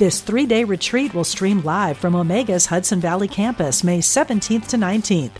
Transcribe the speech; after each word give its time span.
This 0.00 0.22
three 0.22 0.46
day 0.46 0.64
retreat 0.64 1.12
will 1.12 1.24
stream 1.24 1.60
live 1.60 1.98
from 1.98 2.14
Omega's 2.14 2.64
Hudson 2.64 3.00
Valley 3.00 3.28
campus 3.28 3.84
May 3.84 3.98
17th 3.98 4.68
to 4.68 4.78
19th. 4.78 5.32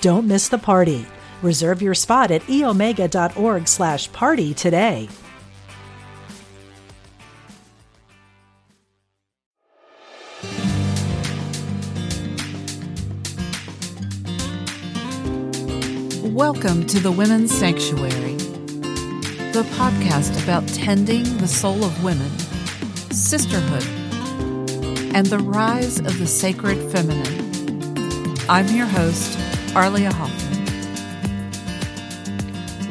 Don't 0.00 0.26
miss 0.26 0.48
the 0.48 0.56
party. 0.56 1.04
Reserve 1.42 1.82
your 1.82 1.92
spot 1.92 2.30
at 2.30 2.40
eomega.org 2.44 3.68
slash 3.68 4.10
party 4.12 4.54
today. 4.54 5.10
Welcome 16.22 16.86
to 16.86 17.00
the 17.00 17.12
Women's 17.14 17.54
Sanctuary, 17.54 18.36
the 19.52 19.66
podcast 19.76 20.42
about 20.42 20.66
tending 20.68 21.36
the 21.36 21.46
soul 21.46 21.84
of 21.84 22.02
women, 22.02 22.30
sisterhood, 23.10 24.05
and 25.16 25.26
the 25.28 25.38
rise 25.38 25.98
of 25.98 26.18
the 26.18 26.26
sacred 26.26 26.76
feminine. 26.92 28.36
I'm 28.50 28.68
your 28.68 28.84
host, 28.84 29.38
Arlia 29.74 30.12
Hoffman. 30.12 30.66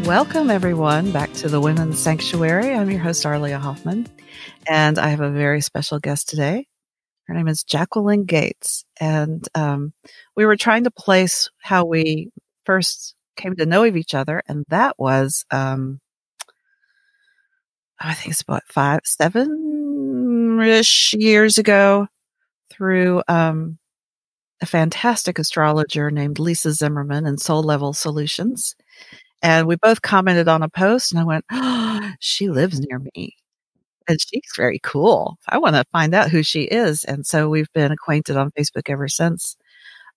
Welcome, 0.05 0.49
everyone, 0.49 1.11
back 1.11 1.31
to 1.33 1.49
the 1.49 1.61
Women's 1.61 1.99
Sanctuary. 1.99 2.73
I'm 2.73 2.89
your 2.89 3.01
host, 3.01 3.27
Arlia 3.27 3.59
Hoffman, 3.59 4.07
and 4.67 4.97
I 4.97 5.09
have 5.09 5.21
a 5.21 5.29
very 5.29 5.61
special 5.61 5.99
guest 5.99 6.27
today. 6.27 6.65
Her 7.27 7.35
name 7.35 7.47
is 7.47 7.63
Jacqueline 7.63 8.25
Gates, 8.25 8.85
and 8.99 9.47
um, 9.53 9.93
we 10.35 10.47
were 10.47 10.57
trying 10.57 10.85
to 10.85 10.91
place 10.91 11.51
how 11.61 11.85
we 11.85 12.31
first 12.63 13.13
came 13.35 13.55
to 13.57 13.67
know 13.67 13.83
of 13.83 13.95
each 13.95 14.15
other, 14.15 14.41
and 14.47 14.65
that 14.69 14.97
was, 14.97 15.45
um, 15.51 15.99
I 17.99 18.15
think 18.15 18.31
it's 18.31 18.41
about 18.41 18.63
five, 18.67 19.01
seven 19.03 20.59
ish 20.59 21.13
years 21.13 21.59
ago 21.59 22.07
through 22.75 23.23
um, 23.27 23.77
a 24.61 24.65
fantastic 24.65 25.39
astrologer 25.39 26.11
named 26.11 26.39
Lisa 26.39 26.71
Zimmerman 26.73 27.25
and 27.25 27.39
Soul 27.39 27.63
Level 27.63 27.93
Solutions. 27.93 28.75
And 29.41 29.67
we 29.67 29.75
both 29.77 30.01
commented 30.01 30.47
on 30.47 30.63
a 30.63 30.69
post, 30.69 31.11
and 31.11 31.19
I 31.21 31.25
went, 31.25 31.45
oh, 31.51 32.11
she 32.19 32.49
lives 32.49 32.79
near 32.79 32.99
me. 33.15 33.35
And 34.07 34.19
she's 34.21 34.51
very 34.57 34.79
cool. 34.83 35.37
I 35.49 35.57
want 35.59 35.75
to 35.75 35.85
find 35.91 36.13
out 36.15 36.29
who 36.31 36.43
she 36.43 36.63
is. 36.63 37.03
And 37.05 37.25
so 37.25 37.49
we've 37.49 37.71
been 37.73 37.91
acquainted 37.91 38.37
on 38.37 38.51
Facebook 38.51 38.89
ever 38.89 39.07
since. 39.07 39.57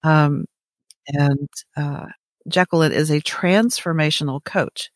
Um, 0.04 0.46
and 1.08 1.48
uh, 1.76 2.06
Jacqueline 2.48 2.92
is 2.92 3.10
a 3.10 3.20
transformational 3.22 4.44
coach 4.44 4.90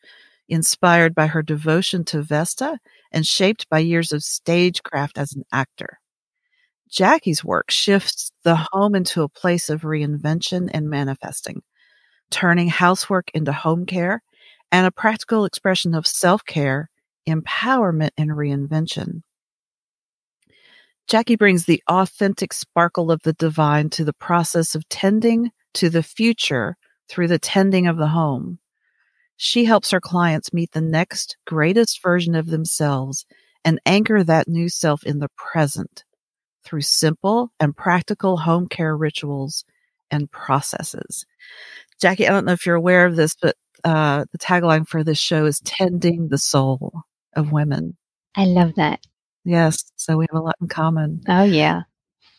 inspired 0.49 1.15
by 1.15 1.29
her 1.29 1.43
devotion 1.43 2.05
to 2.07 2.23
Vesta 2.23 2.79
and 3.13 3.27
shaped 3.27 3.69
by 3.71 3.81
years 3.81 4.13
of 4.13 4.25
stagecraft 4.25 5.19
as 5.19 5.35
an 5.35 5.45
actor. 5.53 6.01
Jacqui's 6.93 7.43
work 7.43 7.71
shifts 7.71 8.33
the 8.45 8.69
home 8.71 8.95
into 8.95 9.23
a 9.23 9.29
place 9.29 9.71
of 9.71 9.81
reinvention 9.81 10.69
and 10.75 10.91
manifesting, 10.91 11.63
turning 12.31 12.69
housework 12.69 13.31
into 13.33 13.53
home 13.53 13.87
care 13.87 14.23
and 14.71 14.87
a 14.87 14.91
practical 14.91 15.47
expression 15.47 15.95
of 15.95 16.07
self 16.07 16.45
care, 16.45 16.91
empowerment, 17.27 18.11
and 18.19 18.31
reinvention. 18.31 19.23
Jacqui 21.11 21.39
brings 21.39 21.65
the 21.65 21.83
authentic 21.89 22.53
sparkle 22.53 23.11
of 23.11 23.23
the 23.23 23.33
divine 23.33 23.89
to 23.91 24.05
the 24.05 24.13
process 24.13 24.75
of 24.75 24.89
tending 24.91 25.51
to 25.75 25.89
the 25.89 26.03
future 26.03 26.77
through 27.09 27.29
the 27.29 27.39
tending 27.39 27.87
of 27.87 27.97
the 27.97 28.09
home. 28.09 28.59
She 29.39 29.65
helps 29.65 29.91
her 29.91 30.01
clients 30.01 30.53
meet 30.53 30.73
the 30.73 30.83
next 30.83 31.39
greatest 31.47 32.03
version 32.03 32.35
of 32.35 32.47
themselves 32.47 33.25
and 33.65 33.81
anchor 33.87 34.23
that 34.23 34.47
new 34.47 34.69
self 34.69 35.05
in 35.05 35.19
the 35.19 35.31
present 35.37 36.05
through 36.65 36.83
simple 36.83 37.53
and 37.61 37.77
practical 37.77 38.37
home 38.37 38.69
care 38.69 38.97
rituals 38.97 39.65
and 40.11 40.31
processes. 40.31 41.27
Jacqui, 42.03 42.27
I 42.27 42.31
don't 42.31 42.45
know 42.45 42.53
if 42.53 42.67
you're 42.67 42.77
aware 42.77 43.07
of 43.07 43.17
this, 43.17 43.35
but 43.41 43.57
uh, 43.85 44.25
the 44.33 44.39
tagline 44.39 44.87
for 44.87 45.03
this 45.03 45.19
show 45.19 45.47
is 45.47 45.61
Tending 45.61 46.29
the 46.29 46.39
Soul 46.39 47.03
of 47.35 47.53
Women. 47.53 47.97
I 48.37 48.45
love 48.45 48.75
that. 48.77 49.01
Yes. 49.45 49.85
So 49.97 50.17
we 50.17 50.27
have 50.31 50.41
a 50.41 50.45
lot 50.45 50.57
in 50.61 50.69
common. 50.69 51.23
Oh, 51.29 51.45
yeah. 51.45 51.83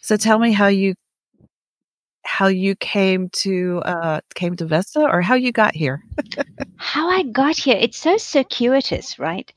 So 0.02 0.18
tell 0.18 0.40
me 0.40 0.52
how 0.52 0.68
you 0.68 0.96
how 2.26 2.48
you 2.48 2.76
came 2.76 3.30
to 3.30 3.82
uh 3.86 4.22
came 4.34 4.56
to 4.56 4.66
Vesta 4.66 5.02
or 5.02 5.22
how 5.22 5.36
you 5.36 5.52
got 5.52 5.76
here. 5.76 6.04
how 6.78 7.10
I 7.10 7.24
got 7.24 7.58
here. 7.58 7.78
It's 7.80 7.98
so 7.98 8.18
circuitous, 8.18 9.20
right? 9.20 9.52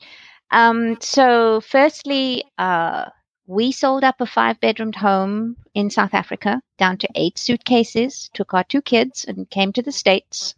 Um 0.51 0.97
so 0.99 1.61
firstly, 1.61 2.43
uh 2.57 3.05
we 3.47 3.71
sold 3.71 4.03
up 4.03 4.19
a 4.19 4.25
five 4.25 4.59
bedroomed 4.59 4.95
home 4.95 5.55
in 5.73 5.89
South 5.89 6.13
Africa 6.13 6.61
down 6.77 6.97
to 6.97 7.07
eight 7.15 7.37
suitcases, 7.37 8.29
took 8.33 8.53
our 8.53 8.65
two 8.65 8.81
kids 8.81 9.23
and 9.25 9.49
came 9.49 9.71
to 9.73 9.81
the 9.81 9.91
States, 9.91 10.53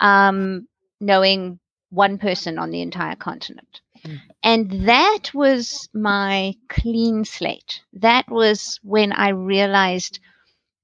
um, 0.00 0.66
knowing 1.00 1.60
one 1.90 2.18
person 2.18 2.58
on 2.58 2.70
the 2.70 2.82
entire 2.82 3.14
continent. 3.14 3.80
Mm. 4.04 4.20
And 4.42 4.88
that 4.88 5.30
was 5.32 5.88
my 5.94 6.54
clean 6.68 7.24
slate. 7.24 7.82
That 7.92 8.28
was 8.28 8.80
when 8.82 9.12
I 9.12 9.30
realized 9.30 10.18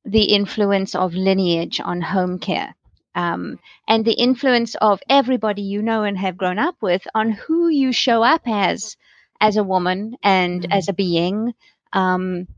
the 0.04 0.24
influence 0.24 0.94
of 0.94 1.14
lineage 1.14 1.80
on 1.80 2.00
home 2.00 2.38
care. 2.38 2.74
Um, 3.16 3.58
and 3.86 4.04
the 4.04 4.12
influence 4.12 4.74
of 4.76 5.00
everybody 5.08 5.62
you 5.62 5.82
know 5.82 6.02
and 6.02 6.18
have 6.18 6.36
grown 6.36 6.58
up 6.58 6.76
with 6.80 7.06
on 7.14 7.30
who 7.30 7.68
you 7.68 7.92
show 7.92 8.22
up 8.22 8.42
as 8.46 8.96
as 9.44 9.58
a 9.58 9.62
woman 9.74 10.16
and 10.22 10.62
mm-hmm. 10.62 10.72
as 10.72 10.88
a 10.88 10.94
being. 10.94 11.52
Um, 11.92 12.48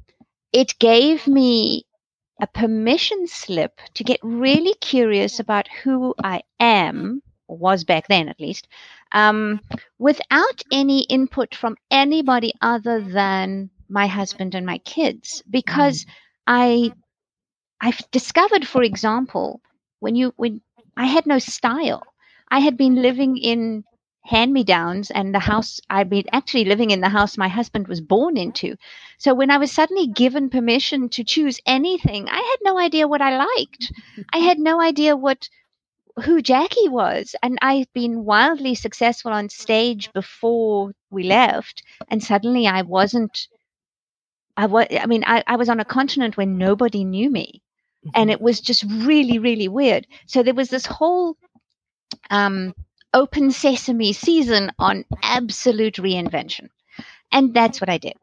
it 0.53 0.79
gave 0.79 1.27
me 1.27 1.85
a 2.41 2.47
permission 2.47 3.27
slip 3.27 3.81
to 3.95 4.05
get 4.05 4.21
really 4.23 4.75
curious 4.75 5.41
about 5.41 5.67
who 5.83 6.15
I 6.23 6.43
am, 6.61 7.23
or 7.49 7.57
was 7.59 7.83
back 7.83 8.07
then 8.07 8.29
at 8.29 8.41
least, 8.41 8.69
um, 9.11 9.61
without 9.99 10.63
any 10.71 11.01
input 11.03 11.55
from 11.57 11.77
anybody 11.91 12.53
other 12.61 13.01
than 13.01 13.71
my 13.89 14.07
husband 14.07 14.55
and 14.55 14.65
my 14.65 14.79
kids, 14.79 15.43
because 15.51 16.05
mm. 16.05 16.11
I 16.47 16.93
I've 17.81 18.11
discovered, 18.13 18.67
for 18.67 18.83
example, 18.85 19.61
when 19.99 20.15
you 20.15 20.33
when 20.37 20.61
I 20.97 21.07
had 21.07 21.27
no 21.27 21.41
style, 21.41 22.05
I 22.49 22.61
had 22.61 22.77
been 22.77 23.03
living 23.03 23.37
in 23.39 23.83
hand 24.27 24.53
me 24.53 24.65
downs 24.65 25.11
and 25.11 25.33
the 25.35 25.39
house 25.39 25.81
I'd 25.89 26.11
been 26.11 26.25
actually 26.33 26.65
living 26.65 26.91
in 26.91 27.01
the 27.01 27.09
house 27.09 27.39
my 27.39 27.49
husband 27.49 27.87
was 27.87 28.01
born 28.01 28.37
into. 28.37 28.77
So 29.19 29.35
when 29.35 29.51
I 29.51 29.59
was 29.59 29.73
suddenly 29.73 30.09
given 30.09 30.51
permission 30.51 31.09
to 31.11 31.25
choose 31.25 31.61
anything, 31.65 32.29
I 32.29 32.37
had 32.37 32.57
no 32.63 32.79
idea 32.79 33.09
what 33.09 33.23
I 33.23 33.39
liked. 33.39 33.93
I 34.33 34.39
had 34.39 34.59
no 34.59 34.81
idea 34.81 35.17
what 35.17 35.49
who 36.25 36.43
Jacqui 36.43 36.89
was. 36.89 37.37
And 37.43 37.59
I'd 37.63 37.93
been 37.93 38.25
wildly 38.25 38.75
successful 38.75 39.33
on 39.33 39.49
stage 39.49 40.13
before 40.13 40.93
we 41.11 41.23
left. 41.25 41.83
And 42.09 42.23
suddenly 42.23 42.67
I 42.67 42.83
wasn't 42.83 43.49
I 44.57 44.67
was 44.67 44.87
I 44.91 45.07
mean, 45.07 45.23
I, 45.27 45.45
I 45.47 45.57
was 45.57 45.69
on 45.69 45.81
a 45.81 45.85
continent 45.85 46.37
where 46.37 46.47
nobody 46.47 47.05
knew 47.05 47.31
me. 47.31 47.63
And 48.15 48.31
it 48.31 48.41
was 48.41 48.61
just 48.61 48.85
really, 48.85 49.39
really 49.39 49.69
weird. 49.69 50.07
So 50.27 50.43
there 50.43 50.55
was 50.55 50.71
this 50.71 50.87
whole 50.87 51.37
um 52.31 52.75
open 53.17 53.51
sesame 53.51 54.13
season 54.13 54.71
on 54.79 55.05
absolute 55.23 55.95
reinvention. 55.95 56.69
And 57.33 57.55
that's 57.55 57.81
what 57.81 57.89
I 57.89 57.97
did. 57.99 58.15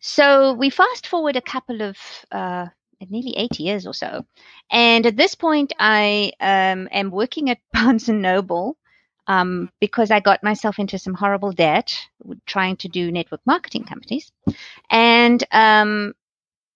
So 0.00 0.52
we 0.52 0.70
fast 0.70 1.06
forward 1.06 1.36
a 1.36 1.40
couple 1.40 1.82
of 1.82 1.96
uh, 2.32 2.66
nearly 3.08 3.34
eight 3.36 3.60
years 3.60 3.86
or 3.86 3.94
so. 3.94 4.24
And 4.70 5.06
at 5.06 5.16
this 5.16 5.34
point, 5.36 5.72
I 5.78 6.32
um, 6.40 6.88
am 6.90 7.10
working 7.10 7.50
at 7.50 7.58
Barnes 7.72 8.08
and 8.08 8.20
Noble 8.20 8.76
um, 9.28 9.70
because 9.80 10.10
I 10.10 10.20
got 10.20 10.42
myself 10.42 10.78
into 10.78 10.98
some 10.98 11.14
horrible 11.14 11.52
debt 11.52 11.94
trying 12.46 12.76
to 12.78 12.88
do 12.88 13.12
network 13.12 13.40
marketing 13.46 13.84
companies. 13.84 14.32
And 14.90 15.42
um, 15.52 16.14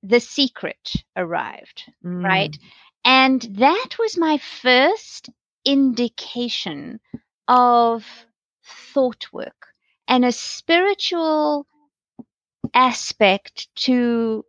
The 0.04 0.20
Secret 0.20 0.94
arrived, 1.16 1.82
mm. 2.04 2.22
right? 2.22 2.56
And 3.04 3.42
that 3.58 3.96
was 3.98 4.16
my 4.16 4.38
first 4.38 5.30
indication 5.64 7.00
of 7.48 8.26
thought 8.92 9.26
work 9.32 9.68
and 10.08 10.24
a 10.24 10.32
spiritual 10.32 11.66
aspect 12.74 13.68
to 13.74 14.44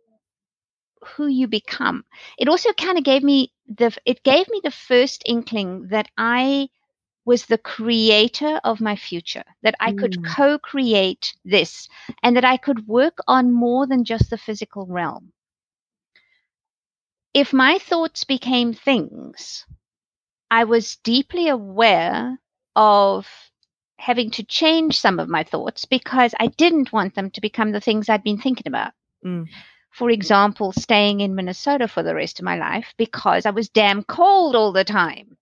who 1.16 1.26
you 1.26 1.46
become. 1.46 2.04
It 2.38 2.48
also 2.48 2.72
kind 2.72 2.98
of 2.98 3.04
gave 3.04 3.22
me 3.22 3.52
the 3.66 3.96
it 4.04 4.22
gave 4.22 4.48
me 4.48 4.60
the 4.62 4.70
first 4.70 5.22
inkling 5.26 5.88
that 5.88 6.08
I 6.16 6.68
was 7.24 7.46
the 7.46 7.58
creator 7.58 8.60
of 8.64 8.80
my 8.80 8.96
future, 8.96 9.44
that 9.62 9.74
I 9.80 9.92
could 9.92 10.16
Mm. 10.16 10.36
co 10.36 10.58
create 10.58 11.34
this, 11.44 11.88
and 12.22 12.36
that 12.36 12.44
I 12.44 12.56
could 12.56 12.86
work 12.86 13.18
on 13.26 13.52
more 13.52 13.86
than 13.86 14.04
just 14.04 14.30
the 14.30 14.38
physical 14.38 14.86
realm. 14.86 15.32
If 17.34 17.52
my 17.52 17.78
thoughts 17.78 18.24
became 18.24 18.72
things, 18.72 19.66
I 20.54 20.62
was 20.62 20.94
deeply 21.02 21.48
aware 21.48 22.38
of 22.76 23.26
having 23.98 24.30
to 24.30 24.44
change 24.44 24.96
some 24.96 25.18
of 25.18 25.28
my 25.28 25.42
thoughts 25.42 25.84
because 25.84 26.32
I 26.38 26.46
didn't 26.46 26.92
want 26.92 27.16
them 27.16 27.32
to 27.32 27.40
become 27.40 27.72
the 27.72 27.80
things 27.80 28.08
I'd 28.08 28.22
been 28.22 28.38
thinking 28.38 28.68
about. 28.68 28.92
Mm. 29.26 29.48
For 29.90 30.10
example, 30.10 30.70
staying 30.70 31.18
in 31.18 31.34
Minnesota 31.34 31.88
for 31.88 32.04
the 32.04 32.14
rest 32.14 32.38
of 32.38 32.44
my 32.44 32.56
life 32.56 32.94
because 32.96 33.46
I 33.46 33.50
was 33.50 33.68
damn 33.68 34.04
cold 34.04 34.54
all 34.54 34.70
the 34.70 34.84
time. 34.84 35.36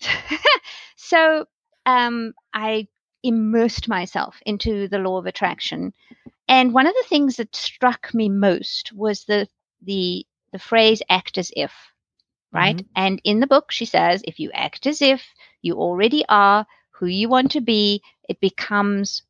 so 0.96 1.46
um, 1.86 2.34
I 2.52 2.86
immersed 3.22 3.88
myself 3.88 4.42
into 4.44 4.88
the 4.88 4.98
law 4.98 5.16
of 5.16 5.24
attraction. 5.24 5.94
And 6.48 6.74
one 6.74 6.86
of 6.86 6.92
the 6.92 7.08
things 7.08 7.36
that 7.36 7.56
struck 7.56 8.12
me 8.12 8.28
most 8.28 8.92
was 8.92 9.24
the 9.24 9.48
the 9.80 10.26
the 10.52 10.58
phrase 10.58 11.00
act 11.08 11.38
as 11.38 11.50
if. 11.56 11.72
Right. 12.52 12.84
And 12.96 13.20
in 13.24 13.40
the 13.40 13.46
book 13.46 13.70
she 13.70 13.84
says 13.84 14.22
if 14.26 14.38
you 14.38 14.50
act 14.52 14.86
as 14.86 15.00
if 15.02 15.22
you 15.62 15.74
already 15.74 16.24
are 16.28 16.66
who 16.90 17.06
you 17.06 17.28
want 17.28 17.52
to 17.52 17.60
be, 17.60 18.02
it 18.28 18.40
becomes 18.40 19.22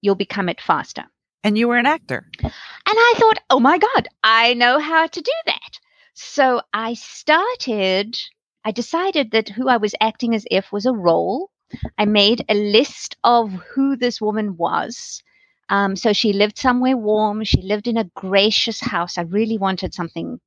you'll 0.00 0.14
become 0.14 0.48
it 0.48 0.60
faster. 0.60 1.04
And 1.44 1.56
you 1.56 1.68
were 1.68 1.78
an 1.78 1.86
actor. 1.86 2.26
And 2.42 2.52
I 2.86 3.14
thought, 3.16 3.38
oh 3.50 3.60
my 3.60 3.78
God, 3.78 4.08
I 4.22 4.54
know 4.54 4.78
how 4.78 5.06
to 5.06 5.20
do 5.20 5.32
that. 5.46 5.78
So 6.14 6.62
I 6.72 6.94
started, 6.94 8.18
I 8.64 8.72
decided 8.72 9.30
that 9.30 9.48
who 9.48 9.68
I 9.68 9.76
was 9.76 9.94
acting 10.00 10.34
as 10.34 10.44
if 10.50 10.72
was 10.72 10.86
a 10.86 10.92
role. 10.92 11.50
I 11.96 12.06
made 12.06 12.44
a 12.48 12.54
list 12.54 13.16
of 13.22 13.52
who 13.52 13.96
this 13.96 14.20
woman 14.20 14.56
was. 14.56 15.22
Um, 15.68 15.96
so 15.96 16.12
she 16.12 16.32
lived 16.32 16.58
somewhere 16.58 16.96
warm. 16.96 17.44
She 17.44 17.62
lived 17.62 17.86
in 17.86 17.98
a 17.98 18.10
gracious 18.16 18.80
house. 18.80 19.18
I 19.18 19.22
really 19.22 19.58
wanted 19.58 19.94
something 19.94 20.40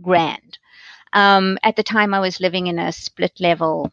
grand. 0.00 0.58
Um, 1.12 1.58
at 1.62 1.76
the 1.76 1.82
time, 1.82 2.14
I 2.14 2.20
was 2.20 2.40
living 2.40 2.66
in 2.66 2.78
a 2.78 2.92
split 2.92 3.32
level 3.40 3.92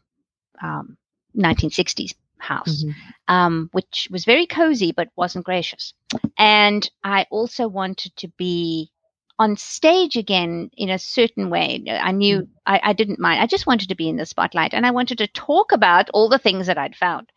um, 0.62 0.96
1960s 1.36 2.14
house 2.38 2.84
um, 3.28 3.68
which 3.72 4.08
was 4.10 4.24
very 4.24 4.46
cozy 4.46 4.92
but 4.92 5.08
wasn't 5.16 5.44
gracious. 5.44 5.94
And 6.38 6.88
I 7.04 7.26
also 7.30 7.68
wanted 7.68 8.16
to 8.16 8.28
be 8.38 8.90
on 9.38 9.56
stage 9.56 10.16
again 10.16 10.70
in 10.76 10.90
a 10.90 10.98
certain 10.98 11.48
way. 11.50 11.84
I 11.88 12.10
knew 12.10 12.48
I, 12.66 12.80
I 12.82 12.92
didn't 12.92 13.20
mind. 13.20 13.40
I 13.40 13.46
just 13.46 13.66
wanted 13.66 13.90
to 13.90 13.94
be 13.94 14.08
in 14.08 14.16
the 14.16 14.26
spotlight 14.26 14.74
and 14.74 14.84
I 14.84 14.90
wanted 14.90 15.18
to 15.18 15.28
talk 15.28 15.70
about 15.72 16.10
all 16.10 16.28
the 16.28 16.38
things 16.38 16.66
that 16.66 16.78
I'd 16.78 16.96
found. 16.96 17.30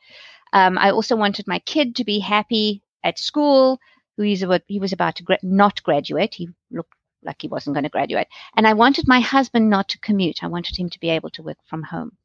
Um, 0.53 0.77
I 0.77 0.91
also 0.91 1.15
wanted 1.15 1.47
my 1.47 1.59
kid 1.59 1.97
to 1.97 2.03
be 2.03 2.19
happy 2.19 2.81
at 3.03 3.19
school. 3.19 3.79
Who 4.17 4.23
he 4.23 4.79
was 4.79 4.93
about 4.93 5.15
to 5.15 5.23
gra- 5.23 5.39
not 5.41 5.81
graduate. 5.83 6.35
He 6.35 6.49
looked 6.69 6.93
like 7.23 7.41
he 7.41 7.47
wasn't 7.47 7.75
going 7.75 7.83
to 7.83 7.89
graduate. 7.89 8.27
And 8.55 8.67
I 8.67 8.73
wanted 8.73 9.07
my 9.07 9.19
husband 9.19 9.69
not 9.69 9.89
to 9.89 9.99
commute. 9.99 10.43
I 10.43 10.47
wanted 10.47 10.77
him 10.77 10.89
to 10.89 10.99
be 10.99 11.09
able 11.09 11.29
to 11.31 11.43
work 11.43 11.57
from 11.65 11.83
home. 11.83 12.17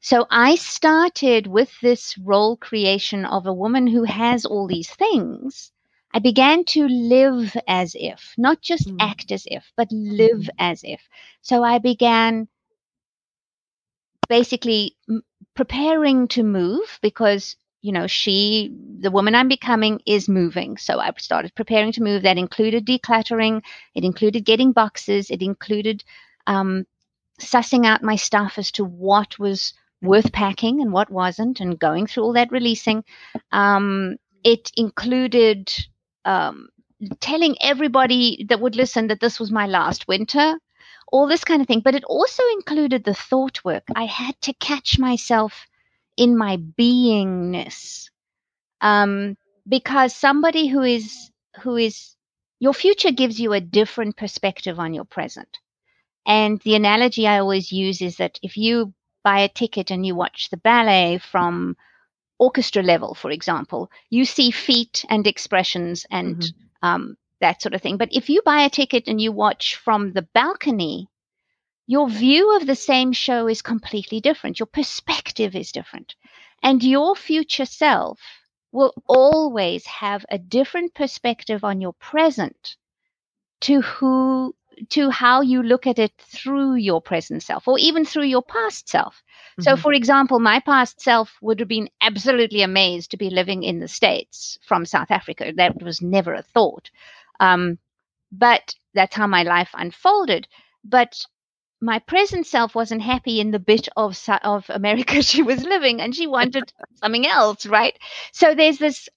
So 0.00 0.26
I 0.30 0.54
started 0.54 1.46
with 1.46 1.78
this 1.80 2.16
role 2.18 2.56
creation 2.56 3.26
of 3.26 3.46
a 3.46 3.52
woman 3.52 3.86
who 3.86 4.04
has 4.04 4.46
all 4.46 4.66
these 4.66 4.90
things. 4.90 5.72
I 6.12 6.18
began 6.18 6.64
to 6.64 6.88
live 6.88 7.56
as 7.68 7.94
if, 7.98 8.34
not 8.38 8.60
just 8.62 8.88
Mm. 8.88 8.96
act 8.98 9.30
as 9.30 9.44
if, 9.46 9.70
but 9.76 9.92
live 9.92 10.48
as 10.58 10.82
if. 10.84 11.00
So 11.42 11.62
I 11.62 11.78
began 11.78 12.48
basically 14.28 14.96
m- 15.08 15.22
preparing 15.54 16.28
to 16.28 16.42
move 16.42 16.98
because, 17.02 17.56
you 17.82 17.92
know, 17.92 18.06
she, 18.06 18.74
the 19.00 19.10
woman 19.10 19.34
I'm 19.34 19.48
becoming, 19.48 20.00
is 20.06 20.28
moving. 20.28 20.76
So 20.76 20.98
I 20.98 21.10
started 21.18 21.54
preparing 21.54 21.92
to 21.92 22.02
move. 22.02 22.22
That 22.22 22.38
included 22.38 22.86
decluttering, 22.86 23.62
it 23.94 24.04
included 24.04 24.44
getting 24.44 24.72
boxes, 24.72 25.30
it 25.30 25.42
included 25.42 26.04
um, 26.46 26.86
sussing 27.40 27.86
out 27.86 28.02
my 28.02 28.16
stuff 28.16 28.54
as 28.58 28.70
to 28.72 28.84
what 28.84 29.38
was 29.38 29.72
worth 30.02 30.32
packing 30.32 30.80
and 30.80 30.92
what 30.92 31.10
wasn't, 31.10 31.60
and 31.60 31.78
going 31.78 32.06
through 32.06 32.24
all 32.24 32.32
that 32.34 32.52
releasing. 32.52 33.04
Um, 33.52 34.16
it 34.44 34.70
included 34.76 35.72
um, 36.24 36.68
telling 37.20 37.56
everybody 37.60 38.44
that 38.48 38.60
would 38.60 38.76
listen 38.76 39.08
that 39.08 39.20
this 39.20 39.40
was 39.40 39.50
my 39.50 39.66
last 39.66 40.06
winter, 40.06 40.54
all 41.12 41.26
this 41.26 41.44
kind 41.44 41.60
of 41.62 41.68
thing. 41.68 41.80
But 41.80 41.94
it 41.94 42.04
also 42.04 42.42
included 42.52 43.04
the 43.04 43.14
thought 43.14 43.64
work. 43.64 43.84
I 43.94 44.04
had 44.04 44.40
to 44.42 44.52
catch 44.54 44.98
myself 44.98 45.66
in 46.16 46.36
my 46.36 46.56
beingness, 46.58 48.10
um, 48.80 49.36
because 49.68 50.14
somebody 50.14 50.68
who 50.68 50.82
is 50.82 51.30
who 51.62 51.76
is 51.76 52.16
your 52.60 52.74
future 52.74 53.10
gives 53.12 53.40
you 53.40 53.52
a 53.52 53.60
different 53.60 54.16
perspective 54.16 54.78
on 54.78 54.94
your 54.94 55.04
present. 55.04 55.58
And 56.26 56.60
the 56.60 56.74
analogy 56.74 57.26
I 57.26 57.38
always 57.38 57.72
use 57.72 58.00
is 58.02 58.16
that 58.16 58.38
if 58.42 58.56
you 58.56 58.94
buy 59.24 59.40
a 59.40 59.48
ticket 59.48 59.90
and 59.90 60.04
you 60.06 60.14
watch 60.14 60.50
the 60.50 60.56
ballet 60.56 61.18
from 61.18 61.76
orchestra 62.38 62.82
level, 62.82 63.14
for 63.14 63.30
example, 63.30 63.90
you 64.10 64.24
see 64.24 64.50
feet 64.50 65.04
and 65.08 65.26
expressions 65.26 66.06
and 66.10 66.40
Mhm. 66.40 66.54
um, 66.82 67.16
that 67.40 67.62
sort 67.62 67.74
of 67.74 67.82
thing. 67.82 67.96
But 67.96 68.10
if 68.12 68.28
you 68.30 68.42
buy 68.44 68.62
a 68.62 68.70
ticket 68.70 69.08
and 69.08 69.20
you 69.20 69.32
watch 69.32 69.76
from 69.76 70.12
the 70.12 70.22
balcony, 70.34 71.08
your 71.90 72.08
view 72.08 72.56
of 72.56 72.66
the 72.66 72.76
same 72.76 73.12
show 73.12 73.48
is 73.48 73.62
completely 73.62 74.20
different. 74.20 74.60
Your 74.60 74.66
perspective 74.80 75.56
is 75.56 75.72
different. 75.72 76.14
And 76.62 76.82
your 76.84 77.16
future 77.16 77.66
self 77.66 78.20
will 78.72 78.94
always 79.08 79.86
have 79.86 80.24
a 80.30 80.38
different 80.38 80.94
perspective 80.94 81.64
on 81.64 81.80
your 81.80 81.94
present 81.94 82.76
to 83.62 83.80
who 83.82 84.54
to 84.90 85.10
how 85.10 85.40
you 85.42 85.62
look 85.62 85.86
at 85.86 85.98
it 85.98 86.12
through 86.18 86.74
your 86.76 87.02
present 87.02 87.42
self 87.42 87.68
or 87.68 87.78
even 87.78 88.04
through 88.04 88.24
your 88.24 88.42
past 88.42 88.88
self. 88.88 89.22
So, 89.58 89.76
Mhm. 89.76 89.82
for 89.82 89.92
example, 89.92 90.38
my 90.40 90.60
past 90.60 91.00
self 91.00 91.36
would 91.42 91.60
have 91.60 91.68
been 91.68 91.90
absolutely 92.00 92.62
amazed 92.62 93.10
to 93.10 93.18
be 93.18 93.30
living 93.30 93.64
in 93.64 93.80
the 93.80 93.88
States 93.88 94.58
from 94.62 94.86
South 94.86 95.10
Africa. 95.10 95.52
That 95.56 95.82
was 95.82 96.00
never 96.00 96.34
a 96.34 96.42
thought. 96.42 96.90
Um, 97.40 97.78
but 98.32 98.74
that's 98.94 99.16
how 99.16 99.26
my 99.26 99.42
life 99.42 99.70
unfolded. 99.74 100.48
But 100.84 101.26
my 101.80 101.98
present 102.00 102.46
self 102.46 102.74
wasn't 102.74 103.02
happy 103.02 103.40
in 103.40 103.50
the 103.50 103.58
bit 103.58 103.88
of 103.96 104.18
of 104.42 104.68
America 104.70 105.22
she 105.22 105.42
was 105.42 105.64
living, 105.64 106.00
and 106.00 106.14
she 106.14 106.26
wanted 106.26 106.72
something 107.02 107.26
else, 107.26 107.66
right? 107.66 107.98
So 108.32 108.54
there's 108.54 108.78
this 108.78 109.08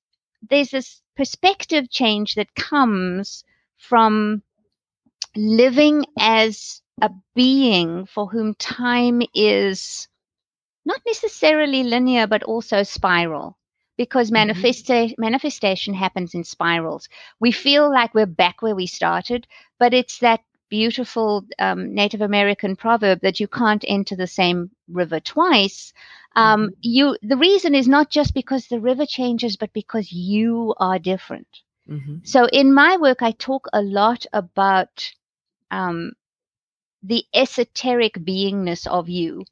there's 0.49 0.71
this 0.71 1.01
perspective 1.15 1.89
change 1.89 2.35
that 2.35 2.55
comes 2.55 3.43
from 3.77 4.43
living 5.35 6.05
as 6.19 6.81
a 7.01 7.09
being 7.35 8.05
for 8.05 8.27
whom 8.27 8.55
time 8.55 9.21
is 9.33 10.07
not 10.85 11.01
necessarily 11.05 11.83
linear, 11.83 12.27
but 12.27 12.43
also 12.43 12.83
spiral. 12.83 13.57
Because 13.97 14.31
Mhm. 14.31 14.37
manifesta- 14.49 15.15
manifestation 15.17 15.93
happens 15.93 16.33
in 16.33 16.43
spirals. 16.43 17.09
We 17.39 17.51
feel 17.51 17.91
like 17.91 18.13
we're 18.13 18.25
back 18.27 18.61
where 18.61 18.75
we 18.75 18.87
started, 18.87 19.47
but 19.79 19.93
it's 19.93 20.19
that 20.19 20.41
beautiful 20.73 21.45
um, 21.59 21.93
Native 21.93 22.21
American 22.21 22.75
proverb 22.75 23.19
that 23.21 23.39
you 23.39 23.47
can't 23.47 23.85
enter 23.87 24.15
the 24.15 24.33
same 24.41 24.71
river 24.87 25.19
twice. 25.19 25.93
Um, 26.35 26.71
You, 26.81 27.05
the 27.21 27.37
reason 27.37 27.75
is 27.75 27.87
not 27.87 28.09
just 28.09 28.33
because 28.33 28.65
the 28.67 28.79
river 28.79 29.05
changes, 29.05 29.55
but 29.55 29.71
because 29.73 30.11
you 30.11 30.73
are 30.79 30.97
different. 30.97 31.51
Mhm. 31.87 32.25
So 32.25 32.39
in 32.61 32.73
my 32.73 32.97
work, 32.97 33.21
I 33.21 33.31
talk 33.31 33.67
a 33.71 33.83
lot 33.83 34.25
about 34.33 35.13
um, 35.69 36.13
the 37.03 37.23
esoteric 37.33 38.15
beingness 38.29 38.87
of 38.87 39.09
you. 39.09 39.45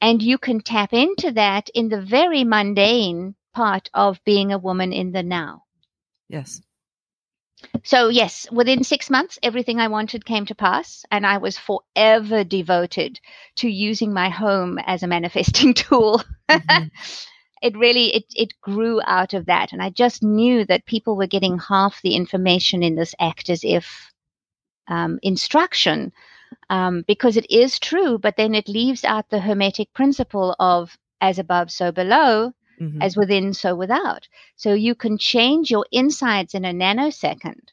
And 0.00 0.22
you 0.22 0.38
can 0.38 0.60
tap 0.60 0.92
into 0.92 1.32
that 1.32 1.70
in 1.74 1.88
the 1.88 2.02
very 2.18 2.44
mundane 2.44 3.34
part 3.52 3.90
of 3.92 4.22
being 4.24 4.52
a 4.52 4.62
woman 4.68 4.92
in 4.92 5.12
the 5.12 5.22
now. 5.22 5.64
Yes. 6.28 6.62
So, 7.84 8.08
yes, 8.08 8.46
within 8.52 8.84
six 8.84 9.10
months, 9.10 9.38
everything 9.42 9.80
I 9.80 9.88
wanted 9.88 10.24
came 10.24 10.46
to 10.46 10.54
pass. 10.54 11.04
And 11.10 11.26
I 11.26 11.38
was 11.38 11.58
forever 11.58 12.44
devoted 12.44 13.20
to 13.56 13.68
using 13.68 14.12
my 14.12 14.28
home 14.28 14.78
as 14.78 15.02
a 15.02 15.08
manifesting 15.08 15.74
tool. 15.74 16.22
Mhm. 16.52 16.90
it 17.62 17.76
really 17.76 18.14
it, 18.14 18.24
it 18.34 18.52
grew 18.60 19.00
out 19.06 19.34
of 19.34 19.46
that 19.46 19.72
and 19.72 19.82
i 19.82 19.90
just 19.90 20.22
knew 20.22 20.64
that 20.64 20.86
people 20.86 21.16
were 21.16 21.26
getting 21.26 21.58
half 21.58 22.00
the 22.02 22.14
information 22.14 22.82
in 22.82 22.94
this 22.94 23.14
act 23.20 23.50
as 23.50 23.62
if 23.64 24.12
um, 24.88 25.18
instruction 25.22 26.12
um, 26.70 27.04
because 27.06 27.36
it 27.36 27.50
is 27.50 27.78
true 27.78 28.18
but 28.18 28.36
then 28.36 28.54
it 28.54 28.68
leaves 28.68 29.04
out 29.04 29.28
the 29.30 29.40
hermetic 29.40 29.92
principle 29.94 30.54
of 30.58 30.96
as 31.20 31.38
above 31.38 31.70
so 31.70 31.92
below 31.92 32.52
Mhm. 32.80 33.00
as 33.00 33.16
within, 33.16 33.52
so 33.54 33.74
without. 33.74 34.28
So 34.56 34.72
you 34.74 34.94
can 34.94 35.18
change 35.18 35.70
your 35.70 35.86
insides 35.92 36.54
in 36.54 36.64
a 36.64 36.72
nanosecond, 36.72 37.68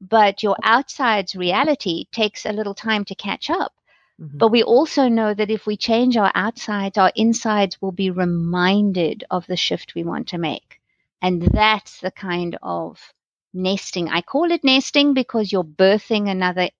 but 0.00 0.42
your 0.42 0.56
outsides 0.62 1.34
reality 1.36 2.06
takes 2.12 2.44
a 2.46 2.52
little 2.52 2.74
time 2.74 3.04
to 3.06 3.14
catch 3.14 3.50
up. 3.50 3.72
Mhm. 4.18 4.40
But 4.40 4.48
we 4.48 4.62
also 4.62 5.08
know 5.08 5.34
that 5.34 5.50
if 5.50 5.66
we 5.66 5.76
change 5.76 6.16
our 6.16 6.32
outsides, 6.34 6.98
our 6.98 7.12
insides 7.14 7.80
will 7.80 7.92
be 7.92 8.10
reminded 8.10 9.24
of 9.30 9.46
the 9.46 9.56
shift 9.56 9.94
we 9.94 10.04
want 10.04 10.28
to 10.28 10.38
make. 10.38 10.80
And 11.22 11.42
that's 11.42 12.00
the 12.00 12.10
kind 12.10 12.58
of 12.62 13.12
nesting. 13.52 14.08
I 14.08 14.22
call 14.22 14.50
it 14.50 14.64
nesting 14.64 15.14
because 15.14 15.52
you're 15.52 15.64
birthing 15.64 16.28
another 16.30 16.70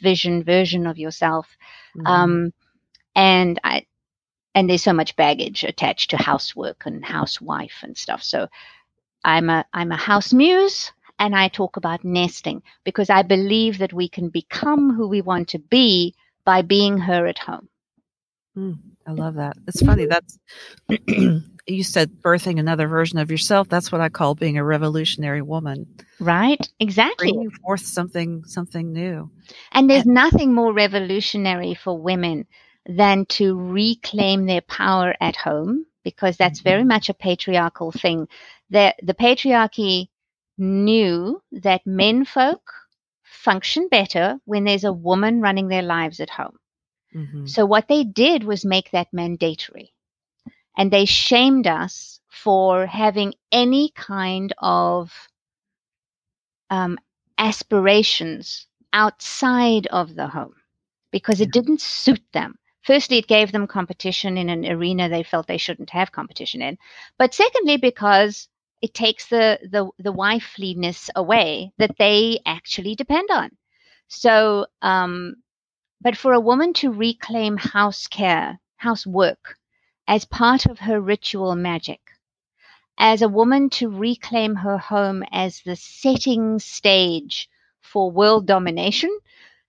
vision, 0.00 0.42
version 0.44 0.86
of 0.86 0.98
yourself. 0.98 1.56
Mhm. 1.94 2.34
Um, 2.34 2.52
and 3.14 3.60
I, 3.64 3.86
and 4.58 4.68
there's 4.68 4.82
so 4.82 4.92
much 4.92 5.14
baggage 5.14 5.62
attached 5.62 6.10
to 6.10 6.16
housework 6.16 6.82
and 6.84 7.04
housewife 7.04 7.76
and 7.82 7.96
stuff. 7.96 8.24
So 8.24 8.48
I'm 9.22 9.48
a, 9.50 9.64
I'm 9.72 9.92
a 9.92 9.96
house 9.96 10.32
muse 10.32 10.90
and 11.20 11.36
I 11.36 11.46
talk 11.46 11.76
about 11.76 12.02
nesting 12.02 12.64
because 12.82 13.08
I 13.08 13.22
believe 13.22 13.78
that 13.78 13.92
we 13.92 14.08
can 14.08 14.30
become 14.30 14.92
who 14.92 15.06
we 15.06 15.20
want 15.20 15.46
to 15.50 15.60
be 15.60 16.16
by 16.44 16.62
being 16.62 16.98
her 16.98 17.28
at 17.28 17.38
home. 17.38 17.68
Mm, 18.56 18.78
I 19.06 19.12
love 19.12 19.36
that. 19.36 19.56
It's 19.68 19.80
funny. 19.80 20.06
That's 20.06 20.40
you 21.68 21.84
said 21.84 22.10
birthing 22.20 22.58
another 22.58 22.88
version 22.88 23.20
of 23.20 23.30
yourself. 23.30 23.68
That's 23.68 23.92
what 23.92 24.00
I 24.00 24.08
call 24.08 24.34
being 24.34 24.58
a 24.58 24.64
revolutionary 24.64 25.42
woman, 25.42 25.86
Right? 26.18 26.68
Exactly. 26.80 27.30
bringing 27.30 27.50
forth 27.50 27.82
something 27.82 28.42
something 28.42 28.92
new. 28.92 29.30
And 29.70 29.88
there's 29.88 30.04
nothing 30.04 30.52
more 30.52 30.72
revolutionary 30.72 31.74
for 31.74 31.96
women 31.96 32.48
than 32.88 33.26
to 33.26 33.56
reclaim 33.56 34.46
their 34.46 34.62
power 34.62 35.14
at 35.20 35.36
home 35.36 35.84
because 36.02 36.38
that's 36.38 36.60
very 36.60 36.84
much 36.84 37.10
a 37.10 37.14
patriarchal 37.14 37.92
thing. 37.92 38.26
The, 38.70 38.94
the 39.02 39.14
patriarchy 39.14 40.08
knew 40.56 41.42
that 41.52 41.86
men 41.86 42.24
folk 42.24 42.72
function 43.22 43.88
better 43.88 44.40
when 44.46 44.64
there's 44.64 44.84
a 44.84 44.92
woman 44.92 45.40
running 45.40 45.68
their 45.68 45.82
lives 45.82 46.18
at 46.18 46.30
home. 46.30 46.58
Mhm. 47.14 47.48
So 47.48 47.66
what 47.66 47.88
they 47.88 48.04
did 48.04 48.44
was 48.44 48.64
make 48.64 48.90
that 48.90 49.12
mandatory. 49.12 49.92
And 50.76 50.90
they 50.90 51.04
shamed 51.04 51.66
us 51.66 52.20
for 52.28 52.86
having 52.86 53.34
any 53.52 53.90
kind 53.90 54.54
of 54.58 55.12
um, 56.70 56.98
aspirations 57.36 58.66
outside 58.92 59.86
of 59.88 60.14
the 60.14 60.28
home 60.28 60.54
because 61.10 61.40
it 61.40 61.50
didn't 61.50 61.80
suit 61.80 62.22
them. 62.32 62.58
Firstly, 62.88 63.18
it 63.18 63.26
gave 63.26 63.52
them 63.52 63.66
competition 63.66 64.38
in 64.38 64.48
an 64.48 64.64
arena 64.64 65.10
they 65.10 65.22
felt 65.22 65.46
they 65.46 65.58
shouldn't 65.58 65.90
have 65.90 66.10
competition 66.10 66.62
in. 66.62 66.78
But 67.18 67.34
secondly, 67.34 67.76
because 67.76 68.48
it 68.80 68.94
takes 68.94 69.26
the, 69.26 69.58
the, 69.70 69.90
the 69.98 70.10
wifeliness 70.10 71.10
away 71.14 71.72
that 71.76 71.98
they 71.98 72.40
actually 72.46 72.94
depend 72.94 73.28
on. 73.30 73.50
So, 74.08 74.68
um, 74.80 75.36
but 76.00 76.16
for 76.16 76.32
a 76.32 76.40
woman 76.40 76.72
to 76.80 76.90
reclaim 76.90 77.58
house 77.58 78.06
care, 78.06 78.58
housework 78.76 79.58
as 80.06 80.24
part 80.24 80.64
of 80.64 80.78
her 80.78 80.98
ritual 80.98 81.54
magic, 81.56 82.00
as 82.96 83.20
a 83.20 83.28
woman 83.28 83.68
to 83.68 83.90
reclaim 83.90 84.54
her 84.54 84.78
home 84.78 85.22
as 85.30 85.60
the 85.60 85.76
setting 85.76 86.58
stage 86.58 87.50
for 87.82 88.10
world 88.10 88.46
domination, 88.46 89.14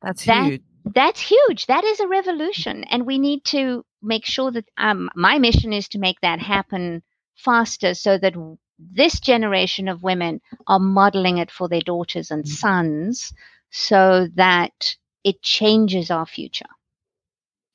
That's 0.02 0.24
that- 0.24 0.52
huge. 0.52 0.69
That's 0.86 1.20
huge. 1.20 1.66
That 1.68 1.84
is 1.84 2.00
a 2.00 2.08
revolution. 2.08 2.84
And 2.86 3.06
we 3.06 3.20
need 3.20 3.44
to 3.46 3.86
make 4.02 4.26
sure 4.26 4.52
that 4.52 4.66
um, 4.78 5.10
my 5.16 5.38
mission 5.40 5.74
is 5.74 5.88
to 5.90 6.00
make 6.00 6.20
that 6.22 6.40
happen 6.40 7.04
faster 7.36 7.94
so 7.94 8.18
that 8.18 8.34
this 8.80 9.20
generation 9.20 9.88
of 9.88 10.04
women 10.04 10.42
are 10.68 10.80
modeling 10.80 11.38
it 11.38 11.52
for 11.52 11.68
their 11.68 11.82
daughters 11.82 12.32
and 12.32 12.48
sons 12.48 13.34
so 13.72 14.28
that 14.36 14.96
it 15.24 15.42
changes 15.42 16.10
our 16.12 16.26
future. 16.26 16.66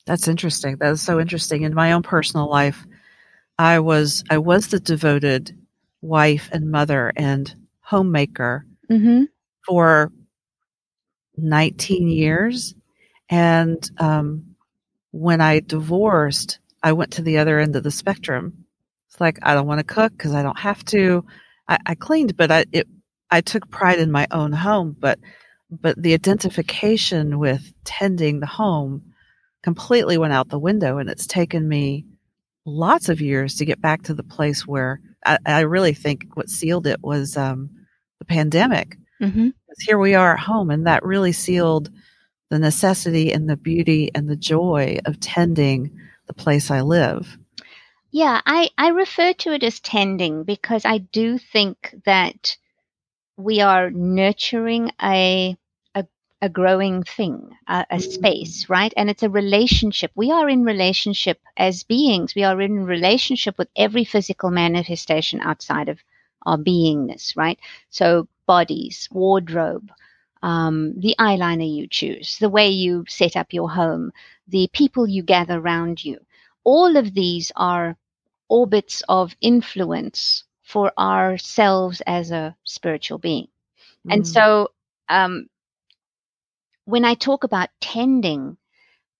That's 0.07 0.29
interesting. 0.29 0.77
That 0.79 0.93
is 0.93 1.03
so 1.03 1.21
interesting. 1.21 1.63
In 1.63 1.75
my 1.75 1.93
own 1.93 2.03
personal 2.03 2.49
life, 2.49 2.85
I 3.59 3.79
was 3.79 4.25
I 4.31 4.39
was 4.39 4.69
the 4.69 4.81
devoted 4.81 5.57
wife 6.03 6.49
and 6.53 6.71
mother 6.71 7.13
and 7.17 7.55
homemaker 7.81 8.67
Mm-hmm. 8.91 9.25
for 9.67 10.13
19 11.39 12.09
years. 12.09 12.75
And 13.29 13.89
um, 13.99 14.57
when 15.11 15.41
I 15.41 15.61
divorced, 15.61 16.59
I 16.83 16.93
went 16.93 17.13
to 17.13 17.23
the 17.23 17.39
other 17.39 17.59
end 17.59 17.77
of 17.77 17.83
the 17.83 17.91
spectrum. 17.91 18.65
It's 19.09 19.21
like 19.21 19.39
I 19.43 19.55
don't 19.55 19.67
want 19.67 19.79
to 19.79 19.95
cook 19.95 20.13
because 20.13 20.35
I 20.35 20.43
don't 20.43 20.59
have 20.59 20.85
to. 20.87 21.25
I, 21.69 21.79
I 21.87 21.95
cleaned, 21.95 22.37
but 22.37 22.51
I 22.51 22.65
it 22.73 22.89
I 23.31 23.41
took 23.41 23.71
pride 23.71 23.99
in 23.99 24.11
my 24.11 24.27
own 24.31 24.53
home. 24.53 24.97
But 24.99 25.19
but 25.71 26.01
the 26.01 26.15
identification 26.15 27.39
with 27.39 27.73
tending 27.85 28.41
the 28.41 28.47
home 28.47 29.13
completely 29.63 30.19
went 30.19 30.33
out 30.33 30.49
the 30.49 30.59
window, 30.59 30.99
and 30.99 31.09
it's 31.09 31.27
taken 31.27 31.67
me 31.69 32.05
lots 32.67 33.09
of 33.09 33.21
years 33.21 33.57
to 33.57 33.65
get 33.65 33.81
back 33.81 34.03
to 34.03 34.15
the 34.15 34.23
place 34.23 34.67
where 34.67 35.01
I, 35.25 35.39
I 35.47 35.61
really 35.61 35.95
think 35.95 36.27
what 36.35 36.49
sealed 36.51 36.87
it 36.87 37.03
was 37.03 37.37
um, 37.37 37.71
the 38.19 38.25
pandemic 38.25 38.97
Mm-hmm. 39.23 39.47
because 39.47 39.85
here 39.87 39.99
we 39.99 40.15
are 40.15 40.35
at 40.35 40.41
home 40.41 40.71
and 40.71 40.87
that 40.87 41.05
really 41.05 41.33
sealed 41.33 41.89
the 42.55 42.61
necessity 42.61 43.33
and 43.33 43.51
the 43.51 43.57
beauty 43.57 44.13
and 44.15 44.31
the 44.31 44.37
joy 44.37 44.97
of 45.07 45.19
tending 45.19 45.91
the 46.29 46.35
place 46.35 46.71
I 46.71 46.83
live. 46.83 47.37
Yeah, 48.13 48.41
I, 48.47 48.71
I 48.79 48.91
refer 48.91 49.33
to 49.33 49.53
it 49.53 49.65
as 49.65 49.81
tending 49.81 50.45
because 50.45 50.85
I 50.85 50.99
do 50.99 51.37
think 51.37 51.97
that 52.05 52.57
we 53.37 53.61
are 53.61 53.91
nurturing 53.91 54.93
a 55.03 55.57
a, 55.97 56.07
a 56.41 56.49
growing 56.49 57.03
thing, 57.03 57.51
a, 57.67 57.87
a 57.91 57.99
space, 57.99 58.69
right? 58.69 58.95
And 58.97 59.11
it's 59.11 59.25
a 59.25 59.29
relationship. 59.29 60.13
We 60.15 60.31
are 60.31 60.49
in 60.49 60.63
relationship 60.63 61.41
as 61.57 61.83
beings. 61.83 62.37
We 62.37 62.45
are 62.45 62.61
in 62.61 62.85
relationship 62.85 63.59
with 63.59 63.69
every 63.75 64.05
physical 64.05 64.53
manifestation 64.53 65.41
outside 65.41 65.89
of 65.89 65.99
our 66.47 66.57
beingness, 66.57 67.37
right? 67.37 67.59
So 67.91 68.29
bodies, 68.47 69.09
wardrobe, 69.11 69.91
um, 70.45 71.01
the 71.01 71.17
eyeliner 71.21 71.69
you 71.73 71.89
choose, 71.89 72.39
the 72.39 72.51
way 72.51 72.69
you 72.69 73.05
set 73.09 73.37
up 73.37 73.55
your 73.55 73.71
home, 73.71 74.13
the 74.49 74.69
people 74.73 75.09
you 75.09 75.25
gather 75.25 75.59
around 75.59 76.05
you. 76.05 76.19
All 76.65 76.97
of 76.97 77.15
these 77.15 77.53
are 77.57 77.97
orbits 78.49 79.03
of 79.09 79.37
influence 79.41 80.45
for 80.63 80.93
ourselves 80.99 82.03
as 82.07 82.33
a 82.33 82.57
spiritual 82.65 83.19
being. 83.19 83.49
And 84.11 84.27
Mm. 84.27 84.27
so, 84.27 84.71
um, 85.09 85.49
when 86.87 87.05
I 87.05 87.15
talk 87.15 87.45
about 87.45 87.71
tending, 87.81 88.57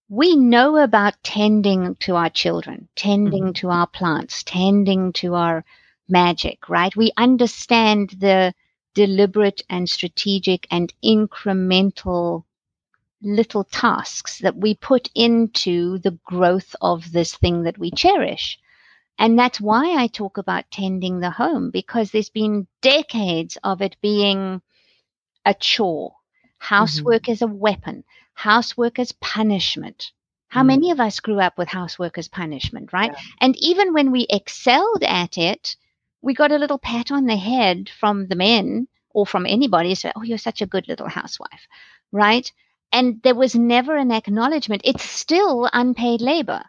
we 0.09 0.37
know 0.37 0.77
about 0.77 1.23
tending 1.23 1.97
to 1.97 2.17
our 2.17 2.31
children, 2.31 2.89
tending 2.97 3.55
to 3.55 3.71
our 3.71 3.87
plants, 3.87 4.43
tending 4.45 5.13
to 5.15 5.35
our 5.35 5.65
magic, 6.09 6.69
right? 6.69 6.95
We 6.97 7.13
understand 7.17 8.11
the 8.19 8.55
deliberate 8.95 9.63
and 9.69 9.89
strategic 9.89 10.67
and 10.71 10.93
incremental 11.05 12.45
little 13.23 13.65
tasks 13.65 14.39
that 14.41 14.57
we 14.57 14.75
put 14.75 15.11
into 15.15 15.99
the 15.99 16.19
growth 16.25 16.75
of 16.81 17.13
this 17.13 17.35
thing 17.37 17.63
that 17.65 17.79
we 17.79 17.91
cherish. 17.91 18.59
And 19.19 19.39
that's 19.39 19.61
why 19.61 19.95
I 19.97 20.09
talk 20.09 20.39
about 20.39 20.71
tending 20.71 21.21
the 21.21 21.31
home 21.31 21.71
because 21.71 22.11
there's 22.11 22.31
been 22.31 22.67
decades 22.83 23.57
of 23.63 23.81
it 23.83 23.97
being 24.03 24.61
a 25.45 25.55
chore. 25.55 26.15
Housework 26.59 27.29
is 27.29 27.43
a 27.43 27.47
weapon. 27.47 28.05
Housework 28.35 28.99
is 28.99 29.13
punishment. 29.13 30.13
How 30.49 30.63
Mm. 30.63 30.67
many 30.67 30.91
of 30.91 31.01
us 31.01 31.21
grew 31.21 31.41
up 31.41 31.59
with 31.59 31.69
housework 31.69 32.19
as 32.19 32.29
punishment, 32.29 32.93
right? 32.93 33.13
And 33.41 33.57
even 33.59 33.93
when 33.93 34.11
we 34.11 34.27
excelled 34.31 35.03
at 35.03 35.39
it, 35.39 35.77
we 36.25 36.35
got 36.35 36.53
a 36.53 36.59
little 36.59 36.79
pat 36.79 37.13
on 37.13 37.27
the 37.27 37.37
head 37.37 37.91
from 38.01 38.29
the 38.29 38.37
men 38.37 38.89
or 39.11 39.27
from 39.27 39.47
anybody. 39.47 39.95
So, 39.95 40.11
oh, 40.17 40.23
you're 40.23 40.39
such 40.39 40.63
a 40.63 40.67
good 40.67 40.89
little 40.89 41.09
housewife, 41.09 41.69
right? 42.13 42.51
And 42.93 43.23
there 43.23 43.35
was 43.35 43.55
never 43.55 43.97
an 43.97 44.13
acknowledgement. 44.13 44.83
It's 44.85 45.05
still 45.05 45.69
unpaid 45.73 46.21
labor. 46.21 46.65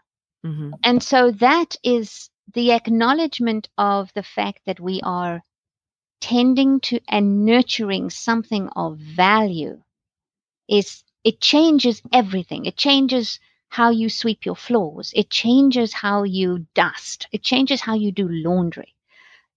Mhm. 0.45 0.73
And 0.83 1.03
so 1.03 1.31
that 1.31 1.77
is 1.83 2.29
the 2.53 2.71
acknowledgement 2.71 3.69
of 3.77 4.13
the 4.13 4.23
fact 4.23 4.61
that 4.65 4.79
we 4.79 5.01
are 5.03 5.43
tending 6.21 6.79
to 6.81 6.99
and 7.07 7.45
nurturing 7.45 8.09
something 8.09 8.69
of 8.69 8.97
value 8.99 9.81
is 10.67 11.03
it 11.23 11.41
changes 11.41 12.01
everything. 12.13 12.65
It 12.65 12.77
changes 12.77 13.39
how 13.69 13.91
you 13.91 14.09
sweep 14.09 14.45
your 14.45 14.55
floors. 14.55 15.11
It 15.15 15.29
changes 15.29 15.93
how 15.93 16.23
you 16.23 16.67
dust. 16.75 17.27
It 17.31 17.43
changes 17.43 17.81
how 17.81 17.95
you 17.95 18.11
do 18.11 18.27
laundry. 18.29 18.94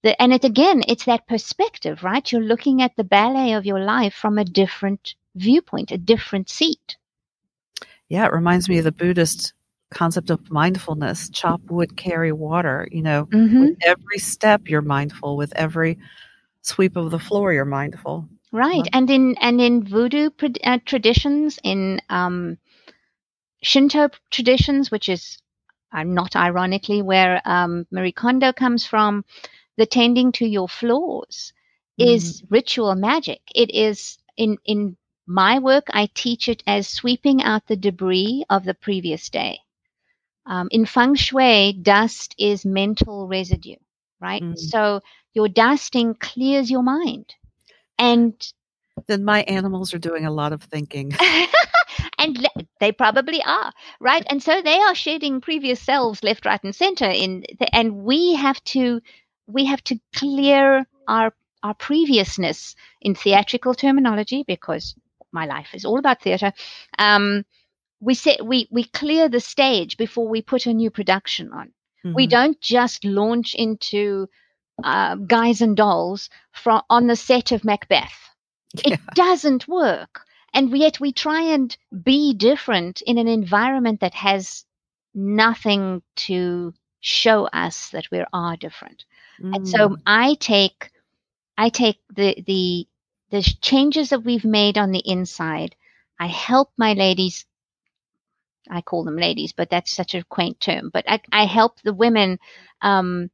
The, 0.02 0.20
and 0.20 0.32
it 0.32 0.44
again, 0.44 0.82
it's 0.86 1.04
that 1.06 1.26
perspective, 1.26 2.04
right? 2.04 2.30
You're 2.30 2.42
looking 2.42 2.82
at 2.82 2.94
the 2.96 3.04
ballet 3.04 3.52
of 3.54 3.66
your 3.66 3.80
life 3.80 4.14
from 4.14 4.38
a 4.38 4.44
different 4.44 5.14
viewpoint, 5.34 5.90
a 5.90 5.98
different 5.98 6.48
seat. 6.48 6.96
Yeah, 8.08 8.26
it 8.26 8.32
reminds 8.32 8.68
me 8.68 8.78
of 8.78 8.84
the 8.84 8.92
Buddhist 8.92 9.52
concept 9.90 10.30
of 10.30 10.50
mindfulness 10.50 11.30
chop 11.30 11.62
wood 11.70 11.96
carry 11.96 12.30
water 12.30 12.86
you 12.92 13.00
know 13.00 13.24
Mhm. 13.32 13.60
with 13.60 13.78
every 13.80 14.18
step 14.18 14.68
you're 14.68 14.82
mindful 14.82 15.34
with 15.34 15.50
every 15.56 15.98
sweep 16.60 16.94
of 16.94 17.10
the 17.10 17.18
floor 17.18 17.54
you're 17.54 17.64
mindful 17.64 18.28
Right, 18.50 18.78
Wow. 18.78 18.84
and 18.94 19.10
in 19.10 19.36
and 19.40 19.60
in 19.60 19.84
voodoo 19.84 20.30
uh, 20.64 20.78
traditions, 20.86 21.58
in 21.62 22.00
um, 22.08 22.56
Shinto 23.62 24.08
traditions, 24.30 24.90
which 24.90 25.10
is 25.10 25.38
uh, 25.92 26.02
not 26.04 26.34
ironically 26.34 27.02
where 27.02 27.42
um, 27.44 27.86
Marie 27.90 28.12
Kondo 28.12 28.52
comes 28.54 28.86
from, 28.86 29.24
the 29.78 29.86
tending 29.86 30.32
to 30.32 30.46
your 30.46 30.68
floors 30.68 31.52
is 31.96 32.42
ritual 32.50 32.94
magic. 32.94 33.40
It 33.54 33.70
is 33.74 34.18
in 34.36 34.58
in 34.64 34.96
my 35.26 35.58
work. 35.60 35.86
I 35.90 36.08
teach 36.12 36.48
it 36.48 36.62
as 36.66 36.88
sweeping 36.88 37.42
out 37.42 37.66
the 37.66 37.76
debris 37.76 38.44
of 38.50 38.64
the 38.64 38.74
previous 38.74 39.30
day. 39.30 39.60
Um, 40.46 40.68
in 40.70 40.84
feng 40.84 41.14
shui, 41.14 41.72
dust 41.72 42.34
is 42.38 42.64
mental 42.64 43.28
residue, 43.28 43.76
right? 44.20 44.42
Mm. 44.42 44.58
So 44.58 45.00
your 45.34 45.48
dusting 45.48 46.14
clears 46.14 46.70
your 46.70 46.82
mind, 46.82 47.34
and 47.98 48.34
then 49.06 49.24
my 49.24 49.42
animals 49.42 49.94
are 49.94 49.98
doing 49.98 50.26
a 50.26 50.30
lot 50.30 50.52
of 50.52 50.62
thinking 50.62 51.12
and 52.18 52.48
they 52.80 52.90
probably 52.90 53.40
are 53.44 53.72
right 54.00 54.26
and 54.28 54.42
so 54.42 54.60
they 54.60 54.80
are 54.80 54.94
shedding 54.94 55.40
previous 55.40 55.80
selves 55.80 56.24
left 56.24 56.44
right 56.44 56.64
and 56.64 56.74
center 56.74 57.08
in 57.08 57.44
the, 57.60 57.72
and 57.72 57.94
we 57.94 58.34
have 58.34 58.62
to 58.64 59.00
we 59.48 59.66
have 59.66 59.82
to 59.84 60.00
clear 60.14 60.86
our 61.08 61.34
our 61.64 61.74
previousness 61.74 62.76
in 63.02 63.14
theatrical 63.14 63.74
terminology 63.74 64.44
because 64.46 64.94
my 65.32 65.46
life 65.46 65.74
is 65.74 65.84
all 65.84 65.98
about 65.98 66.22
theater 66.22 66.52
um 66.98 67.44
we 68.00 68.14
say 68.14 68.38
we 68.44 68.68
we 68.70 68.84
clear 68.84 69.28
the 69.28 69.40
stage 69.40 69.96
before 69.96 70.28
we 70.28 70.42
put 70.42 70.66
a 70.66 70.74
new 70.74 70.90
production 70.90 71.52
on 71.52 71.72
we 72.14 72.26
Mhm. 72.26 72.30
don't 72.30 72.60
just 72.60 73.04
launch 73.04 73.54
into 73.54 74.28
uh, 74.84 75.16
guys 75.16 75.60
and 75.62 75.76
dolls 75.76 76.30
from 76.52 76.82
on 76.90 77.06
the 77.08 77.16
set 77.16 77.52
of 77.52 77.64
macbeth 77.64 78.34
Yeah. 78.84 78.94
it 78.94 79.00
doesn't 79.14 79.68
work. 79.68 80.22
And 80.54 80.76
yet 80.76 81.00
we 81.00 81.12
try 81.12 81.42
and 81.42 81.76
be 82.04 82.34
different 82.34 83.02
in 83.02 83.18
an 83.18 83.28
environment 83.28 84.00
that 84.00 84.14
has 84.14 84.64
nothing 85.14 86.02
to 86.16 86.74
show 87.00 87.46
us 87.46 87.90
that 87.90 88.06
we 88.12 88.24
are 88.32 88.56
different. 88.56 89.04
And 89.40 89.68
so 89.68 89.90
Mm. 89.90 90.02
I 90.06 90.34
take 90.34 90.90
I 91.56 91.68
take 91.70 91.98
the 92.14 92.42
the 92.46 92.86
the 93.30 93.42
changes 93.42 94.10
that 94.10 94.24
we've 94.24 94.44
made 94.44 94.78
on 94.78 94.90
the 94.90 95.02
inside. 95.04 95.74
I 96.18 96.26
help 96.26 96.70
my 96.76 96.94
ladies 96.94 97.46
I 98.70 98.82
call 98.82 99.04
them 99.04 99.16
ladies, 99.16 99.52
but 99.52 99.70
that's 99.70 99.94
such 99.94 100.14
a 100.14 100.24
quaint 100.24 100.60
term. 100.60 100.90
But 100.92 101.04
I, 101.08 101.20
I 101.32 101.46
help 101.46 101.80
the 101.80 101.94
women 101.94 102.38
um, 102.82 103.30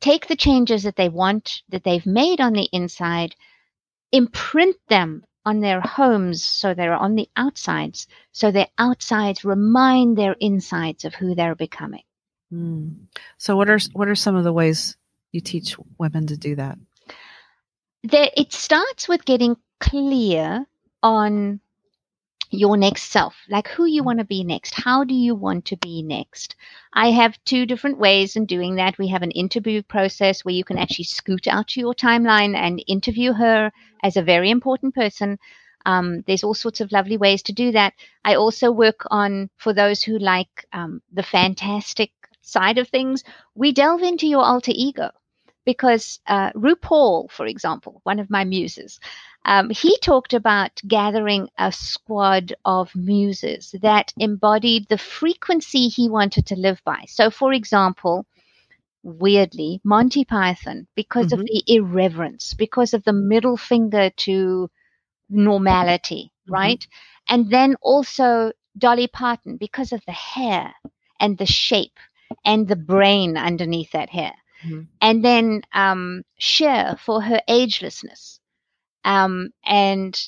take 0.00 0.26
the 0.26 0.36
changes 0.36 0.84
that 0.84 0.96
they 0.96 1.08
want, 1.08 1.62
that 1.70 1.84
they've 1.84 2.06
made 2.06 2.40
on 2.40 2.52
the 2.52 2.68
inside, 2.72 3.34
imprint 4.12 4.76
them 4.88 5.24
on 5.44 5.60
their 5.60 5.80
homes 5.80 6.44
so 6.44 6.74
they're 6.74 6.94
on 6.94 7.14
the 7.14 7.28
outsides, 7.36 8.06
so 8.32 8.50
their 8.50 8.68
outsides 8.78 9.44
remind 9.44 10.16
their 10.16 10.36
insides 10.40 11.04
of 11.04 11.14
who 11.14 11.34
they're 11.34 11.54
becoming. 11.54 12.02
Mm. 12.52 13.06
so 13.38 13.56
what 13.56 13.68
are 13.68 13.78
what 13.92 14.08
are 14.08 14.14
some 14.14 14.36
of 14.36 14.44
the 14.44 14.52
ways 14.52 14.96
you 15.36 15.40
teach 15.40 15.76
women 15.98 16.26
to 16.26 16.36
do 16.36 16.56
that 16.56 16.78
There, 18.02 18.30
it 18.36 18.52
starts 18.52 19.08
with 19.08 19.24
getting 19.24 19.56
clear 19.80 20.66
on 21.02 21.60
your 22.50 22.76
next 22.76 23.10
self, 23.10 23.34
like 23.48 23.68
who 23.68 23.86
you 23.86 24.02
want 24.02 24.20
to 24.20 24.24
be 24.24 24.44
next. 24.44 24.74
How 24.74 25.04
do 25.04 25.14
you 25.14 25.34
want 25.34 25.64
to 25.66 25.76
be 25.76 26.02
next? 26.02 26.56
I 26.92 27.10
have 27.10 27.38
two 27.44 27.66
different 27.66 27.98
ways 27.98 28.36
in 28.36 28.46
doing 28.46 28.76
that. 28.76 28.98
We 28.98 29.08
have 29.08 29.22
an 29.22 29.32
interview 29.32 29.82
process 29.82 30.44
where 30.44 30.54
you 30.54 30.64
can 30.64 30.78
actually 30.78 31.04
scoot 31.04 31.46
out 31.48 31.68
to 31.68 31.80
your 31.80 31.94
timeline 31.94 32.54
and 32.54 32.82
interview 32.86 33.32
her 33.32 33.72
as 34.02 34.16
a 34.16 34.22
very 34.22 34.50
important 34.50 34.94
person. 34.94 35.38
Um, 35.84 36.22
there's 36.26 36.44
all 36.44 36.54
sorts 36.54 36.80
of 36.80 36.92
lovely 36.92 37.16
ways 37.16 37.42
to 37.44 37.52
do 37.52 37.72
that. 37.72 37.94
I 38.24 38.36
also 38.36 38.70
work 38.70 39.00
on, 39.10 39.50
for 39.56 39.72
those 39.72 40.02
who 40.02 40.18
like 40.18 40.64
um, 40.72 41.02
the 41.12 41.22
fantastic 41.22 42.10
side 42.42 42.78
of 42.78 42.88
things, 42.88 43.24
we 43.54 43.72
delve 43.72 44.02
into 44.02 44.26
your 44.26 44.44
alter 44.44 44.72
ego 44.74 45.10
because 45.66 46.20
uh, 46.28 46.52
RuPaul, 46.52 47.30
for 47.30 47.46
example, 47.46 48.00
one 48.04 48.20
of 48.20 48.30
my 48.30 48.44
muses, 48.44 49.00
um, 49.44 49.70
he 49.70 49.98
talked 49.98 50.34
about 50.34 50.80
gathering 50.88 51.50
a 51.58 51.72
squad 51.72 52.54
of 52.64 52.94
muses 52.96 53.74
that 53.82 54.14
embodied 54.18 54.88
the 54.88 54.98
frequency 54.98 55.88
he 55.88 56.08
wanted 56.08 56.46
to 56.46 56.56
live 56.56 56.82
by. 56.84 57.04
So, 57.08 57.30
for 57.30 57.52
example, 57.52 58.26
weirdly, 59.02 59.80
Monty 59.84 60.24
Python, 60.24 60.86
because 60.96 61.32
of 61.32 61.40
Mhm. 61.40 61.46
the 61.46 61.62
irreverence, 61.66 62.54
because 62.54 62.94
of 62.94 63.04
the 63.04 63.12
middle 63.12 63.56
finger 63.56 64.10
to 64.10 64.70
normality, 65.28 66.32
Mhm. 66.46 66.50
right? 66.50 66.86
And 67.28 67.50
then 67.50 67.76
also 67.82 68.52
Dolly 68.78 69.08
Parton, 69.08 69.56
because 69.56 69.92
of 69.92 70.04
the 70.06 70.12
hair 70.12 70.74
and 71.20 71.38
the 71.38 71.46
shape 71.46 71.98
and 72.44 72.68
the 72.68 72.76
brain 72.76 73.36
underneath 73.36 73.92
that 73.92 74.10
hair. 74.10 74.34
Mhm. 74.66 74.88
And 75.00 75.24
then 75.24 75.62
um, 75.72 76.24
Cher 76.38 76.96
for 76.98 77.20
her 77.22 77.40
agelessness. 77.48 78.40
Um, 79.04 79.50
and 79.64 80.18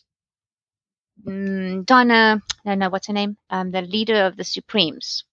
mm, 1.27 1.85
Donna, 1.85 2.42
no, 2.64 2.74
no, 2.74 2.88
what's 2.90 3.09
her 3.09 3.12
name? 3.12 3.37
Um, 3.51 3.70
the 3.70 3.83
leader 3.83 4.27
of 4.27 4.37
the 4.37 4.44
Supremes. 4.44 5.24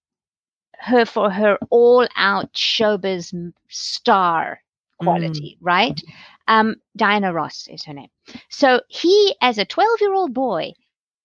Her 0.79 1.05
for 1.05 1.31
her 1.31 1.57
all 1.69 2.07
out 2.15 2.53
showbiz 2.53 3.33
star 3.69 4.61
quality, 4.99 5.57
right? 5.61 6.01
Um, 6.47 6.75
Diana 6.95 7.33
Ross 7.33 7.67
is 7.67 7.83
her 7.85 7.93
name. 7.93 8.09
So 8.49 8.81
he, 8.89 9.35
as 9.41 9.57
a 9.57 9.65
12 9.65 10.01
year 10.01 10.13
old 10.13 10.33
boy, 10.33 10.73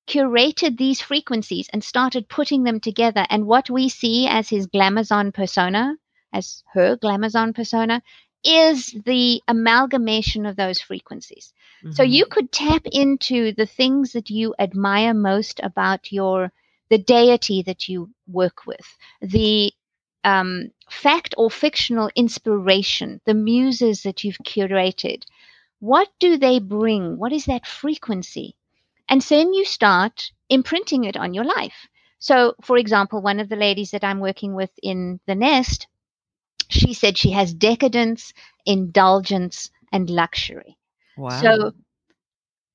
curated 0.08 0.76
these 0.78 1.00
frequencies 1.00 1.68
and 1.72 1.82
started 1.84 2.28
putting 2.28 2.64
them 2.64 2.80
together. 2.80 3.26
And 3.30 3.46
what 3.46 3.70
we 3.70 3.88
see 3.88 4.26
as 4.28 4.48
his 4.48 4.66
glamazon 4.68 5.32
persona, 5.34 5.96
as 6.32 6.62
her 6.72 6.96
glamazon 6.96 7.54
persona, 7.54 8.02
is 8.44 8.94
the 9.04 9.42
amalgamation 9.48 10.46
of 10.46 10.56
those 10.56 10.80
frequencies. 10.80 11.52
So 11.90 12.02
Mhm. 12.02 12.04
you 12.04 12.26
could 12.26 12.52
tap 12.52 12.82
into 12.90 13.52
the 13.52 13.66
things 13.66 14.12
that 14.12 14.30
you 14.30 14.54
admire 14.58 15.14
most 15.14 15.60
about 15.62 16.12
your 16.12 16.52
the 16.90 16.98
deity 16.98 17.62
that 17.62 17.88
you 17.88 18.10
work 18.26 18.66
with, 18.66 18.96
the 19.20 19.72
um, 20.24 20.70
fact 20.90 21.34
or 21.36 21.50
fictional 21.50 22.10
inspiration, 22.14 23.20
the 23.26 23.34
muses 23.34 24.02
that 24.02 24.24
you've 24.24 24.38
curated. 24.44 25.24
What 25.80 26.08
do 26.18 26.36
they 26.36 26.58
bring? 26.60 27.18
What 27.18 27.32
is 27.32 27.46
that 27.46 27.66
frequency? 27.66 28.56
And 29.08 29.20
then 29.22 29.52
you 29.52 29.64
start 29.64 30.32
imprinting 30.48 31.04
it 31.04 31.16
on 31.16 31.34
your 31.34 31.44
life. 31.44 31.88
So, 32.18 32.54
for 32.62 32.76
example, 32.78 33.20
one 33.20 33.40
of 33.40 33.48
the 33.48 33.56
ladies 33.56 33.90
that 33.90 34.04
I'm 34.04 34.20
working 34.20 34.54
with 34.54 34.70
in 34.82 35.20
the 35.26 35.34
nest, 35.34 35.86
she 36.70 36.94
said 36.94 37.18
she 37.18 37.33
has 37.33 37.54
decadence, 37.54 38.33
indulgence, 38.66 39.70
and 39.92 40.11
luxury. 40.11 40.78
wow 41.16 41.52
So, 41.52 41.72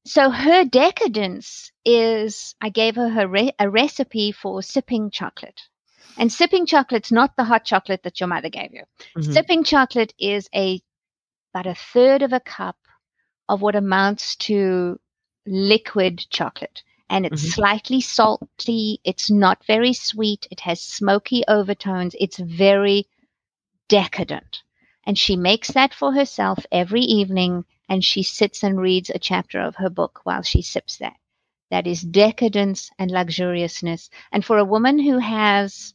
so 0.05 0.29
her 0.29 0.65
decadence 0.65 1.71
is 1.85 2.55
I 2.61 2.69
gave 2.69 2.95
her, 2.95 3.09
her 3.09 3.27
re- 3.27 3.53
a 3.59 3.69
recipe 3.69 4.31
for 4.31 4.61
sipping 4.63 5.11
chocolate. 5.11 5.61
And 6.17 6.31
sipping 6.31 6.65
chocolate's 6.65 7.11
not 7.11 7.35
the 7.37 7.43
hot 7.45 7.65
chocolate 7.65 8.03
that 8.03 8.19
your 8.19 8.27
mother 8.27 8.49
gave 8.49 8.73
you. 8.73 8.83
Mhm. 9.15 9.31
Sipping 9.31 9.63
chocolate 9.63 10.13
is 10.19 10.49
a 10.55 10.81
about 11.53 11.67
a 11.67 11.75
third 11.75 12.21
of 12.23 12.33
a 12.33 12.39
cup 12.39 12.77
of 13.49 13.61
what 13.61 13.75
amounts 13.75 14.35
to 14.35 14.99
liquid 15.45 16.25
chocolate. 16.29 16.83
And 17.09 17.25
it's 17.25 17.41
Mhm. 17.41 17.55
slightly 17.55 18.01
salty. 18.01 18.99
It's 19.03 19.29
not 19.31 19.63
very 19.65 19.93
sweet. 19.93 20.47
It 20.51 20.61
has 20.61 20.81
smoky 20.81 21.43
overtones. 21.47 22.15
It's 22.19 22.37
very 22.37 23.07
decadent. 23.87 24.63
And 25.05 25.17
she 25.17 25.35
makes 25.35 25.69
that 25.71 25.93
for 25.93 26.13
herself 26.13 26.65
every 26.71 27.01
evening 27.01 27.65
and 27.89 28.03
she 28.03 28.23
sits 28.23 28.63
and 28.63 28.79
reads 28.79 29.09
a 29.09 29.19
chapter 29.19 29.61
of 29.61 29.75
her 29.75 29.89
book 29.89 30.21
while 30.23 30.41
she 30.41 30.61
sips 30.61 30.97
that. 30.97 31.15
That 31.71 31.87
is 31.87 32.01
decadence 32.01 32.91
and 32.97 33.11
luxuriousness. 33.11 34.09
And 34.31 34.43
for 34.45 34.57
a 34.57 34.65
woman 34.65 34.99
who 34.99 35.19
has 35.19 35.93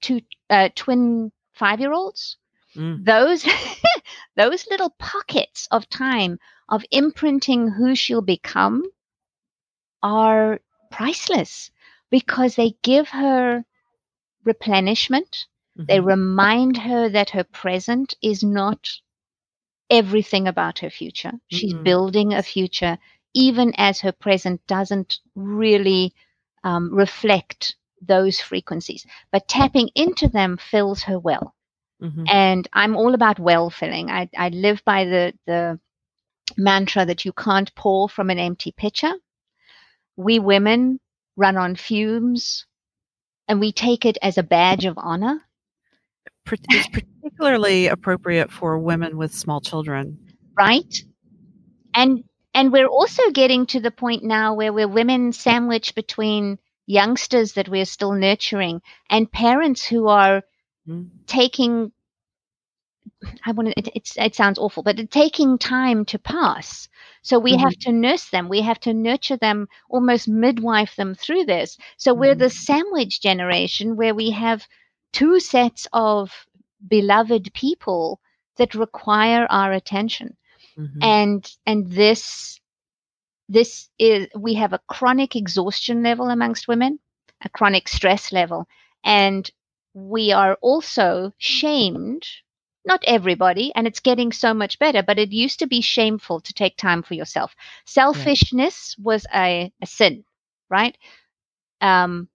two 0.00 0.22
uh, 0.48 0.70
twin 0.74 1.32
five 1.52 1.80
year 1.80 1.92
olds, 1.92 2.36
Mm. 2.76 3.04
those 3.04 3.44
those 4.36 4.66
little 4.70 4.90
pockets 4.90 5.66
of 5.72 5.88
time 5.88 6.38
of 6.68 6.84
imprinting 6.92 7.68
who 7.68 7.96
she'll 7.96 8.22
become 8.22 8.84
are 10.02 10.60
priceless 10.90 11.70
because 12.10 12.54
they 12.54 12.76
give 12.82 13.08
her 13.08 13.64
replenishment 14.44 15.46
they 15.88 16.00
Mhm. 16.00 16.06
remind 16.06 16.76
her 16.78 17.08
that 17.10 17.30
her 17.30 17.44
present 17.44 18.14
is 18.22 18.42
not 18.42 18.88
everything 19.90 20.46
about 20.48 20.78
her 20.80 20.90
future. 20.90 21.32
She's 21.48 21.74
Mm-mm. 21.74 21.82
building 21.84 22.32
a 22.32 22.42
future, 22.42 22.98
even 23.34 23.72
as 23.76 24.00
her 24.00 24.12
present 24.12 24.66
doesn't 24.66 25.18
really 25.34 26.14
um, 26.64 26.94
reflect 26.94 27.76
those 28.00 28.40
frequencies. 28.40 29.06
But 29.32 29.48
tapping 29.48 29.90
into 29.94 30.28
them 30.28 30.56
fills 30.58 31.02
her 31.04 31.18
well. 31.18 31.54
Mhm. 32.00 32.24
And 32.30 32.68
I'm 32.72 32.96
all 32.96 33.14
about 33.14 33.38
well 33.38 33.70
filling. 33.70 34.10
I, 34.10 34.28
I 34.36 34.48
live 34.50 34.82
by 34.84 35.04
the, 35.04 35.34
the 35.46 35.78
mantra 36.56 37.04
that 37.06 37.24
you 37.24 37.32
can't 37.32 37.74
pour 37.74 38.08
from 38.08 38.30
an 38.30 38.38
empty 38.38 38.72
pitcher. 38.72 39.12
We 40.16 40.38
women 40.38 41.00
run 41.36 41.56
on 41.56 41.76
fumes 41.76 42.66
and 43.48 43.60
we 43.60 43.72
take 43.72 44.04
it 44.04 44.18
as 44.22 44.38
a 44.38 44.42
badge 44.42 44.84
of 44.84 44.98
honor. 44.98 45.42
It's 46.52 46.88
particularly 46.88 47.86
appropriate 47.86 48.50
for 48.50 48.78
women 48.78 49.16
with 49.16 49.34
small 49.34 49.60
children. 49.60 50.18
right? 50.56 51.04
And 51.94 52.24
and 52.54 52.72
we're 52.72 52.86
also 52.88 53.30
getting 53.30 53.66
to 53.66 53.80
the 53.80 53.90
point 53.90 54.24
now 54.24 54.54
where 54.54 54.72
we're 54.72 54.88
women 54.88 55.32
sandwiched 55.32 55.94
between 55.94 56.58
youngsters 56.86 57.52
that 57.52 57.68
we're 57.68 57.84
still 57.84 58.12
nurturing 58.12 58.82
and 59.08 59.30
parents 59.30 59.86
who 59.86 60.08
are 60.08 60.42
Mhm. 60.86 61.10
taking 61.26 61.92
I 63.44 63.52
want 63.52 63.68
to 63.68 63.78
it, 63.78 63.88
it's 63.94 64.16
it 64.16 64.34
sounds 64.34 64.58
awful, 64.58 64.82
but 64.82 65.10
taking 65.10 65.58
time 65.58 66.04
to 66.06 66.18
pass. 66.18 66.88
So 67.22 67.38
we 67.38 67.56
Mhm. 67.56 67.60
have 67.60 67.76
to 67.80 67.92
nurse 67.92 68.28
them. 68.30 68.48
We 68.48 68.62
have 68.62 68.80
to 68.80 68.94
nurture 68.94 69.36
them, 69.36 69.68
almost 69.88 70.28
midwife 70.28 70.96
them 70.96 71.14
through 71.14 71.44
this. 71.44 71.76
So 71.98 72.14
we're 72.14 72.34
Mhm. 72.34 72.38
the 72.38 72.50
sandwich 72.50 73.20
generation 73.20 73.96
where 73.96 74.14
we 74.14 74.30
have 74.30 74.66
two 75.12 75.40
sets 75.40 75.86
of 75.92 76.46
beloved 76.86 77.52
people 77.54 78.20
that 78.56 78.74
require 78.74 79.46
our 79.50 79.72
attention. 79.72 80.36
Mhm. 80.76 81.00
and 81.02 81.56
and 81.66 81.90
this 81.92 82.60
this 83.48 83.90
is 83.98 84.28
we 84.36 84.54
have 84.54 84.72
a 84.72 84.80
chronic 84.88 85.36
exhaustion 85.36 86.02
level 86.02 86.28
amongst 86.28 86.68
women 86.68 86.98
a 87.42 87.48
chronic 87.50 87.88
stress 87.88 88.32
level. 88.32 88.66
And 89.04 89.50
we 89.94 90.32
are 90.32 90.54
also 90.62 91.32
shamed 91.38 92.26
not 92.84 93.02
everybody 93.06 93.72
and 93.74 93.86
it's 93.86 94.00
getting 94.00 94.32
so 94.32 94.54
much 94.54 94.78
better 94.78 95.02
but 95.02 95.18
it 95.18 95.32
used 95.32 95.58
to 95.60 95.66
be 95.66 95.80
shameful 95.82 96.40
to 96.40 96.52
take 96.54 96.76
time 96.76 97.02
for 97.02 97.14
yourself. 97.14 97.54
Selfishness 97.86 98.96
was 98.98 99.26
a, 99.34 99.72
a 99.82 99.86
sin 99.86 100.24
right? 100.70 100.96
Um 101.80 102.28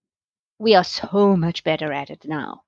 we 0.59 0.75
are 0.75 0.83
so 0.85 1.35
much 1.37 1.63
better 1.63 1.93
at 1.93 2.09
it 2.11 2.25
now 2.25 2.64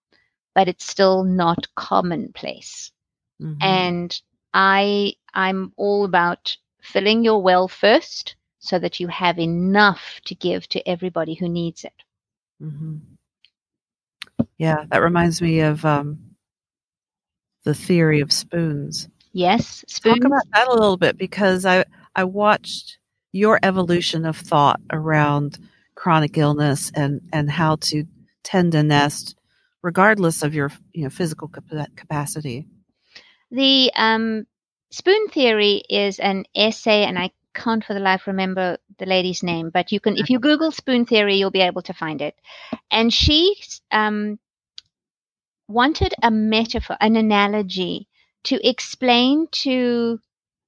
but 0.58 0.67
it's 0.67 0.88
still 0.89 1.24
not 1.24 1.67
commonplace 1.76 2.91
Mhm. 3.39 3.58
and 3.62 4.22
i 4.56 5.13
i'm 5.36 5.72
all 5.78 6.04
about 6.04 6.58
filling 6.82 7.24
your 7.24 7.39
well 7.43 7.67
first 7.67 8.36
so 8.60 8.80
that 8.80 9.00
you 9.00 9.08
have 9.08 9.38
enough 9.38 10.20
to 10.26 10.34
give 10.34 10.67
to 10.70 10.80
everybody 10.89 11.36
who 11.36 11.48
needs 11.48 11.84
it 11.86 11.93
Mhm. 12.62 13.02
Yeah, 14.58 14.86
that 14.89 15.04
reminds 15.04 15.41
me 15.41 15.60
of 15.60 15.86
um, 15.86 16.17
the 17.63 17.76
theory 17.76 18.20
of 18.22 18.32
spoons. 18.32 19.08
yes 19.34 19.86
spoons 19.88 20.20
Talk 20.20 20.26
about 20.26 20.48
that 20.54 20.67
a 20.70 20.74
little 20.74 20.98
bit 20.98 21.17
because 21.20 21.65
I 21.65 21.86
I 22.15 22.24
watched 22.24 22.98
your 23.32 23.60
evolution 23.62 24.26
of 24.26 24.36
thought 24.38 24.82
around 24.91 25.60
chronic 25.93 26.36
illness 26.38 26.91
and 26.96 27.22
and 27.32 27.52
how 27.52 27.76
to 27.89 28.04
tend 28.43 28.74
a 28.74 28.82
nest 28.82 29.36
regardless 29.81 30.43
of 30.43 30.53
your 30.53 30.71
you 30.93 31.03
know 31.03 31.09
physical 31.09 31.47
capacity. 31.47 32.65
the 33.51 33.91
um, 33.95 34.45
spoon 34.91 35.27
theory 35.29 35.83
is 35.89 36.19
an 36.19 36.45
essay 36.55 37.03
and 37.03 37.17
i 37.19 37.31
can't 37.53 37.83
for 37.83 37.93
the 37.93 37.99
life 37.99 38.27
remember 38.27 38.77
the 38.99 39.05
lady's 39.05 39.41
name 39.41 39.71
but 39.73 39.91
you 39.91 39.99
can 39.99 40.15
if 40.15 40.29
you 40.29 40.39
google 40.39 40.71
spoon 40.71 41.05
theory 41.05 41.35
you'll 41.35 41.51
be 41.51 41.61
able 41.61 41.81
to 41.81 41.93
find 41.93 42.21
it 42.21 42.35
and 42.91 43.11
she 43.11 43.55
um, 43.91 44.37
wanted 45.67 46.13
a 46.21 46.29
metaphor 46.29 46.95
an 47.01 47.15
analogy 47.15 48.07
to 48.43 48.67
explain 48.67 49.47
to 49.51 50.19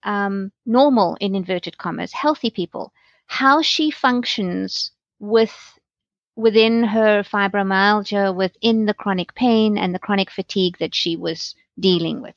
um, 0.03 0.51
normal 0.65 1.15
in 1.21 1.35
inverted 1.35 1.77
commas 1.77 2.11
healthy 2.11 2.49
people 2.49 2.91
how 3.27 3.61
she 3.61 3.91
functions 3.91 4.91
with 5.19 5.78
within 6.39 6.83
her 6.83 7.23
fibromyalgia 7.23 8.33
within 8.33 8.85
the 8.85 8.93
chronic 8.93 9.33
pain 9.35 9.77
and 9.77 9.93
the 9.93 9.99
chronic 9.99 10.31
fatigue 10.31 10.77
that 10.79 10.95
she 10.95 11.15
was 11.15 11.55
dealing 11.79 12.21
with 12.21 12.35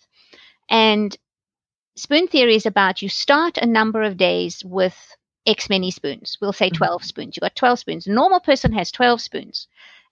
and 0.69 1.17
spoon 1.97 2.27
theory 2.27 2.57
is 2.57 2.67
about 2.67 3.03
you 3.03 3.09
start 3.09 3.59
a 3.59 3.67
number 3.67 4.03
of 4.03 4.17
days 4.17 4.65
with 4.65 4.97
X 5.47 5.69
many 5.69 5.91
spoons. 5.91 6.39
We'll 6.41 6.53
say 6.53 6.71
Mhm. 6.71 6.77
12 6.77 7.05
spoons. 7.05 7.37
You 7.37 7.41
got 7.41 7.57
12 7.57 7.79
spoons. 7.81 8.07
A 8.07 8.13
normal 8.13 8.41
person 8.41 8.73
has 8.73 8.93
12 8.93 9.21
spoons. 9.21 9.67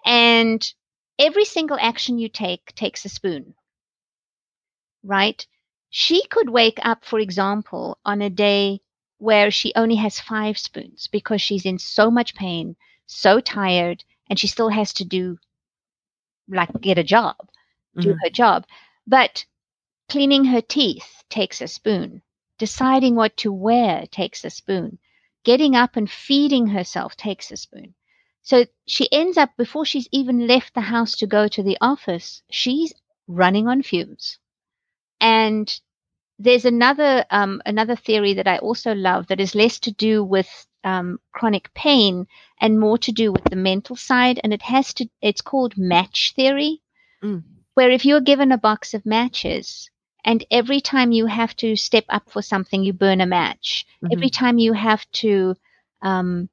And 0.05 0.61
every 1.19 1.45
single 1.45 1.79
action 1.81 2.19
you 2.19 2.29
take 2.29 2.75
takes 2.75 3.05
a 3.05 3.09
spoon. 3.09 3.55
Right? 5.05 5.47
She 5.91 6.27
could 6.27 6.51
wake 6.51 6.79
up, 6.83 7.05
for 7.05 7.19
example, 7.19 7.99
on 8.05 8.23
a 8.23 8.31
day 8.31 8.81
where 9.19 9.51
she 9.51 9.73
only 9.77 9.97
has 9.97 10.21
five 10.21 10.59
spoons 10.59 11.09
because 11.09 11.41
she's 11.43 11.67
in 11.67 11.79
so 11.79 12.11
much 12.11 12.35
pain, 12.35 12.77
so 13.11 13.41
tired, 13.41 14.05
and 14.29 14.39
she 14.39 14.47
still 14.49 14.69
has 14.71 14.93
to 14.95 15.05
do, 15.05 15.39
like, 16.49 16.81
get 16.81 16.99
a 16.99 17.05
job 17.05 17.37
do 17.99 18.15
Mhm. 18.15 18.19
her 18.23 18.31
job. 18.31 18.67
But 19.07 19.45
cleaning 20.09 20.45
her 20.47 20.61
teeth 20.63 21.25
takes 21.31 21.61
a 21.61 21.69
spoon. 21.69 22.23
Deciding 22.59 23.17
what 23.17 23.37
to 23.39 23.53
wear 23.53 24.07
takes 24.07 24.45
a 24.45 24.51
spoon. 24.51 24.99
Getting 25.45 25.77
up 25.77 25.97
and 25.97 26.11
feeding 26.11 26.69
herself 26.69 27.17
takes 27.17 27.51
a 27.51 27.57
spoon. 27.57 27.95
So 28.43 28.67
she 28.87 29.11
ends 29.13 29.39
up, 29.39 29.57
before 29.57 29.85
she's 29.87 30.09
even 30.13 30.47
left 30.47 30.75
the 30.75 30.83
house 30.83 31.17
to 31.19 31.27
go 31.27 31.49
to 31.49 31.63
the 31.63 31.79
office, 31.81 32.43
she's 32.51 32.95
running 33.29 33.69
on 33.69 33.83
fumes. 33.83 34.39
And 35.21 35.81
there's 36.39 36.65
another 36.65 37.27
um, 37.31 37.63
another 37.67 37.97
theory 37.97 38.35
that 38.35 38.49
I 38.49 38.59
also 38.59 38.95
love 38.95 39.29
that 39.29 39.41
is 39.41 39.55
less 39.55 39.81
to 39.81 39.93
do 39.93 40.25
with 40.25 40.49
um, 40.85 41.19
chronic 41.33 41.73
pain 41.75 42.27
and 42.61 42.81
more 42.81 42.99
to 42.99 43.13
do 43.13 43.33
with 43.33 43.45
the 43.45 43.57
mental 43.57 43.97
side, 43.97 44.41
and 44.43 44.53
it 44.53 44.63
has 44.63 44.95
to. 44.95 45.09
It's 45.21 45.41
called 45.41 45.77
match 45.77 46.33
theory 46.37 46.81
Mm. 47.23 47.43
where 47.75 47.91
if 47.91 48.05
you're 48.07 48.23
given 48.23 48.51
a 48.51 48.57
box 48.59 48.95
of 48.95 49.05
matches 49.05 49.91
and 50.25 50.45
every 50.51 50.81
time 50.81 51.13
you 51.13 51.27
have 51.27 51.55
to 51.57 51.77
step 51.77 52.05
up 52.09 52.31
for 52.31 52.41
something, 52.43 52.83
you 52.83 52.93
burn 52.95 53.21
a 53.21 53.27
match. 53.27 53.87
Every 54.11 54.31
time 54.31 54.59
you 54.59 54.73
have 54.73 55.05
to, 55.13 55.55
um, 56.03 56.49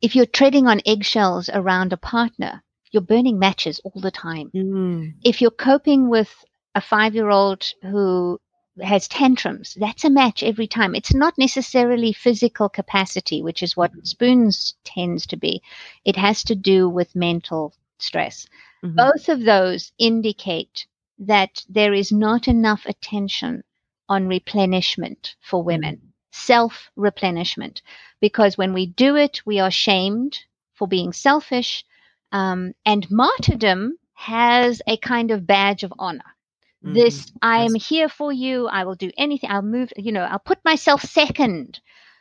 if 0.00 0.16
you're 0.16 0.26
treading 0.26 0.66
on 0.66 0.80
eggshells 0.86 1.48
around 1.52 1.92
a 1.92 1.96
partner, 1.96 2.62
you're 2.90 3.02
burning 3.02 3.38
matches 3.38 3.80
all 3.84 4.00
the 4.00 4.10
time. 4.10 4.50
Mm. 4.54 5.14
If 5.22 5.40
you're 5.40 5.50
coping 5.52 6.08
with 6.08 6.32
a 6.74 6.80
five 6.80 7.14
year 7.14 7.30
old 7.30 7.64
who 7.82 8.40
has 8.82 9.08
tantrums, 9.08 9.74
that's 9.78 10.04
a 10.04 10.10
match 10.10 10.42
every 10.42 10.66
time. 10.66 10.94
It's 10.94 11.14
not 11.14 11.36
necessarily 11.38 12.12
physical 12.12 12.68
capacity, 12.68 13.42
which 13.42 13.62
is 13.62 13.76
what 13.76 13.92
spoons 14.06 14.74
tends 14.84 15.26
to 15.26 15.36
be. 15.36 15.62
It 16.04 16.16
has 16.16 16.42
to 16.44 16.54
do 16.54 16.88
with 16.88 17.14
mental 17.16 17.74
stress 17.98 18.46
Mhm. 18.82 18.96
both 18.96 19.28
of 19.28 19.42
those 19.44 19.92
indicate 19.98 20.86
that 21.18 21.64
there 21.68 21.92
is 21.94 22.12
not 22.12 22.48
enough 22.48 22.86
attention 22.86 23.62
on 24.08 24.26
replenishment 24.28 25.36
for 25.40 25.62
women, 25.62 26.12
self 26.32 26.90
replenishment. 26.96 27.82
Because 28.20 28.56
when 28.58 28.72
we 28.72 28.86
do 28.86 29.16
it, 29.16 29.44
we 29.46 29.58
are 29.60 29.70
shamed 29.70 30.38
for 30.74 30.86
being 30.88 31.12
selfish. 31.12 31.84
Um, 32.32 32.72
and 32.86 33.10
martyrdom 33.10 33.98
has 34.14 34.80
a 34.86 34.96
kind 34.96 35.30
of 35.30 35.46
badge 35.46 35.82
of 35.82 35.92
honor. 35.98 36.36
This, 36.82 37.30
Mhm. 37.30 37.38
I 37.42 37.58
am 37.64 37.74
Yes. 37.74 37.86
here 37.88 38.08
for 38.08 38.32
you. 38.32 38.66
I 38.68 38.84
will 38.84 38.94
do 38.96 39.10
anything. 39.16 39.50
I'll 39.50 39.62
move, 39.62 39.92
you 39.96 40.12
know, 40.12 40.22
I'll 40.22 40.38
put 40.38 40.64
myself 40.64 41.02
second. 41.02 41.80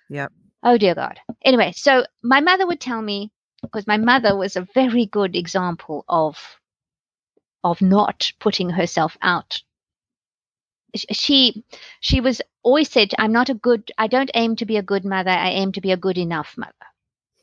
Yep. 0.10 0.32
Oh, 0.64 0.78
dear 0.78 0.96
God. 0.96 1.20
Anyway, 1.44 1.72
so 1.74 2.06
my 2.24 2.42
mother 2.42 2.68
would 2.68 2.80
tell 2.82 3.02
me, 3.02 3.32
because 3.62 3.88
my 3.88 3.98
mother 3.98 4.36
was 4.36 4.56
a 4.56 4.68
very 4.74 5.06
good 5.06 5.36
example 5.36 6.06
of 6.08 6.38
of 7.64 7.82
not 7.82 8.32
putting 8.40 8.70
herself 8.70 9.18
out 9.22 9.62
she 11.12 11.64
she 12.00 12.20
was 12.22 12.42
always 12.64 12.90
said 12.90 13.12
i'm 13.20 13.32
not 13.32 13.50
a 13.50 13.54
good 13.54 13.92
i 13.98 14.08
don't 14.08 14.32
aim 14.34 14.56
to 14.56 14.66
be 14.66 14.78
a 14.78 14.82
good 14.84 15.06
mother 15.06 15.30
i 15.32 15.50
aim 15.50 15.72
to 15.72 15.82
be 15.82 15.92
a 15.92 15.98
good 15.98 16.18
enough 16.18 16.56
mother 16.58 16.74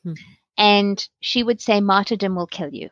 Hmm. 0.03 0.15
and 0.59 1.09
she 1.21 1.43
would 1.43 1.61
say 1.61 1.81
martyrdom 1.81 2.35
will 2.35 2.47
kill 2.47 2.73
you 2.75 2.91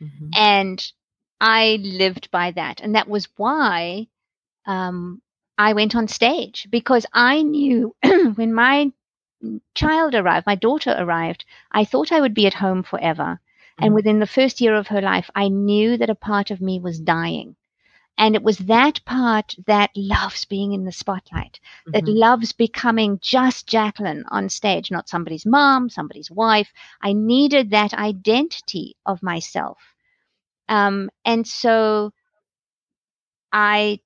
Mhm. 0.00 0.30
and 0.36 0.92
I 1.40 1.78
lived 1.82 2.30
by 2.30 2.50
that. 2.52 2.80
And 2.80 2.94
that 2.94 3.08
was 3.08 3.28
why 3.36 4.08
um, 4.66 5.22
I 5.58 5.72
went 5.74 5.94
on 5.96 6.08
stage 6.08 6.68
because 6.70 7.06
I 7.12 7.42
knew 7.42 7.94
when 8.34 8.52
my 8.54 8.92
child 9.74 10.14
arrived, 10.14 10.46
my 10.46 10.54
daughter 10.56 10.94
arrived, 10.98 11.44
I 11.70 11.84
thought 11.84 12.12
I 12.12 12.20
would 12.20 12.34
be 12.34 12.46
at 12.46 12.54
home 12.54 12.82
forever. 12.82 13.40
And 13.80 13.94
Mhm. 13.94 13.94
within 13.94 14.18
the 14.20 14.26
first 14.26 14.60
year 14.60 14.74
of 14.74 14.88
her 14.88 15.00
life, 15.02 15.30
I 15.34 15.48
knew 15.48 15.96
that 15.98 16.10
a 16.10 16.14
part 16.14 16.50
of 16.50 16.60
me 16.60 16.80
was 16.80 17.00
dying. 17.00 17.56
And 18.18 18.34
it 18.34 18.42
was 18.42 18.58
that 18.58 19.04
part 19.04 19.54
that 19.66 19.90
loves 19.96 20.44
being 20.44 20.72
in 20.72 20.84
the 20.84 20.92
spotlight, 20.92 21.60
that 21.92 22.06
Mhm. 22.06 22.08
loves 22.08 22.52
becoming 22.52 23.18
just 23.20 23.66
Jacqueline 23.68 24.24
on 24.28 24.48
stage, 24.48 24.90
not 24.90 25.08
somebody's 25.08 25.46
mom, 25.46 25.88
somebody's 25.90 26.30
wife. 26.30 26.72
I 27.00 27.12
needed 27.12 27.70
that 27.70 27.94
identity 27.94 28.96
of 29.06 29.22
myself. 29.22 29.93
Um, 30.68 31.10
and 31.24 31.46
so 31.46 32.12
I 33.52 34.00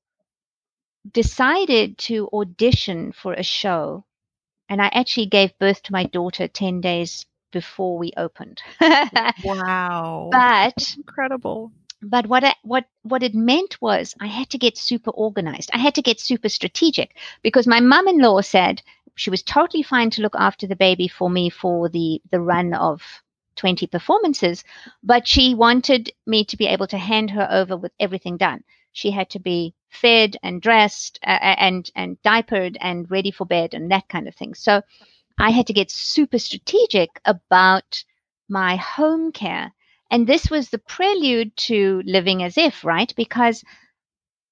decided 1.10 1.98
to 1.98 2.28
audition 2.32 3.12
for 3.12 3.32
a 3.34 3.42
show. 3.42 4.04
And 4.68 4.80
I 4.82 4.88
actually 4.92 5.26
gave 5.26 5.58
birth 5.58 5.82
to 5.84 5.92
my 5.92 6.04
daughter 6.04 6.48
10 6.48 6.80
days 6.80 7.26
before 7.52 7.98
we 7.98 8.12
opened. 8.16 8.62
Wow. 9.38 10.30
but 10.30 10.96
incredible. 10.96 11.72
but 12.02 12.26
what 12.26 12.44
I, 12.44 12.54
what 12.62 12.86
what 13.02 13.22
it 13.22 13.34
meant 13.34 13.80
was 13.80 14.14
I 14.20 14.26
had 14.26 14.50
to 14.50 14.58
get 14.58 14.76
super 14.78 15.10
organized. 15.10 15.70
I 15.72 15.78
had 15.78 15.94
to 15.96 16.02
get 16.02 16.20
super 16.20 16.48
strategic 16.48 17.16
because 17.42 17.66
my 17.66 17.80
mum-in-law 17.80 18.42
said 18.42 18.82
she 19.16 19.30
was 19.30 19.42
totally 19.42 19.82
fine 19.82 20.10
to 20.10 20.22
look 20.22 20.34
after 20.36 20.66
the 20.66 20.76
baby 20.76 21.08
for 21.08 21.28
me 21.30 21.50
for 21.50 21.88
the 21.88 22.20
the 22.30 22.40
run 22.40 22.74
of 22.74 23.02
20 23.58 23.86
performances, 23.86 24.64
but 25.02 25.28
she 25.28 25.54
wanted 25.54 26.10
me 26.26 26.44
to 26.46 26.56
be 26.56 26.66
able 26.66 26.86
to 26.86 26.98
hand 26.98 27.30
her 27.30 27.46
over 27.50 27.76
with 27.76 27.92
everything 28.00 28.38
done. 28.38 28.64
She 28.92 29.10
had 29.10 29.28
to 29.30 29.38
be 29.38 29.74
fed 29.90 30.36
and 30.42 30.62
dressed 30.62 31.18
uh, 31.22 31.38
and 31.42 31.90
and 31.94 32.20
diapered 32.22 32.78
and 32.80 33.10
ready 33.10 33.30
for 33.30 33.44
bed 33.44 33.74
and 33.74 33.90
that 33.90 34.08
kind 34.08 34.26
of 34.26 34.34
thing. 34.34 34.54
So 34.54 34.82
I 35.38 35.50
had 35.50 35.66
to 35.66 35.72
get 35.72 35.90
super 35.90 36.38
strategic 36.38 37.20
about 37.26 38.02
my 38.48 38.76
home 38.76 39.30
care 39.32 39.72
and 40.10 40.26
this 40.26 40.50
was 40.50 40.70
the 40.70 40.78
prelude 40.78 41.54
to 41.68 42.02
living 42.06 42.42
as 42.42 42.56
if, 42.56 42.84
right? 42.84 43.12
Because 43.14 43.62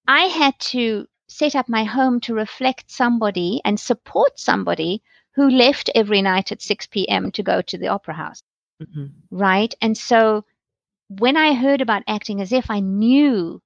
I 0.07 0.25
had 0.27 0.59
to 0.73 1.07
set 1.29 1.57
up 1.57 1.69
my 1.69 1.85
home 1.85 2.21
to 2.21 2.35
reflect 2.35 2.90
somebody 2.90 3.61
and 3.64 3.81
support 3.81 4.38
somebody 4.38 5.03
who 5.35 5.49
left 5.49 5.90
every 5.95 6.23
night 6.23 6.53
at 6.53 6.62
6 6.62 6.87
p.m. 6.88 7.33
to 7.33 7.42
go 7.42 7.62
to 7.62 7.79
the 7.79 7.88
opera 7.88 8.14
house, 8.14 8.42
Mhm. 8.80 9.12
right? 9.30 9.74
And 9.80 9.96
so 9.96 10.44
when 11.08 11.36
I 11.36 11.54
heard 11.54 11.80
about 11.82 12.04
acting 12.08 12.40
as 12.40 12.52
if, 12.52 12.70
I 12.70 12.80
knew 12.80 13.62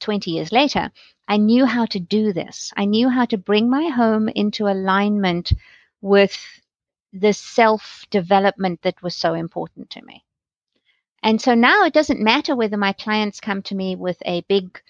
20 0.00 0.32
years 0.32 0.52
later, 0.52 0.90
I 1.28 1.38
knew 1.38 1.66
how 1.66 1.86
to 1.86 2.00
do 2.00 2.32
this. 2.32 2.72
I 2.76 2.84
knew 2.86 3.08
how 3.10 3.26
to 3.26 3.38
bring 3.38 3.70
my 3.70 3.88
home 3.88 4.28
into 4.28 4.68
alignment 4.68 5.52
with 6.02 6.36
the 7.12 7.32
self 7.34 8.06
development 8.10 8.82
that 8.82 9.02
was 9.02 9.14
so 9.16 9.34
important 9.34 9.90
to 9.90 10.02
me. 10.04 10.24
And 11.22 11.40
so 11.40 11.54
now 11.54 11.84
it 11.84 11.92
doesn't 11.92 12.20
matter 12.20 12.56
whether 12.56 12.76
my 12.76 12.92
clients 12.92 13.40
come 13.40 13.62
to 13.62 13.74
me 13.76 13.94
with 13.94 14.20
a 14.26 14.40
big 14.42 14.80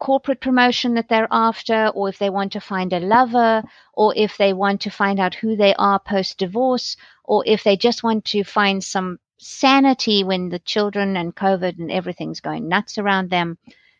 corporate 0.00 0.40
promotion 0.40 0.94
that 0.94 1.08
they're 1.08 1.28
after, 1.30 1.88
or 1.88 2.08
if 2.08 2.18
they 2.18 2.30
want 2.30 2.52
to 2.52 2.60
find 2.60 2.92
a 2.92 3.00
lover, 3.00 3.62
or 3.94 4.14
if 4.16 4.36
they 4.36 4.52
want 4.52 4.80
to 4.82 4.90
find 4.90 5.20
out 5.20 5.34
who 5.34 5.56
they 5.56 5.74
are 5.74 5.98
post 6.00 6.38
divorce, 6.38 6.96
or 7.30 7.44
if 7.46 7.62
they 7.62 7.76
just 7.76 8.02
want 8.02 8.24
to 8.24 8.42
find 8.42 8.82
some 8.82 9.16
sanity 9.38 10.24
when 10.24 10.48
the 10.48 10.58
children 10.58 11.16
and 11.16 11.34
COVID 11.34 11.78
and 11.78 11.88
everything's 11.88 12.40
going 12.40 12.66
nuts 12.68 12.98
around 12.98 13.30
them. 13.30 13.56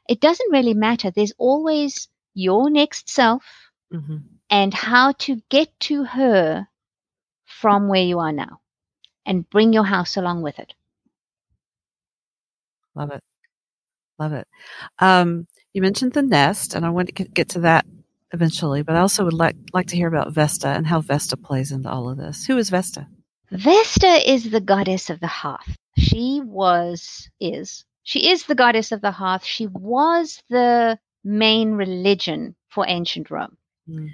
It 0.08 0.20
doesn't 0.20 0.50
really 0.50 0.74
matter. 0.74 1.12
There's 1.12 1.32
always 1.38 2.08
your 2.34 2.70
next 2.70 3.08
self 3.08 3.44
Mhm. 3.92 4.24
and 4.50 4.74
how 4.74 5.12
to 5.12 5.40
get 5.48 5.68
to 5.88 6.02
her 6.02 6.66
from 7.44 7.86
where 7.86 8.02
you 8.02 8.18
are 8.18 8.32
now 8.32 8.60
and 9.24 9.48
bring 9.48 9.72
your 9.72 9.84
house 9.84 10.16
along 10.16 10.42
with 10.42 10.58
it. 10.58 10.74
Love 12.96 13.12
it. 13.12 13.22
Love 14.18 14.32
it. 14.32 14.48
Um, 14.98 15.46
you 15.72 15.82
mentioned 15.82 16.14
the 16.14 16.22
nest, 16.22 16.74
and 16.74 16.84
I 16.84 16.90
want 16.90 17.06
to 17.06 17.14
get- 17.14 17.32
get 17.32 17.48
to 17.50 17.60
that 17.60 17.86
eventually, 18.32 18.82
but 18.82 18.96
I 18.96 19.00
also 19.00 19.24
would 19.24 19.32
like, 19.44 19.56
like 19.72 19.86
to 19.88 19.96
hear 19.96 20.08
about 20.08 20.32
Vesta 20.32 20.68
and 20.68 20.88
how 20.88 21.00
Vesta 21.00 21.36
plays 21.36 21.70
into 21.70 21.88
all 21.88 22.08
of 22.10 22.18
this. 22.18 22.46
Who 22.46 22.58
is 22.58 22.70
Vesta? 22.70 23.06
Vesta 23.50 24.30
is 24.30 24.50
the 24.50 24.60
goddess 24.60 25.10
of 25.10 25.20
the 25.20 25.26
hearth. 25.26 25.76
She 25.98 26.40
was, 26.44 27.28
is, 27.40 27.84
she 28.04 28.30
is 28.30 28.44
the 28.44 28.54
goddess 28.54 28.92
of 28.92 29.00
the 29.00 29.10
hearth. 29.10 29.44
She 29.44 29.66
was 29.66 30.42
the 30.48 30.98
main 31.24 31.72
religion 31.72 32.54
for 32.68 32.84
ancient 32.86 33.30
Rome. 33.30 33.56
Mm. 33.88 34.10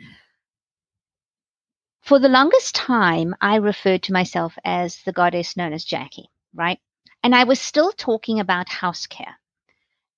For 2.01 2.19
the 2.19 2.29
longest 2.29 2.75
time, 2.75 3.35
I 3.41 3.57
referred 3.57 4.05
to 4.05 4.13
myself 4.13 4.57
as 4.65 5.03
the 5.03 5.13
goddess 5.13 5.57
known 5.57 5.73
as 5.73 5.85
Jacqui, 5.85 6.27
right? 6.55 6.79
And 7.23 7.35
I 7.35 7.45
was 7.45 7.61
still 7.61 7.93
talking 7.93 8.41
about 8.41 8.69
house 8.69 9.07
care. 9.07 9.39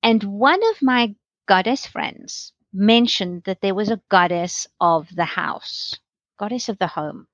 And 0.03 0.23
one 0.23 0.61
of 0.71 0.83
my 0.83 1.15
goddess 1.47 1.87
friends 1.87 2.53
mentioned 2.73 3.45
that 3.45 3.63
there 3.63 3.75
was 3.75 3.91
a 3.91 4.01
goddess 4.11 4.67
of 4.81 5.09
the 5.15 5.25
house, 5.25 5.99
goddess 6.39 6.69
of 6.69 6.79
the 6.79 6.87
home. 6.87 7.27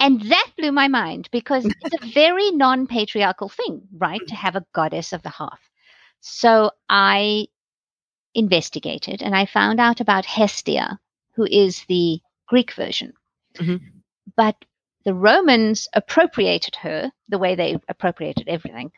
And 0.00 0.20
that 0.22 0.50
blew 0.56 0.72
my 0.72 0.88
mind 0.88 1.28
because 1.30 1.64
it's 1.82 2.02
a 2.02 2.06
very 2.12 2.50
non 2.52 2.86
patriarchal 2.86 3.48
thing, 3.48 3.82
right? 3.96 4.26
To 4.28 4.34
have 4.34 4.56
a 4.56 4.64
goddess 4.72 5.12
of 5.12 5.22
the 5.22 5.28
hearth. 5.28 5.60
So 6.20 6.72
I 6.88 7.46
investigated 8.34 9.22
and 9.22 9.34
I 9.34 9.46
found 9.46 9.80
out 9.80 10.00
about 10.00 10.26
Hestia, 10.26 10.98
who 11.34 11.44
is 11.44 11.84
the 11.88 12.20
Greek 12.46 12.72
version. 12.72 13.12
Mhm. 13.54 13.80
But 14.36 14.56
the 15.04 15.14
Romans 15.14 15.88
appropriated 15.94 16.76
her 16.76 17.12
the 17.28 17.38
way 17.38 17.54
they 17.54 17.78
appropriated 17.88 18.48
everything. 18.48 18.92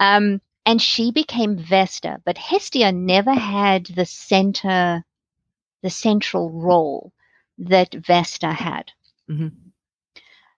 Um, 0.00 0.40
and 0.66 0.80
she 0.80 1.12
became 1.12 1.56
Vesta, 1.56 2.20
but 2.24 2.38
Hestia 2.38 2.92
never 2.92 3.32
had 3.34 3.86
the 3.86 4.06
center, 4.06 5.04
the 5.82 5.90
central 5.90 6.50
role 6.50 7.12
that 7.58 7.94
Vesta 7.94 8.52
had. 8.52 8.92
Mhm. 9.30 9.52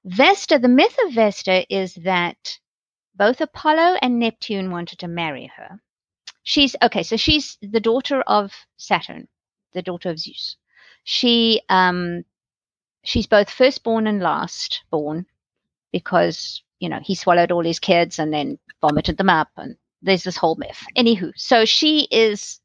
Vesta, 0.07 0.59
the 0.61 0.69
myth 0.69 0.97
of 1.05 1.15
Vesta 1.15 1.67
is 1.75 1.95
that 1.97 2.61
both 3.17 3.41
Apollo 3.41 3.99
and 4.01 4.21
Neptune 4.21 4.71
wanted 4.71 5.01
to 5.01 5.09
marry 5.09 5.51
her. 5.57 5.81
She's 6.45 6.77
okay, 6.81 7.03
so 7.03 7.17
she's 7.17 7.59
the 7.61 7.81
daughter 7.81 8.21
of 8.21 8.53
Saturn, 8.77 9.27
the 9.73 9.83
daughter 9.83 10.11
of 10.11 10.21
Zeus. 10.21 10.57
She 11.03 11.61
um 11.69 12.25
she's 13.03 13.27
both 13.27 13.51
firstborn 13.51 14.07
and 14.07 14.21
last 14.21 14.83
born 14.91 15.27
because, 15.91 16.63
you 16.79 16.89
know, 16.89 17.01
he 17.03 17.17
swallowed 17.17 17.51
all 17.51 17.65
his 17.65 17.81
kids 17.81 18.21
and 18.21 18.33
then 18.33 18.61
vomited 18.81 19.17
them 19.17 19.31
up 19.31 19.49
and 19.57 19.77
there's 20.03 20.23
this 20.23 20.37
whole 20.37 20.55
myth. 20.55 20.85
Anywho, 20.97 21.33
so 21.35 21.65
she 21.65 22.07
is 22.13 22.61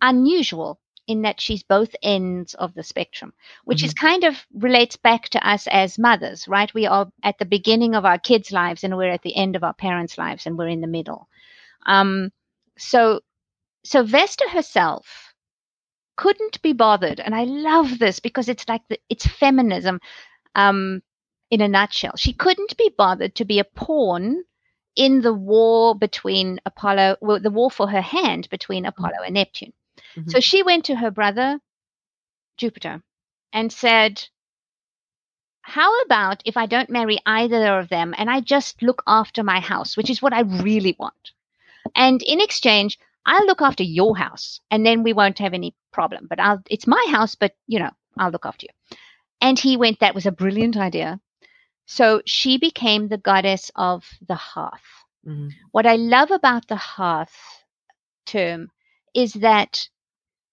unusual 0.00 0.80
in 1.06 1.22
that 1.22 1.40
she's 1.40 1.62
both 1.62 1.94
ends 2.02 2.54
of 2.54 2.74
the 2.74 2.82
spectrum, 2.82 3.32
which 3.64 3.82
is 3.82 3.92
kind 3.92 4.24
of 4.24 4.36
relates 4.54 4.96
back 4.96 5.28
to 5.30 5.48
us 5.48 5.66
as 5.70 5.98
mothers, 5.98 6.46
right? 6.46 6.72
We 6.74 6.86
are 6.86 7.10
at 7.22 7.38
the 7.38 7.44
beginning 7.44 7.94
of 7.94 8.04
our 8.04 8.18
kids' 8.18 8.52
lives 8.52 8.84
and 8.84 8.96
we're 8.96 9.10
at 9.10 9.22
the 9.22 9.36
end 9.36 9.56
of 9.56 9.64
our 9.64 9.74
parents' 9.74 10.18
lives 10.18 10.46
and 10.46 10.56
we're 10.56 10.68
in 10.68 10.80
the 10.80 10.86
middle. 10.86 11.28
Um, 11.86 12.30
so, 12.78 13.20
so 13.84 14.04
Vesta 14.04 14.48
herself 14.48 15.34
couldn't 16.16 16.62
be 16.62 16.72
bothered, 16.72 17.18
and 17.20 17.34
I 17.34 17.44
love 17.44 17.98
this 17.98 18.20
because 18.20 18.48
it's 18.48 18.68
like 18.68 18.82
the, 18.88 18.98
it's 19.08 19.26
feminism, 19.26 19.98
um, 20.54 21.02
in 21.50 21.60
a 21.60 21.68
nutshell. 21.68 22.16
She 22.16 22.32
couldn't 22.32 22.76
be 22.76 22.90
bothered 22.96 23.34
to 23.36 23.44
be 23.44 23.58
a 23.58 23.64
pawn 23.64 24.42
in 24.94 25.20
the 25.20 25.34
war 25.34 25.94
between 25.94 26.60
Apollo, 26.64 27.16
well, 27.20 27.40
the 27.40 27.50
war 27.50 27.70
for 27.70 27.88
her 27.88 28.00
hand 28.00 28.48
between 28.50 28.86
Apollo 28.86 29.22
and 29.24 29.34
Neptune. 29.34 29.72
So 30.26 30.40
she 30.40 30.62
went 30.62 30.86
to 30.86 30.96
her 30.96 31.10
brother, 31.10 31.60
Jupiter, 32.56 33.02
and 33.52 33.72
said, 33.72 34.28
How 35.62 36.00
about 36.02 36.42
if 36.44 36.56
I 36.56 36.66
don't 36.66 36.90
marry 36.90 37.18
either 37.26 37.78
of 37.78 37.88
them 37.88 38.14
and 38.18 38.30
I 38.30 38.40
just 38.40 38.82
look 38.82 39.02
after 39.06 39.42
my 39.42 39.60
house, 39.60 39.96
which 39.96 40.10
is 40.10 40.22
what 40.22 40.32
I 40.32 40.40
really 40.40 40.96
want? 40.98 41.32
And 41.94 42.22
in 42.22 42.40
exchange, 42.40 42.98
I'll 43.26 43.46
look 43.46 43.62
after 43.62 43.82
your 43.84 44.16
house 44.16 44.60
and 44.70 44.84
then 44.84 45.02
we 45.02 45.12
won't 45.12 45.38
have 45.38 45.54
any 45.54 45.74
problem. 45.92 46.26
But 46.28 46.40
I'll, 46.40 46.62
it's 46.70 46.86
my 46.86 47.04
house, 47.10 47.34
but 47.36 47.54
you 47.66 47.78
know, 47.78 47.90
I'll 48.18 48.30
look 48.30 48.46
after 48.46 48.66
you. 48.66 48.96
And 49.40 49.58
he 49.58 49.76
went, 49.76 50.00
That 50.00 50.14
was 50.14 50.26
a 50.26 50.32
brilliant 50.32 50.76
idea. 50.76 51.20
So 51.86 52.22
she 52.26 52.58
became 52.58 53.08
the 53.08 53.18
goddess 53.18 53.70
of 53.74 54.04
the 54.26 54.34
hearth. 54.36 54.88
Mhm. 55.26 55.50
What 55.72 55.86
I 55.86 55.96
love 55.96 56.30
about 56.30 56.68
the 56.68 56.76
hearth 56.76 57.36
term 58.26 58.70
is 59.14 59.34
that, 59.34 59.88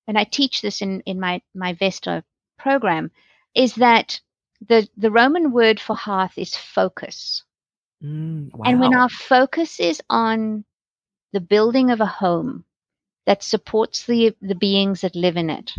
and 0.09 0.17
I 0.17 0.23
teach 0.23 0.63
this 0.63 0.81
in, 0.81 1.01
in 1.01 1.19
my, 1.19 1.39
my 1.53 1.73
Vesta 1.73 2.23
program, 2.57 3.11
is 3.53 3.75
that 3.75 4.19
the, 4.67 4.89
the 4.97 5.11
Roman 5.11 5.51
word 5.51 5.79
for 5.79 5.95
hearth 5.95 6.35
is 6.35 6.57
focus. 6.57 7.43
Mm, 8.03 8.51
wow. 8.51 8.63
And 8.65 8.79
when 8.79 8.95
our 8.95 9.09
focus 9.09 9.79
is 9.79 10.01
on 10.09 10.65
the 11.31 11.39
building 11.39 11.91
of 11.91 12.01
a 12.01 12.07
home 12.07 12.65
that 13.27 13.43
supports 13.43 14.07
the, 14.07 14.35
the 14.41 14.55
beings 14.55 15.01
that 15.01 15.15
live 15.15 15.37
in 15.37 15.51
it, 15.51 15.73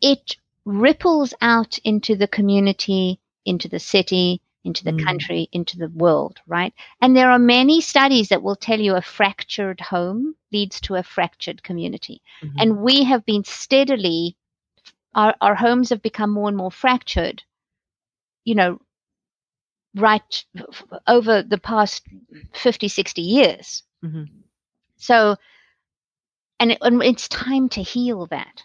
it 0.00 0.34
ripples 0.64 1.32
out 1.40 1.78
into 1.84 2.16
the 2.16 2.26
community, 2.26 3.20
into 3.46 3.68
the 3.68 3.78
city, 3.78 4.42
into 4.64 4.84
the 4.84 4.92
Mm. 4.92 5.04
country, 5.04 5.48
into 5.52 5.76
the 5.78 5.88
world, 5.88 6.40
right? 6.46 6.72
And 7.00 7.16
there 7.16 7.30
are 7.30 7.38
many 7.38 7.80
studies 7.80 8.28
that 8.28 8.42
will 8.42 8.56
tell 8.56 8.80
you 8.80 8.94
a 8.96 9.02
fractured 9.02 9.80
home 9.80 10.36
leads 10.52 10.80
to 10.82 10.94
a 10.96 11.02
fractured 11.02 11.62
community. 11.62 12.22
Mhm. 12.42 12.54
And 12.58 12.78
we 12.78 13.04
have 13.04 13.24
been 13.24 13.44
steadily, 13.44 14.36
our, 15.14 15.34
our 15.40 15.54
homes 15.54 15.90
have 15.90 16.02
become 16.02 16.30
more 16.30 16.48
and 16.48 16.56
more 16.56 16.70
fractured, 16.70 17.42
you 18.44 18.54
know, 18.54 18.80
right 19.94 20.44
f- 20.56 20.84
over 21.06 21.42
the 21.42 21.58
past 21.58 22.04
50, 22.54 22.88
60 22.88 23.22
years. 23.22 23.82
Mhm. 24.04 24.28
So, 24.96 25.36
and, 26.60 26.72
it, 26.72 26.78
and 26.80 27.02
it's 27.02 27.28
time 27.28 27.68
to 27.70 27.82
heal 27.82 28.26
that. 28.26 28.62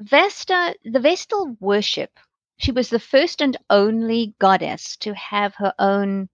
Vesta, 0.00 0.74
the 0.84 1.00
Vestal 1.00 1.56
worship, 1.60 2.18
she 2.56 2.72
was 2.72 2.90
the 2.90 2.98
first 3.00 3.40
and 3.42 3.56
only 3.70 4.34
goddess 4.38 4.96
to 4.98 5.14
have 5.14 5.54
her 5.56 5.74
own 5.78 6.28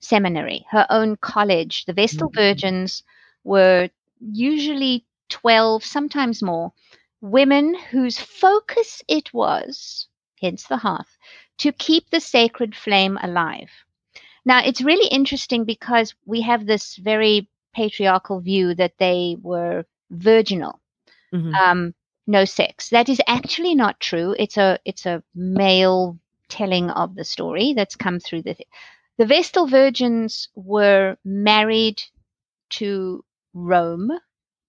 seminary, 0.00 0.66
her 0.70 0.86
own 0.90 1.16
college. 1.16 1.84
The 1.86 1.92
Vestal 1.92 2.30
Mhm. 2.30 2.34
virgins 2.34 3.02
were 3.44 3.88
usually 4.20 5.06
12, 5.28 5.84
sometimes 5.84 6.42
more, 6.42 6.72
women 7.20 7.74
whose 7.74 8.18
focus 8.18 9.02
it 9.08 9.32
was, 9.34 10.08
hence 10.40 10.66
the 10.66 10.78
hearth, 10.78 11.16
to 11.58 11.72
keep 11.72 12.10
the 12.10 12.20
sacred 12.20 12.74
flame 12.76 13.18
alive. 13.22 13.70
Now, 14.44 14.62
it's 14.64 14.80
really 14.82 15.08
interesting 15.08 15.64
because 15.64 16.14
we 16.26 16.42
have 16.42 16.66
this 16.66 16.96
very 16.96 17.48
patriarchal 17.74 18.40
view 18.40 18.74
that 18.74 18.98
they 18.98 19.36
were 19.40 19.84
virginal 20.10 20.80
Mhm. 21.32 21.62
um, 21.62 21.94
no 22.28 22.44
sex. 22.44 22.90
That 22.90 23.08
is 23.08 23.20
actually 23.26 23.74
not 23.74 23.98
true. 23.98 24.36
It's 24.38 24.56
a 24.56 24.78
it's 24.84 25.06
a 25.06 25.22
male 25.34 26.18
telling 26.48 26.90
of 26.90 27.14
the 27.14 27.24
story 27.24 27.72
that's 27.74 27.96
come 27.96 28.20
through 28.20 28.42
the. 28.42 28.56
The 29.18 29.26
Vestal 29.26 29.66
virgins 29.66 30.48
were 30.54 31.16
married 31.24 32.00
to 32.70 33.24
Rome. 33.52 34.12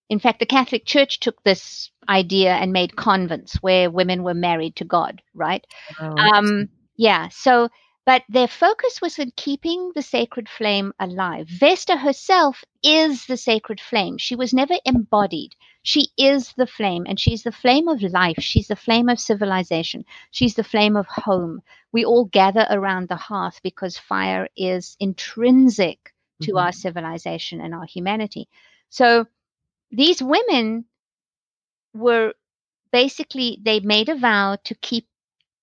In 0.10 0.19
fact, 0.19 0.39
the 0.39 0.48
Catholic 0.48 0.86
Church 0.86 1.19
took 1.19 1.43
this 1.43 1.91
idea 2.08 2.54
and 2.54 2.74
made 2.74 2.95
convents 2.95 3.56
where 3.62 3.91
women 3.91 4.24
were 4.24 4.34
married 4.34 4.76
to 4.78 4.86
God. 4.86 5.22
Right? 5.36 5.63
Oh, 6.02 6.15
Um, 6.34 6.69
yeah. 6.98 7.28
So, 7.30 7.69
but 8.08 8.24
their 8.28 8.48
focus 8.48 9.02
was 9.02 9.19
in 9.19 9.32
keeping 9.36 9.91
the 9.93 10.02
sacred 10.02 10.50
flame 10.50 10.93
alive. 11.00 11.48
Vesta 11.48 11.98
herself 11.98 12.63
is 12.82 13.28
the 13.28 13.38
sacred 13.38 13.80
flame. 13.80 14.17
She 14.17 14.36
was 14.36 14.54
never 14.54 14.76
embodied. 14.86 15.54
She 15.84 16.10
is 16.18 16.54
the 16.54 16.68
flame, 16.68 17.06
and 17.08 17.20
she's 17.20 17.44
the 17.44 17.52
flame 17.52 17.88
of 17.88 18.02
life. 18.02 18.38
She's 18.39 18.68
the 18.68 18.76
flame 18.76 19.10
of 19.10 19.20
civilization. 19.20 20.06
She's 20.32 20.56
the 20.56 20.63
flame 20.63 20.96
of 20.96 21.08
home. 21.08 21.62
We 21.92 22.06
all 22.06 22.26
gather 22.26 22.65
around 22.70 23.08
the 23.10 23.15
hearth 23.15 23.62
because 23.63 23.98
fire 23.98 24.48
is 24.58 24.96
intrinsic 25.00 26.13
to 26.42 26.54
Mhm. 26.54 26.60
our 26.60 26.72
civilization 26.72 27.62
and 27.62 27.74
our 27.74 27.86
humanity. 27.86 28.48
So 28.89 29.26
these 29.92 30.22
women 30.22 30.86
were 31.94 32.34
basically, 32.92 33.60
they 33.62 33.80
made 33.80 34.10
a 34.10 34.15
vow 34.15 34.58
to 34.65 34.76
keep 34.76 35.08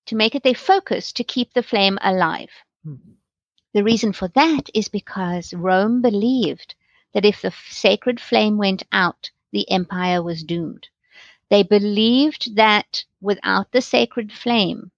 to 0.07 0.17
make 0.17 0.35
it 0.35 0.43
their 0.43 0.55
focus 0.55 1.13
to 1.13 1.25
keep 1.25 1.53
the 1.53 1.63
flame 1.63 1.99
alive. 2.03 2.51
Mhm. 2.85 3.17
The 3.75 3.85
reason 3.85 4.13
for 4.13 4.29
that 4.29 4.71
is 4.75 4.89
because 4.89 5.53
Rome 5.55 6.01
believed 6.03 6.75
that 7.13 7.25
if 7.25 7.43
the 7.43 7.49
f- 7.49 7.67
sacred 7.71 8.21
flame 8.21 8.57
went 8.59 8.83
out, 8.93 9.31
the 9.53 9.71
empire 9.71 10.23
was 10.23 10.43
doomed. 10.43 10.89
They 11.49 11.63
believed 11.63 12.57
that 12.57 13.05
without 13.21 13.73
the 13.73 13.81
sacred 13.81 14.33
flame, 14.33 14.91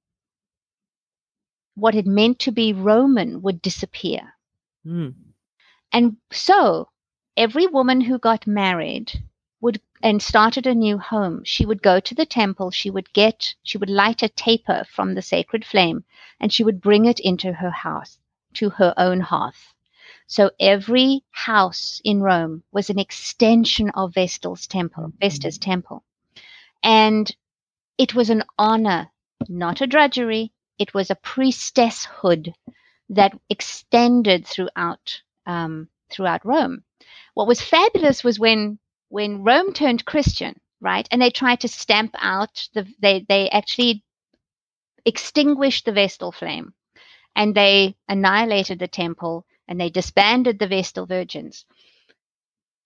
what 1.75 1.95
it 1.95 2.07
meant 2.07 2.39
to 2.41 2.51
be 2.51 2.73
Roman 2.73 3.43
would 3.43 3.63
disappear. 3.63 4.35
Mm. 4.87 5.15
And 5.93 6.17
so 6.33 6.89
every 7.37 7.67
woman 7.67 8.01
who 8.01 8.19
got 8.19 8.47
married 8.47 9.23
would 9.61 9.81
and 10.03 10.23
started 10.23 10.67
a 10.67 10.75
new 10.75 10.99
home, 10.99 11.43
she 11.45 11.67
would 11.67 11.83
go 11.83 12.01
to 12.01 12.15
the 12.15 12.27
temple, 12.27 12.71
she 12.71 12.91
would 12.91 13.13
get, 13.13 13.55
she 13.63 13.79
would 13.79 13.91
light 13.91 14.23
a 14.23 14.29
taper 14.29 14.85
from 14.89 15.15
the 15.15 15.23
sacred 15.23 15.65
flame, 15.65 16.05
and 16.41 16.53
she 16.53 16.63
would 16.63 16.81
bring 16.81 17.05
it 17.05 17.19
into 17.21 17.53
her 17.53 17.71
house, 17.71 18.19
to 18.55 18.71
her 18.71 18.95
own 18.97 19.21
hearth. 19.21 19.75
So 20.31 20.51
every 20.61 21.23
house 21.31 22.03
in 22.05 22.21
Rome 22.21 22.63
was 22.71 22.91
an 22.91 22.99
extension 22.99 23.89
of 23.91 24.13
Vestal's 24.13 24.67
temple, 24.67 25.11
Vesta's 25.19 25.57
temple. 25.57 26.05
And 26.83 27.35
it 27.97 28.15
was 28.15 28.29
an 28.29 28.45
honor, 28.59 29.11
not 29.49 29.81
a 29.81 29.87
drudgery. 29.87 30.53
It 30.79 30.93
was 30.93 31.11
a 31.11 31.17
priestesshood 31.17 32.53
that 33.09 33.33
extended 33.49 34.47
throughout 34.47 35.23
um, 35.47 35.89
throughout 36.11 36.45
Rome. 36.45 36.85
What 37.33 37.49
was 37.49 37.63
fabulous 37.63 38.23
was 38.23 38.39
when 38.39 38.79
when 39.09 39.45
Rome 39.45 39.73
turned 39.73 40.05
Christian, 40.05 40.61
right, 40.79 41.09
and 41.11 41.23
they 41.23 41.31
tried 41.31 41.61
to 41.61 41.69
stamp 41.69 42.15
out 42.19 42.69
the 42.75 42.87
they 43.01 43.25
they 43.27 43.49
actually 43.49 44.05
extinguished 45.07 45.87
the 45.87 45.93
Vestal 45.93 46.33
flame, 46.33 46.75
and 47.35 47.55
they 47.55 47.97
annihilated 48.09 48.79
the 48.79 48.89
temple 48.89 49.47
and 49.69 49.81
they 49.81 49.91
disbanded 49.91 50.59
the 50.59 50.67
Vestal 50.67 51.07
virgins. 51.07 51.67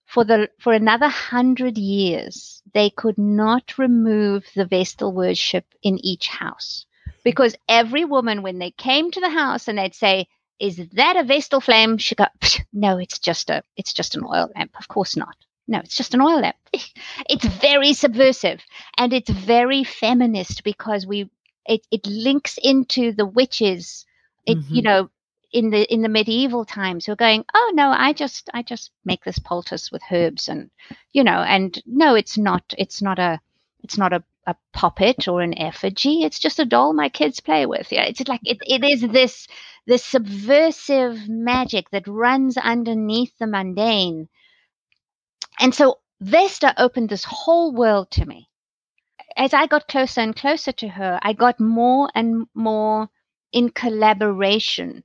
For 0.06 0.24
the 0.24 0.50
for 0.60 0.72
another 0.74 1.08
hundred 1.08 1.78
years, 1.78 2.62
they 2.74 2.90
could 2.90 3.18
not 3.18 3.78
remove 3.78 4.44
the 4.54 4.66
Vestal 4.66 5.12
worship 5.12 5.64
in 5.82 5.98
each 6.04 6.28
house 6.28 6.86
because 7.24 7.56
every 7.68 8.04
woman, 8.04 8.42
when 8.42 8.58
they 8.58 8.70
came 8.72 9.10
to 9.10 9.20
the 9.20 9.30
house 9.30 9.68
and 9.68 9.78
they'd 9.78 9.94
say, 9.94 10.28
"Is 10.58 10.76
that 10.92 11.16
a 11.16 11.24
Vestal 11.24 11.60
flame?" 11.60 11.98
She 11.98 12.14
go, 12.14 12.26
"No, 12.72 12.98
it's 12.98 13.18
just 13.18 13.50
a 13.50 13.64
it's 13.76 13.92
just 13.94 14.14
an 14.14 14.24
oil 14.24 14.50
lamp. 14.54 14.76
Of 14.78 14.88
course 14.88 15.16
not. 15.16 15.36
No, 15.68 15.78
it's 15.80 15.96
just 15.96 16.14
an 16.14 16.20
oil 16.20 16.40
lamp." 16.40 16.56
it's 17.28 17.46
very 17.46 17.92
subversive 17.92 18.60
and 18.98 19.12
it's 19.12 19.30
very 19.30 19.84
feminist 19.84 20.62
because 20.64 21.06
we 21.06 21.30
it, 21.66 21.86
it 21.90 22.06
links 22.06 22.58
into 22.62 23.12
the 23.12 23.26
witches. 23.26 24.04
It 24.46 24.60
you 24.68 24.82
Mhm. 24.82 24.84
know 24.84 25.10
in 25.52 25.70
the 25.70 25.92
in 25.92 26.02
the 26.02 26.08
medieval 26.08 26.64
times 26.64 27.06
who 27.06 27.12
are 27.12 27.16
going, 27.16 27.44
oh 27.54 27.72
no, 27.74 27.90
I 27.90 28.12
just 28.12 28.48
I 28.54 28.62
just 28.62 28.90
make 29.04 29.24
this 29.24 29.38
poultice 29.38 29.92
with 29.92 30.02
herbs 30.10 30.48
and 30.48 30.70
you 31.12 31.24
know, 31.24 31.40
and 31.40 31.80
no, 31.86 32.14
it's 32.14 32.38
not 32.38 32.62
it's 32.78 33.02
not 33.02 33.18
a 33.18 33.40
it's 33.82 33.98
not 33.98 34.12
a, 34.12 34.24
a 34.46 34.56
puppet 34.72 35.28
or 35.28 35.42
an 35.42 35.58
effigy. 35.58 36.22
It's 36.22 36.38
just 36.38 36.58
a 36.58 36.64
doll 36.64 36.92
my 36.94 37.08
kids 37.08 37.40
play 37.40 37.66
with. 37.66 37.92
Yeah, 37.92 38.04
it's 38.04 38.26
like 38.28 38.40
it, 38.44 38.58
it 38.66 38.84
is 38.84 39.02
this 39.02 39.46
this 39.86 40.04
subversive 40.04 41.28
magic 41.28 41.90
that 41.90 42.06
runs 42.06 42.56
underneath 42.56 43.36
the 43.38 43.46
mundane. 43.46 44.28
And 45.58 45.74
so 45.74 45.98
Vesta 46.20 46.72
opened 46.80 47.08
this 47.08 47.24
whole 47.24 47.72
world 47.72 48.10
to 48.12 48.24
me. 48.24 48.48
As 49.36 49.52
I 49.52 49.66
got 49.66 49.88
closer 49.88 50.20
and 50.20 50.36
closer 50.36 50.72
to 50.72 50.88
her, 50.88 51.18
I 51.22 51.32
got 51.32 51.58
more 51.58 52.10
and 52.14 52.46
more 52.54 53.08
in 53.52 53.70
collaboration. 53.70 55.04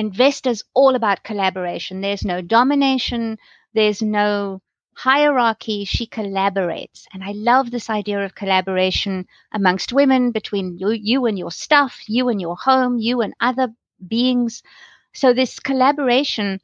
And 0.00 0.14
Vesta's 0.14 0.64
all 0.72 0.94
about 0.94 1.24
collaboration. 1.24 2.00
There's 2.00 2.24
no 2.24 2.40
domination, 2.40 3.36
there's 3.74 4.00
no 4.00 4.62
hierarchy. 4.94 5.84
She 5.84 6.06
collaborates. 6.06 7.04
And 7.12 7.22
I 7.22 7.32
love 7.32 7.70
this 7.70 7.90
idea 7.90 8.24
of 8.24 8.34
collaboration 8.34 9.26
amongst 9.52 9.92
women, 9.92 10.32
between 10.32 10.78
you, 10.78 10.92
you 10.92 11.26
and 11.26 11.38
your 11.38 11.50
stuff, 11.50 12.00
you 12.06 12.30
and 12.30 12.40
your 12.40 12.56
home, 12.56 12.96
you 12.98 13.20
and 13.20 13.34
other 13.40 13.74
beings. 14.08 14.62
So, 15.12 15.34
this 15.34 15.60
collaboration, 15.60 16.60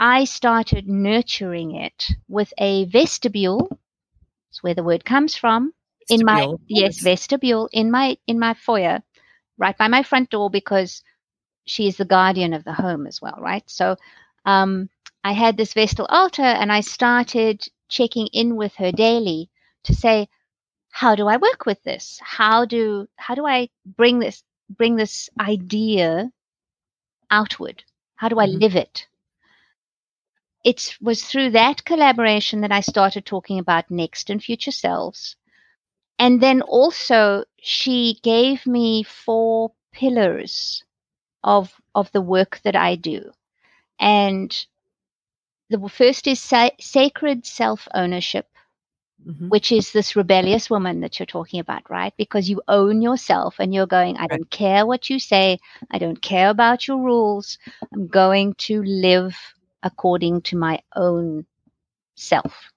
I 0.00 0.24
started 0.24 0.88
nurturing 0.88 1.76
it 1.76 2.08
with 2.26 2.52
a 2.58 2.86
vestibule. 2.86 3.68
That's 4.50 4.64
where 4.64 4.74
the 4.74 4.82
word 4.82 5.04
comes 5.04 5.36
from. 5.36 5.72
In 6.08 6.24
my 6.24 6.40
Vestibule, 6.40 6.60
yes, 6.66 7.00
vestibule 7.00 7.68
in 7.72 7.92
my 7.92 8.16
in 8.26 8.40
my 8.40 8.54
foyer, 8.54 9.00
right 9.58 9.78
by 9.78 9.86
my 9.86 10.02
front 10.02 10.30
door, 10.30 10.50
because 10.50 11.04
she 11.66 11.88
is 11.88 11.96
the 11.98 12.06
guardian 12.06 12.54
of 12.54 12.64
the 12.64 12.74
home 12.74 13.06
as 13.06 13.20
well, 13.22 13.38
right? 13.40 13.68
So 13.70 13.96
um, 14.46 14.90
I 15.24 15.32
had 15.32 15.56
this 15.56 15.74
Vestal 15.74 16.06
altar 16.06 16.42
and 16.42 16.72
I 16.72 16.80
started 16.80 17.68
checking 17.88 18.28
in 18.28 18.56
with 18.56 18.74
her 18.76 18.92
daily 18.92 19.50
to 19.84 19.94
say, 19.94 20.28
how 20.90 21.14
do 21.16 21.28
I 21.28 21.36
work 21.36 21.66
with 21.66 21.82
this? 21.84 22.20
How 22.22 22.64
do 22.66 23.08
how 23.16 23.34
do 23.34 23.46
I 23.46 23.68
bring 23.84 24.18
this 24.20 24.44
bring 24.70 24.96
this 24.96 25.30
idea 25.40 26.32
outward? 27.30 27.84
How 28.16 28.28
do 28.28 28.38
I 28.40 28.46
Mhm. 28.46 28.60
live 28.60 28.76
it? 28.76 29.06
It 30.64 30.96
was 31.00 31.24
through 31.24 31.50
that 31.50 31.84
collaboration 31.84 32.60
that 32.62 32.72
I 32.72 32.80
started 32.80 33.24
talking 33.24 33.58
about 33.58 33.90
next 33.90 34.30
and 34.30 34.42
future 34.42 34.72
selves. 34.72 35.36
And 36.18 36.40
then 36.42 36.62
also 36.62 37.44
she 37.60 38.18
gave 38.22 38.66
me 38.66 39.02
four 39.02 39.72
pillars 39.92 40.84
of 41.46 41.72
of 41.94 42.12
the 42.12 42.22
work 42.22 42.60
that 42.64 42.76
I 42.76 42.96
do. 42.96 43.32
And 44.00 44.54
the 45.70 45.88
first 45.88 46.26
is 46.26 46.40
sa- 46.40 46.70
sacred 46.80 47.46
self 47.46 47.88
ownership. 47.94 48.48
Mhm. 49.26 49.48
which 49.48 49.72
is 49.72 49.92
this 49.92 50.16
rebellious 50.16 50.70
woman 50.70 51.00
that 51.00 51.18
you're 51.18 51.26
talking 51.26 51.60
about, 51.60 51.88
right? 51.90 52.14
Because 52.18 52.50
you 52.50 52.62
own 52.68 53.02
yourself 53.02 53.56
and 53.58 53.74
you're 53.74 53.86
going, 53.86 54.16
I 54.18 54.26
don't 54.28 54.50
care 54.50 54.86
what 54.86 55.10
you 55.10 55.18
say. 55.18 55.58
I 55.90 55.98
don't 55.98 56.20
care 56.22 56.50
about 56.50 56.86
your 56.88 56.98
rules. 56.98 57.58
I'm 57.92 58.08
going 58.08 58.54
to 58.68 58.82
live 58.84 59.36
according 59.82 60.42
to 60.42 60.56
my 60.56 60.80
own 60.94 61.46
self. 62.16 62.72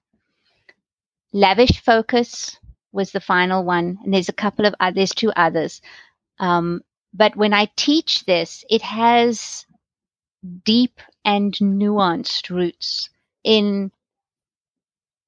Lavish 1.32 1.80
focus 1.82 2.58
was 2.92 3.12
the 3.12 3.20
final 3.20 3.64
one. 3.64 3.98
And 4.04 4.14
there's 4.14 4.28
a 4.28 4.32
couple 4.34 4.66
of, 4.66 4.74
oth- 4.80 4.94
there's 4.94 5.14
two 5.14 5.32
others. 5.36 5.80
Um, 6.38 6.82
but 7.12 7.36
when 7.36 7.52
I 7.52 7.66
teach 7.76 8.24
this, 8.24 8.64
it 8.70 8.82
has 8.82 9.66
deep 10.64 11.00
and 11.24 11.52
nuanced 11.54 12.50
roots 12.50 13.10
in 13.44 13.92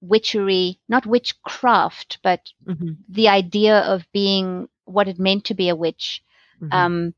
witchery, 0.00 0.80
not 0.88 1.06
witchcraft, 1.06 2.18
but 2.22 2.52
Mhm. 2.66 2.96
the 3.08 3.28
idea 3.28 3.78
of 3.80 4.10
being 4.12 4.68
what 4.84 5.08
it 5.08 5.18
meant 5.18 5.44
to 5.46 5.54
be 5.54 5.68
a 5.68 5.76
witch, 5.76 6.22
Mhm. 6.60 6.72
um, 6.72 7.14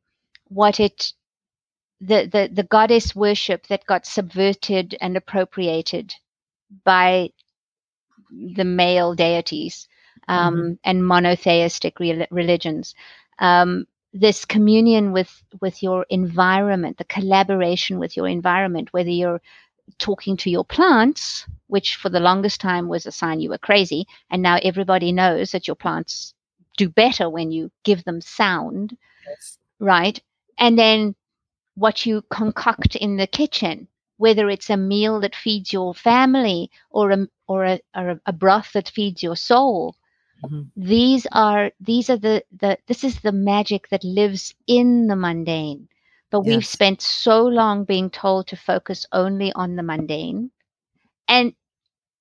what 0.48 0.80
it, 0.80 1.12
the, 2.00 2.26
the, 2.26 2.50
the 2.52 2.62
goddess 2.64 3.14
worship 3.14 3.66
that 3.68 3.86
got 3.86 4.06
subverted 4.06 4.96
and 5.00 5.16
appropriated 5.16 6.14
by 6.84 7.30
the 8.30 8.64
male 8.64 9.14
deities 9.14 9.88
um, 10.28 10.78
and 10.84 11.06
monotheistic 11.06 11.98
rel- 12.00 12.26
religions. 12.30 12.94
Um, 13.38 13.86
this 14.14 14.44
communion 14.44 15.12
with 15.12 15.42
with 15.60 15.82
your 15.82 16.06
environment, 16.08 16.98
the 16.98 17.04
collaboration 17.04 17.98
with 17.98 18.16
your 18.16 18.28
environment, 18.28 18.92
whether 18.92 19.10
you're 19.10 19.42
talking 19.98 20.36
to 20.38 20.50
your 20.50 20.64
plants, 20.64 21.46
which 21.66 21.96
for 21.96 22.08
the 22.08 22.20
longest 22.20 22.60
time 22.60 22.88
was 22.88 23.06
a 23.06 23.12
sign 23.12 23.40
you 23.40 23.50
were 23.50 23.58
crazy, 23.58 24.06
and 24.30 24.40
now 24.40 24.58
everybody 24.62 25.12
knows 25.12 25.50
that 25.50 25.66
your 25.66 25.74
plants 25.74 26.32
do 26.76 26.88
better 26.88 27.28
when 27.28 27.50
you 27.52 27.70
give 27.84 28.04
them 28.04 28.20
sound, 28.20 28.96
Yes. 29.26 29.58
right? 29.80 30.20
And 30.58 30.78
then 30.78 31.14
what 31.74 32.06
you 32.06 32.22
concoct 32.30 32.96
in 32.96 33.16
the 33.16 33.26
kitchen, 33.26 33.88
whether 34.16 34.48
it's 34.48 34.70
a 34.70 34.76
meal 34.76 35.20
that 35.20 35.34
feeds 35.34 35.72
your 35.72 35.94
family 35.94 36.70
or 36.90 37.10
a 37.10 37.26
or 37.48 37.64
a, 37.64 37.80
or 37.96 38.10
a, 38.10 38.20
a 38.26 38.32
broth 38.32 38.72
that 38.74 38.88
feeds 38.88 39.22
your 39.22 39.36
soul. 39.36 39.96
Mhm. 40.44 40.72
These 40.76 41.26
are 41.32 41.72
these 41.80 42.10
are 42.10 42.16
the, 42.18 42.44
the 42.52 42.78
this 42.86 43.04
is 43.04 43.20
the 43.20 43.32
magic 43.32 43.88
that 43.88 44.04
lives 44.04 44.54
in 44.66 45.06
the 45.08 45.16
mundane. 45.16 45.88
But 46.30 46.40
we've 46.42 46.66
spent 46.66 47.00
so 47.02 47.44
long 47.44 47.84
being 47.84 48.10
told 48.10 48.48
to 48.48 48.56
focus 48.56 49.06
only 49.12 49.52
on 49.52 49.76
the 49.76 49.82
mundane 49.82 50.50
and 51.28 51.54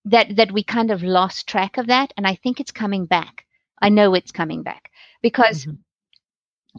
that 0.05 0.35
that 0.37 0.51
we 0.51 0.63
kind 0.63 0.91
of 0.91 1.03
lost 1.03 1.47
track 1.47 1.77
of 1.77 1.87
that 1.87 2.13
and 2.17 2.27
I 2.27 2.35
think 2.35 2.59
it's 2.59 2.71
coming 2.71 3.05
back. 3.05 3.45
I 3.81 3.89
know 3.89 4.13
it's 4.15 4.31
coming 4.31 4.63
back 4.63 4.91
because 5.21 5.67
Mhm. 5.67 5.83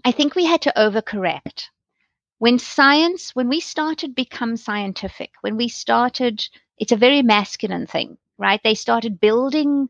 I 0.04 0.12
think 0.12 0.34
we 0.34 0.44
had 0.46 0.62
to 0.62 0.72
overcorrect. 0.76 1.68
When 2.38 2.58
science, 2.58 3.34
when 3.34 3.48
we 3.48 3.60
started 3.60 4.14
become 4.14 4.56
scientific, 4.56 5.30
when 5.40 5.56
we 5.56 5.68
started, 5.68 6.48
it's 6.78 6.92
a 6.92 6.96
very 6.96 7.22
masculine 7.22 7.86
thing, 7.86 8.18
right? 8.38 8.60
They 8.62 8.74
started 8.74 9.20
building 9.20 9.88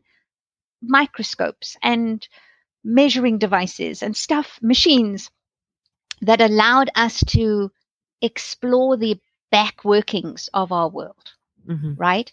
microscopes 0.87 1.77
and 1.83 2.27
measuring 2.83 3.37
devices 3.39 4.03
and 4.03 4.15
stuff, 4.15 4.59
machines 4.61 5.31
that 6.21 6.41
allowed 6.41 6.89
us 6.95 7.23
to 7.27 7.71
explore 8.21 8.97
the 8.97 9.19
back 9.51 9.83
workings 9.85 10.49
of 10.53 10.71
our 10.71 10.89
world 10.89 11.33
Mhm. 11.67 11.95
right? 11.97 12.31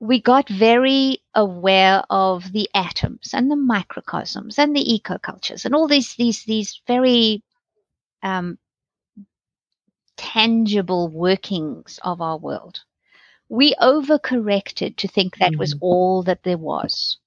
We 0.00 0.20
got 0.20 0.48
very 0.48 1.22
aware 1.34 2.02
of 2.10 2.52
the 2.52 2.68
atoms 2.74 3.34
and 3.34 3.50
the 3.50 3.56
microcosms 3.56 4.58
and 4.58 4.74
the 4.74 4.84
ecocultures 4.84 5.64
and 5.64 5.74
all 5.74 5.86
these 5.88 6.14
these 6.16 6.44
these 6.44 6.80
very 6.86 7.42
um, 8.22 8.58
tangible 10.16 11.08
workings 11.08 11.98
of 12.02 12.20
our 12.20 12.38
world. 12.38 12.80
We 13.50 13.74
overcorrected 13.74 14.96
to 14.96 15.06
think 15.06 15.36
that 15.36 15.58
was 15.58 15.74
Mhm. 15.74 15.80
all 15.82 16.22
that 16.22 16.42
there 16.42 16.56
was, 16.56 17.18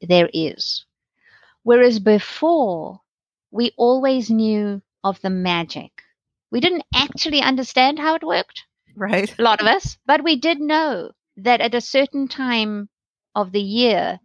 there 0.00 0.30
is. 0.32 0.84
Whereas 1.62 1.98
before, 1.98 3.00
we 3.50 3.72
always 3.76 4.30
knew 4.30 4.82
of 5.04 5.20
the 5.22 5.30
magic. 5.30 6.02
We 6.50 6.60
didn't 6.60 6.84
actually 6.94 7.40
understand 7.42 7.98
how 7.98 8.14
it 8.14 8.24
worked 8.24 8.64
Right. 8.96 9.34
a 9.38 9.42
lot 9.42 9.60
of 9.60 9.66
us, 9.66 9.98
but 10.06 10.24
we 10.24 10.36
did 10.36 10.60
know 10.60 11.12
that 11.36 11.60
at 11.60 11.74
a 11.74 11.80
certain 11.80 12.28
time 12.28 12.88
of 13.34 13.52
the 13.52 13.62
year, 13.62 14.20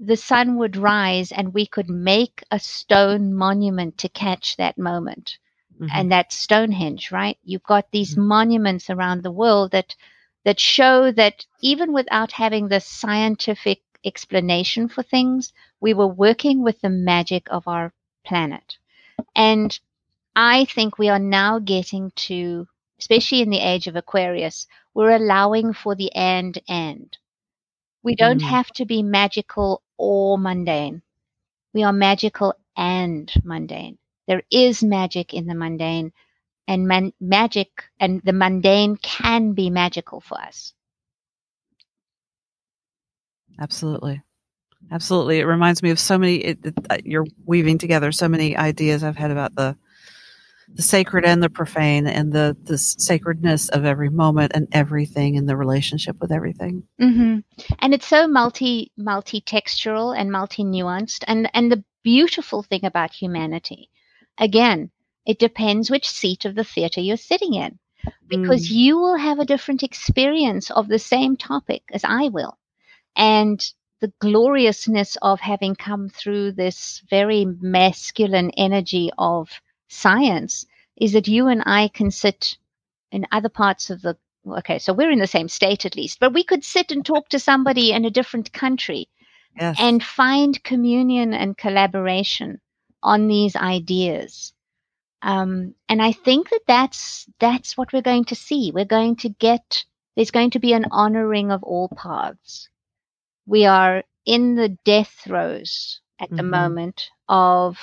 the 0.00 0.16
sun 0.16 0.56
would 0.56 0.76
rise 0.76 1.30
and 1.30 1.54
we 1.54 1.64
could 1.66 1.88
make 1.88 2.42
a 2.50 2.58
stone 2.58 3.32
monument 3.32 3.96
to 3.98 4.08
catch 4.08 4.56
that 4.56 4.76
moment. 4.76 5.38
Mhm. 5.80 5.88
And 5.94 6.10
that's 6.10 6.36
Stonehenge, 6.38 7.12
right? 7.12 7.38
You've 7.44 7.62
got 7.62 7.90
these 7.92 8.16
monuments 8.16 8.90
around 8.90 9.22
the 9.22 9.30
world 9.30 9.70
that 9.72 9.94
that 10.44 10.60
show 10.60 11.10
that 11.12 11.46
even 11.60 11.92
without 11.92 12.32
having 12.32 12.68
the 12.68 12.80
scientific 12.80 13.82
explanation 14.04 14.88
for 14.88 15.02
things, 15.02 15.52
we 15.80 15.94
were 15.94 16.06
working 16.06 16.62
with 16.62 16.80
the 16.80 16.88
magic 16.90 17.46
of 17.50 17.66
our 17.68 17.92
planet. 18.24 18.78
And 19.34 19.78
I 20.36 20.64
think 20.64 20.98
we 20.98 21.08
are 21.08 21.18
now 21.18 21.58
getting 21.58 22.12
to 22.28 22.68
especially 22.98 23.42
in 23.42 23.50
the 23.50 23.60
age 23.60 23.86
of 23.86 23.96
Aquarius, 23.96 24.66
we're 24.94 25.10
allowing 25.16 25.72
for 25.72 25.94
the 25.94 26.12
and 26.14 26.58
and. 26.68 27.16
We 28.02 28.14
don't 28.14 28.42
Mm. 28.42 28.42
have 28.42 28.68
to 28.72 28.84
be 28.86 29.02
magical 29.02 29.82
or 29.98 30.38
mundane. 30.38 31.02
We 31.74 31.82
are 31.84 31.92
magical 31.92 32.54
and 32.76 33.32
mundane. 33.44 33.98
There 34.26 34.42
is 34.50 34.82
magic 34.82 35.34
in 35.34 35.46
the 35.46 35.54
mundane, 35.54 36.12
and 36.68 36.86
man- 36.86 37.14
magic 37.20 37.84
and 37.98 38.20
the 38.22 38.32
mundane 38.32 38.96
can 38.96 39.54
be 39.54 39.70
magical 39.70 40.20
for 40.20 40.40
us. 40.40 40.74
Absolutely. 43.58 44.22
Absolutely. 44.92 45.40
It 45.40 45.46
reminds 45.46 45.82
me 45.82 45.90
of 45.90 45.98
so 45.98 46.18
many, 46.18 46.36
it, 46.36 46.58
it, 46.62 46.74
uh, 46.88 46.98
you're 47.04 47.26
weaving 47.44 47.78
together 47.78 48.12
so 48.12 48.28
many 48.28 48.56
ideas 48.56 49.02
I've 49.02 49.16
had 49.16 49.32
about 49.32 49.54
the, 49.56 49.76
the 50.72 50.82
sacred 50.82 51.24
and 51.24 51.42
the 51.42 51.50
profane 51.50 52.06
and 52.06 52.32
the, 52.32 52.56
the 52.62 52.78
sacredness 52.78 53.70
of 53.70 53.84
every 53.84 54.10
moment 54.10 54.52
and 54.54 54.68
everything 54.70 55.36
and 55.36 55.48
the 55.48 55.56
relationship 55.56 56.20
with 56.20 56.30
everything. 56.30 56.84
hmm 57.00 57.38
And 57.80 57.94
it's 57.94 58.06
so 58.06 58.28
multi 58.28 58.92
multi 58.96 59.40
textural 59.40 60.16
and 60.16 60.30
multi 60.30 60.62
nuanced. 60.62 61.24
And 61.26 61.50
and 61.54 61.72
the 61.72 61.82
beautiful 62.04 62.62
thing 62.62 62.84
about 62.84 63.12
humanity, 63.12 63.90
again, 64.38 64.90
it 65.28 65.38
depends 65.38 65.90
which 65.90 66.08
seat 66.08 66.44
of 66.44 66.54
the 66.56 66.64
theater 66.64 67.00
you're 67.00 67.16
sitting 67.16 67.54
in, 67.54 67.78
because 68.26 68.68
mm. 68.68 68.72
you 68.72 68.98
will 68.98 69.16
have 69.16 69.38
a 69.38 69.44
different 69.44 69.82
experience 69.82 70.70
of 70.70 70.88
the 70.88 70.98
same 70.98 71.36
topic 71.36 71.82
as 71.92 72.02
I 72.02 72.28
will, 72.28 72.58
and 73.14 73.64
the 74.00 74.12
gloriousness 74.20 75.16
of 75.22 75.38
having 75.40 75.74
come 75.76 76.08
through 76.08 76.52
this 76.52 77.02
very 77.10 77.44
masculine 77.60 78.50
energy 78.56 79.10
of 79.18 79.50
science 79.88 80.66
is 80.96 81.12
that 81.12 81.28
you 81.28 81.48
and 81.48 81.62
I 81.66 81.88
can 81.88 82.10
sit 82.10 82.56
in 83.12 83.26
other 83.30 83.48
parts 83.50 83.90
of 83.90 84.02
the 84.02 84.16
okay, 84.46 84.78
so 84.78 84.94
we're 84.94 85.10
in 85.10 85.18
the 85.18 85.26
same 85.26 85.48
state 85.48 85.84
at 85.84 85.96
least, 85.96 86.18
but 86.20 86.32
we 86.32 86.42
could 86.42 86.64
sit 86.64 86.90
and 86.90 87.04
talk 87.04 87.28
to 87.28 87.38
somebody 87.38 87.92
in 87.92 88.04
a 88.04 88.10
different 88.10 88.52
country 88.52 89.08
Yes. 89.60 89.76
and 89.80 90.02
find 90.02 90.62
communion 90.62 91.34
and 91.34 91.56
collaboration 91.56 92.60
on 93.02 93.26
these 93.26 93.56
ideas. 93.56 94.52
Um, 95.22 95.74
and 95.88 96.02
I 96.02 96.12
think 96.12 96.50
that 96.50 96.62
that's 96.66 97.28
that's 97.38 97.76
what 97.76 97.92
we're 97.92 98.02
going 98.02 98.24
to 98.26 98.34
see. 98.34 98.70
We're 98.72 98.84
going 98.84 99.16
to 99.16 99.28
get 99.28 99.84
there's 100.16 100.30
going 100.30 100.50
to 100.50 100.58
be 100.60 100.72
an 100.72 100.86
honoring 100.90 101.50
of 101.52 101.62
all 101.64 101.88
paths. 101.88 102.68
We 103.46 103.64
are 103.66 104.04
in 104.26 104.54
the 104.56 104.68
death 104.84 105.10
throes 105.24 106.00
at 106.20 106.34
the 106.36 106.42
Mhm. 106.42 106.44
moment 106.44 107.10
of 107.28 107.78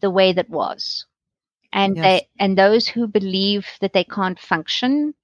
the 0.00 0.10
way 0.10 0.32
that 0.32 0.48
was, 0.50 1.06
and 1.72 1.98
Yes. 1.98 2.02
they 2.02 2.28
and 2.38 2.56
those 2.56 2.88
who 2.88 3.06
believe 3.06 3.66
that 3.80 3.92
they 3.92 4.04
can't 4.04 4.38
function 4.38 5.14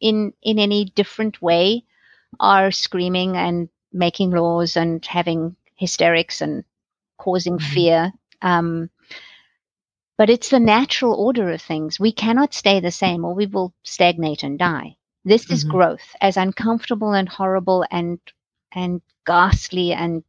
in 0.00 0.32
in 0.42 0.58
any 0.58 0.84
different 0.86 1.40
way 1.42 1.84
are 2.40 2.70
screaming 2.70 3.36
and 3.36 3.68
making 3.92 4.30
laws 4.30 4.76
and 4.76 5.04
having 5.06 5.56
hysterics 5.76 6.40
and 6.40 6.64
causing 7.18 7.58
Mhm. 7.58 7.58
fear. 7.58 8.12
Um, 8.42 8.90
but 10.18 10.30
it's 10.30 10.50
the 10.50 10.60
natural 10.60 11.14
order 11.14 11.50
of 11.50 11.60
things. 11.62 11.98
We 12.00 12.12
cannot 12.12 12.54
stay 12.54 12.80
the 12.80 12.90
same 12.90 13.24
or 13.24 13.34
we 13.34 13.46
will 13.46 13.74
stagnate 13.84 14.42
and 14.42 14.58
die. 14.58 14.96
This 15.24 15.50
is 15.50 15.64
Mhm. 15.64 15.64
growth, 15.64 16.14
as 16.20 16.36
uncomfortable 16.36 17.12
and 17.12 17.28
horrible 17.28 17.84
and 17.90 18.20
and 18.72 19.02
ghastly 19.26 19.92
and 19.92 20.24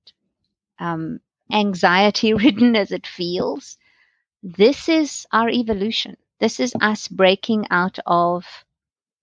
um, 0.80 1.20
anxiety 1.52 2.34
ridden 2.44 2.76
as 2.76 2.92
it 2.92 3.06
feels. 3.08 3.78
This 4.44 4.88
is 4.90 5.26
our 5.32 5.50
evolution. 5.50 6.18
This 6.40 6.60
is 6.60 6.74
us 6.82 7.08
breaking 7.08 7.68
out 7.72 8.00
of 8.06 8.46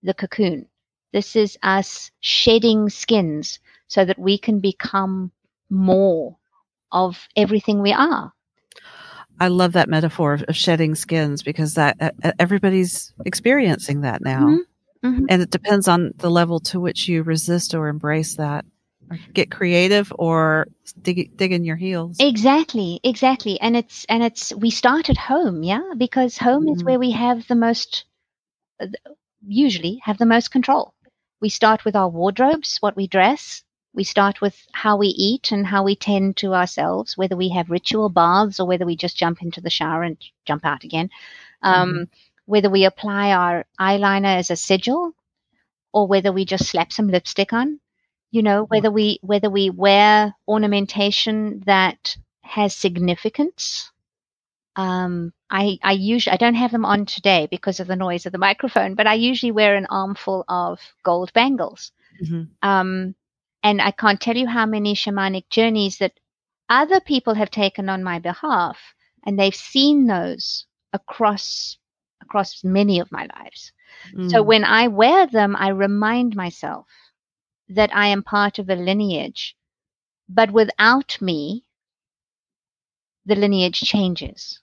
the 0.03 0.13
cocoon. 0.13 0.67
This 1.13 1.35
is 1.35 1.57
us 1.63 2.11
shedding 2.19 2.89
skins 2.89 3.59
so 3.87 4.05
that 4.05 4.19
we 4.19 4.37
can 4.37 4.59
become 4.59 5.31
more 5.69 6.37
of 6.91 7.27
everything 7.35 7.81
we 7.81 7.93
are. 7.93 8.33
I 9.39 9.47
love 9.47 9.73
that 9.73 9.89
metaphor 9.89 10.33
of, 10.33 10.43
of 10.43 10.55
shedding 10.55 10.95
skins 10.95 11.43
because 11.43 11.75
that 11.75 11.97
uh, 11.99 12.31
everybody's 12.37 13.13
experiencing 13.25 14.01
that 14.01 14.21
now. 14.21 14.41
Mm-hmm. 14.41 15.07
Mm-hmm. 15.07 15.25
And 15.29 15.41
it 15.41 15.49
depends 15.49 15.87
on 15.87 16.13
the 16.17 16.29
level 16.29 16.59
to 16.59 16.79
which 16.79 17.07
you 17.07 17.23
resist 17.23 17.73
or 17.73 17.87
embrace 17.87 18.35
that 18.35 18.65
or 19.09 19.17
get 19.33 19.49
creative 19.49 20.13
or 20.17 20.67
dig, 21.01 21.35
dig 21.35 21.51
in 21.51 21.65
your 21.65 21.75
heels. 21.75 22.17
Exactly, 22.19 22.99
exactly. 23.03 23.59
And 23.59 23.75
it's, 23.75 24.05
and 24.05 24.21
it's, 24.21 24.53
we 24.53 24.69
start 24.69 25.09
at 25.09 25.17
home, 25.17 25.63
yeah, 25.63 25.93
because 25.97 26.37
home 26.37 26.65
mm-hmm. 26.65 26.75
is 26.75 26.83
where 26.83 26.99
we 26.99 27.11
have 27.11 27.47
the 27.47 27.55
most, 27.55 28.05
usually 29.47 30.01
have 30.03 30.19
the 30.19 30.27
most 30.27 30.51
control. 30.51 30.93
We 31.41 31.49
start 31.49 31.83
with 31.83 31.95
our 31.95 32.09
wardrobes, 32.09 32.77
what 32.79 32.95
we 32.95 33.07
dress, 33.07 33.63
we 33.93 34.03
start 34.03 34.41
with 34.41 34.55
how 34.71 34.97
we 34.97 35.07
eat 35.07 35.51
and 35.51 35.65
how 35.65 35.83
we 35.83 35.95
tend 35.95 36.37
to 36.37 36.53
ourselves, 36.53 37.17
whether 37.17 37.35
we 37.35 37.49
have 37.49 37.69
ritual 37.69 38.09
baths 38.09 38.59
or 38.59 38.67
whether 38.67 38.85
we 38.85 38.95
just 38.95 39.17
jump 39.17 39.41
into 39.41 39.61
the 39.61 39.69
shower 39.69 40.03
and 40.03 40.17
jump 40.45 40.65
out 40.65 40.83
again. 40.83 41.09
Um, 41.61 41.89
mm-hmm. 41.89 42.03
Whether 42.45 42.69
we 42.69 42.85
apply 42.85 43.31
our 43.31 43.65
eyeliner 43.79 44.37
as 44.37 44.49
a 44.49 44.55
sigil 44.55 45.13
or 45.93 46.07
whether 46.07 46.31
we 46.31 46.45
just 46.45 46.67
slap 46.67 46.91
some 46.91 47.09
lipstick 47.09 47.53
on. 47.53 47.79
You 48.31 48.43
know, 48.43 48.63
whether 48.63 48.89
we 48.89 49.19
whether 49.21 49.49
we 49.49 49.69
wear 49.69 50.33
ornamentation 50.47 51.63
that 51.65 52.15
has 52.41 52.73
significance. 52.73 53.91
Um, 54.77 55.33
I 55.49 55.79
I 55.83 55.91
usually 55.91 56.33
I 56.33 56.37
don't 56.37 56.55
have 56.55 56.71
them 56.71 56.85
on 56.85 57.05
today 57.05 57.49
because 57.51 57.81
of 57.81 57.87
the 57.87 57.97
noise 57.97 58.25
of 58.25 58.31
the 58.31 58.37
microphone, 58.37 58.95
but 58.95 59.05
I 59.05 59.15
usually 59.15 59.51
wear 59.51 59.75
an 59.75 59.85
armful 59.89 60.45
of 60.47 60.79
gold 61.03 61.33
bangles. 61.33 61.91
Mm-hmm. 62.23 62.43
Um, 62.61 63.15
and 63.63 63.81
I 63.81 63.91
can't 63.91 64.19
tell 64.19 64.35
you 64.35 64.47
how 64.47 64.65
many 64.65 64.95
shamanic 64.95 65.49
journeys 65.49 65.97
that 65.97 66.19
other 66.69 66.99
people 66.99 67.33
have 67.35 67.51
taken 67.51 67.89
on 67.89 68.03
my 68.03 68.19
behalf, 68.19 68.79
and 69.25 69.37
they've 69.37 69.55
seen 69.55 70.07
those 70.07 70.65
across 70.93 71.77
across 72.21 72.63
many 72.63 72.99
of 72.99 73.11
my 73.11 73.27
lives. 73.35 73.71
Mm. 74.15 74.31
So 74.31 74.41
when 74.41 74.63
I 74.63 74.87
wear 74.87 75.27
them, 75.27 75.55
I 75.55 75.69
remind 75.69 76.35
myself 76.35 76.87
that 77.69 77.93
I 77.95 78.07
am 78.07 78.23
part 78.23 78.59
of 78.59 78.69
a 78.69 78.75
lineage, 78.75 79.55
but 80.29 80.51
without 80.51 81.17
me, 81.21 81.65
the 83.25 83.35
lineage 83.35 83.81
changes. 83.81 84.59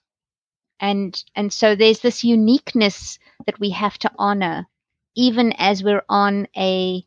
And 0.79 1.21
and 1.35 1.51
so 1.51 1.75
there's 1.75 1.99
this 1.99 2.23
uniqueness 2.23 3.19
that 3.45 3.59
we 3.59 3.71
have 3.71 3.97
to 3.99 4.11
honor 4.17 4.67
even 5.15 5.53
as 5.57 5.83
we're 5.83 6.05
on 6.07 6.47
a 6.55 7.05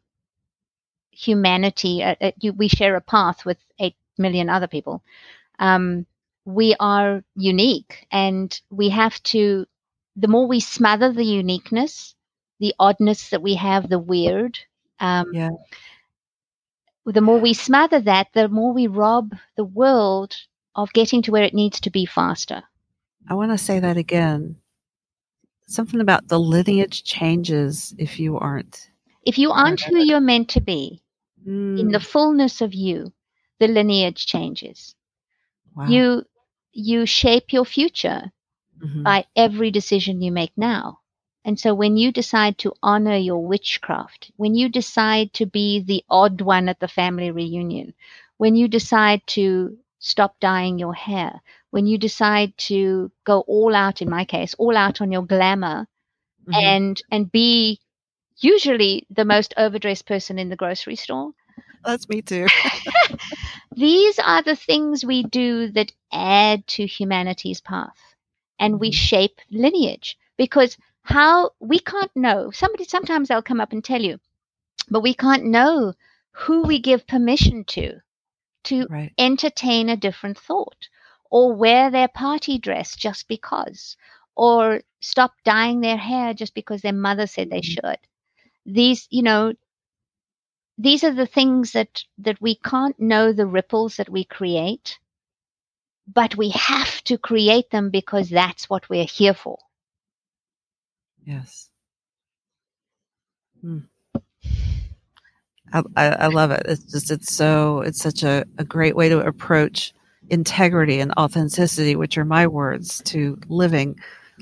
humanity, 1.13 2.03
uh, 2.03 2.17
uh, 2.21 2.33
you, 2.41 2.53
we 2.53 2.69
share 2.69 2.97
a 2.97 3.01
path 3.01 3.45
with 3.45 3.59
8 3.79 3.95
million 4.19 4.49
other 4.49 4.67
people. 4.67 5.03
Um, 5.59 6.07
we 6.45 6.75
are 6.81 7.23
unique 7.37 8.07
and 8.11 8.61
we 8.71 8.89
have 8.89 9.23
to, 9.25 9.67
the 10.17 10.29
more 10.29 10.47
we 10.49 10.61
smother 10.61 11.13
the 11.13 11.25
uniqueness, 11.25 12.15
the 12.59 12.75
oddness 12.79 13.31
that 13.31 13.43
we 13.43 13.55
have, 13.55 13.89
the 13.89 13.99
weird, 13.99 14.59
um, 14.99 15.27
yeah. 15.33 15.51
the 17.07 17.21
more 17.21 17.39
we 17.39 17.55
smother 17.55 18.01
that, 18.01 18.29
the 18.33 18.49
more 18.49 18.73
we 18.73 18.87
rob 18.87 19.35
the 19.57 19.65
world 19.65 20.37
of 20.75 20.93
getting 20.93 21.23
to 21.23 21.31
where 21.31 21.45
it 21.45 21.55
needs 21.55 21.81
to 21.81 21.91
be 21.91 22.07
faster. 22.07 22.63
I 23.29 23.35
want 23.35 23.53
to 23.53 23.59
say 23.59 23.79
that 23.79 23.97
again. 23.97 24.57
Something 25.67 26.01
about 26.01 26.29
the 26.29 26.41
lineage 26.41 27.05
changes 27.05 27.95
if 27.99 28.19
you 28.19 28.37
aren't. 28.37 28.91
If 29.25 29.39
you 29.39 29.53
aren't 29.53 29.83
who 29.83 29.99
you're 29.99 30.21
meant 30.21 30.51
to 30.51 30.61
be, 30.61 31.03
Mm. 31.47 31.79
In 31.79 31.89
the 31.89 31.99
mm. 31.99 32.07
fullness 32.07 32.61
of 32.61 32.75
you, 32.75 33.13
the 33.59 33.69
lineage 33.69 34.27
changes. 34.27 34.95
Wow. 35.75 35.87
You 35.87 36.25
you 36.73 37.07
shape 37.07 37.53
your 37.53 37.65
future 37.65 38.33
mm-hmm. 38.83 39.03
by 39.03 39.27
every 39.37 39.71
decision 39.71 40.23
you 40.23 40.33
make 40.33 40.53
now. 40.57 41.01
And 41.45 41.59
so 41.59 41.75
when 41.75 41.97
you 41.97 42.13
decide 42.13 42.57
to 42.59 42.73
honor 42.83 43.17
your 43.17 43.45
witchcraft, 43.45 44.31
when 44.37 44.55
you 44.55 44.69
decide 44.69 45.33
to 45.35 45.47
be 45.47 45.81
the 45.81 46.05
odd 46.09 46.41
one 46.41 46.69
at 46.69 46.79
the 46.79 46.89
family 46.89 47.31
reunion, 47.31 47.95
when 48.39 48.55
you 48.55 48.69
decide 48.69 49.27
to 49.29 49.77
stop 49.99 50.39
dyeing 50.41 50.79
your 50.79 50.95
hair, 50.95 51.43
when 51.71 51.87
you 51.87 51.99
decide 51.99 52.57
to 52.59 53.11
go 53.25 53.41
all 53.41 53.75
out, 53.75 54.01
in 54.01 54.09
my 54.09 54.25
case, 54.25 54.55
all 54.55 54.77
out 54.77 55.01
on 55.01 55.11
your 55.11 55.27
glamour 55.27 55.89
mm-hmm. 56.47 56.55
and, 56.55 57.03
and 57.11 57.33
be 57.33 57.81
usually 58.43 59.07
the 59.11 59.25
most 59.25 59.55
overdressed 59.57 60.07
person 60.07 60.39
in 60.39 60.49
the 60.49 60.57
grocery 60.57 60.97
store. 60.97 61.33
That's 61.85 62.09
me 62.09 62.23
too. 62.23 62.47
These 63.77 64.19
are 64.19 64.43
the 64.43 64.57
things 64.57 65.05
we 65.05 65.23
do 65.23 65.69
that 65.73 65.93
add 66.13 66.67
to 66.69 66.87
humanity's 66.87 67.61
path 67.61 67.99
and 68.59 68.79
we 68.79 68.91
mm-hmm. 68.91 68.95
shape 68.95 69.41
lineage 69.51 70.19
because 70.37 70.77
how 71.03 71.51
we 71.59 71.79
can't 71.79 72.15
know. 72.15 72.51
Somebody 72.51 72.85
sometimes 72.85 73.29
they'll 73.29 73.43
come 73.43 73.61
up 73.61 73.73
and 73.73 73.85
tell 73.85 74.01
you, 74.01 74.19
but 74.89 75.03
we 75.03 75.15
can't 75.15 75.45
know 75.45 75.95
who 76.31 76.63
we 76.63 76.79
give 76.79 77.07
permission 77.07 77.65
to 77.65 78.01
to 78.65 78.87
right. 78.89 79.13
entertain 79.19 79.89
a 79.89 79.97
different 79.97 80.39
thought 80.39 80.89
or 81.31 81.53
wear 81.53 81.91
their 81.91 82.09
party 82.09 82.59
dress 82.59 82.95
just 82.95 83.27
because 83.27 83.97
or 84.37 84.83
stop 85.01 85.35
dyeing 85.45 85.81
their 85.81 85.97
hair 85.97 86.33
just 86.33 86.55
because 86.55 86.83
their 86.83 86.93
mother 86.93 87.27
said 87.27 87.51
they 87.51 87.61
mm-hmm. 87.61 87.89
should 87.89 87.99
these, 88.67 89.07
you 89.11 89.23
know, 89.23 89.53
these 90.79 91.05
are 91.05 91.13
the 91.13 91.27
things 91.27 91.73
that, 91.73 92.03
that 92.19 92.41
we 92.41 92.57
can't 92.57 92.99
know 92.99 93.33
the 93.33 93.47
ripples 93.47 93.97
that 93.97 94.09
we 94.09 94.25
create, 94.25 94.99
but 96.13 96.37
we 96.37 96.51
have 96.51 97.03
to 97.05 97.19
create 97.19 97.71
them 97.71 97.91
because 97.91 98.29
that's 98.29 98.69
what 98.69 98.89
we're 98.89 99.05
here 99.05 99.35
for. 99.35 99.59
Yes. 101.25 101.69
Hmm. 103.61 103.79
I, 105.73 105.83
I, 105.97 106.27
love 106.27 106.51
it. 106.51 106.65
It's 106.67 106.85
just, 106.85 107.11
it's 107.11 107.35
so, 107.35 107.81
it's 107.81 108.03
such 108.03 108.23
a, 108.23 108.45
a 108.59 108.65
great 108.65 108.95
way 108.95 109.09
to 109.09 109.21
approach 109.21 109.95
integrity 110.29 111.01
and 111.01 111.13
authenticity, 111.17 111.97
which 111.97 112.19
are 112.19 112.25
my 112.25 112.47
words 112.47 113.01
to 113.07 113.39
living 113.49 113.97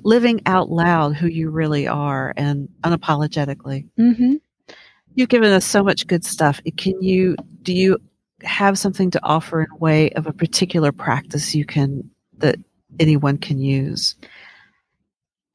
living 0.04 0.40
out 0.46 0.70
loud 0.70 1.16
who 1.16 1.26
you 1.26 1.50
really 1.50 1.86
are 1.86 2.32
and 2.36 2.68
unapologetically. 2.82 3.86
Mm-hmm. 3.98 4.34
You've 5.14 5.28
given 5.28 5.52
us 5.52 5.64
so 5.64 5.82
much 5.82 6.06
good 6.06 6.24
stuff. 6.24 6.60
Can 6.76 7.02
you, 7.02 7.36
do 7.62 7.72
you 7.72 7.98
have 8.42 8.78
something 8.78 9.10
to 9.10 9.24
offer 9.24 9.62
in 9.62 9.78
way 9.78 10.10
of 10.10 10.26
a 10.26 10.32
particular 10.32 10.92
practice 10.92 11.54
you 11.54 11.64
can, 11.64 12.10
that 12.38 12.56
anyone 12.98 13.38
can 13.38 13.58
use? 13.58 14.14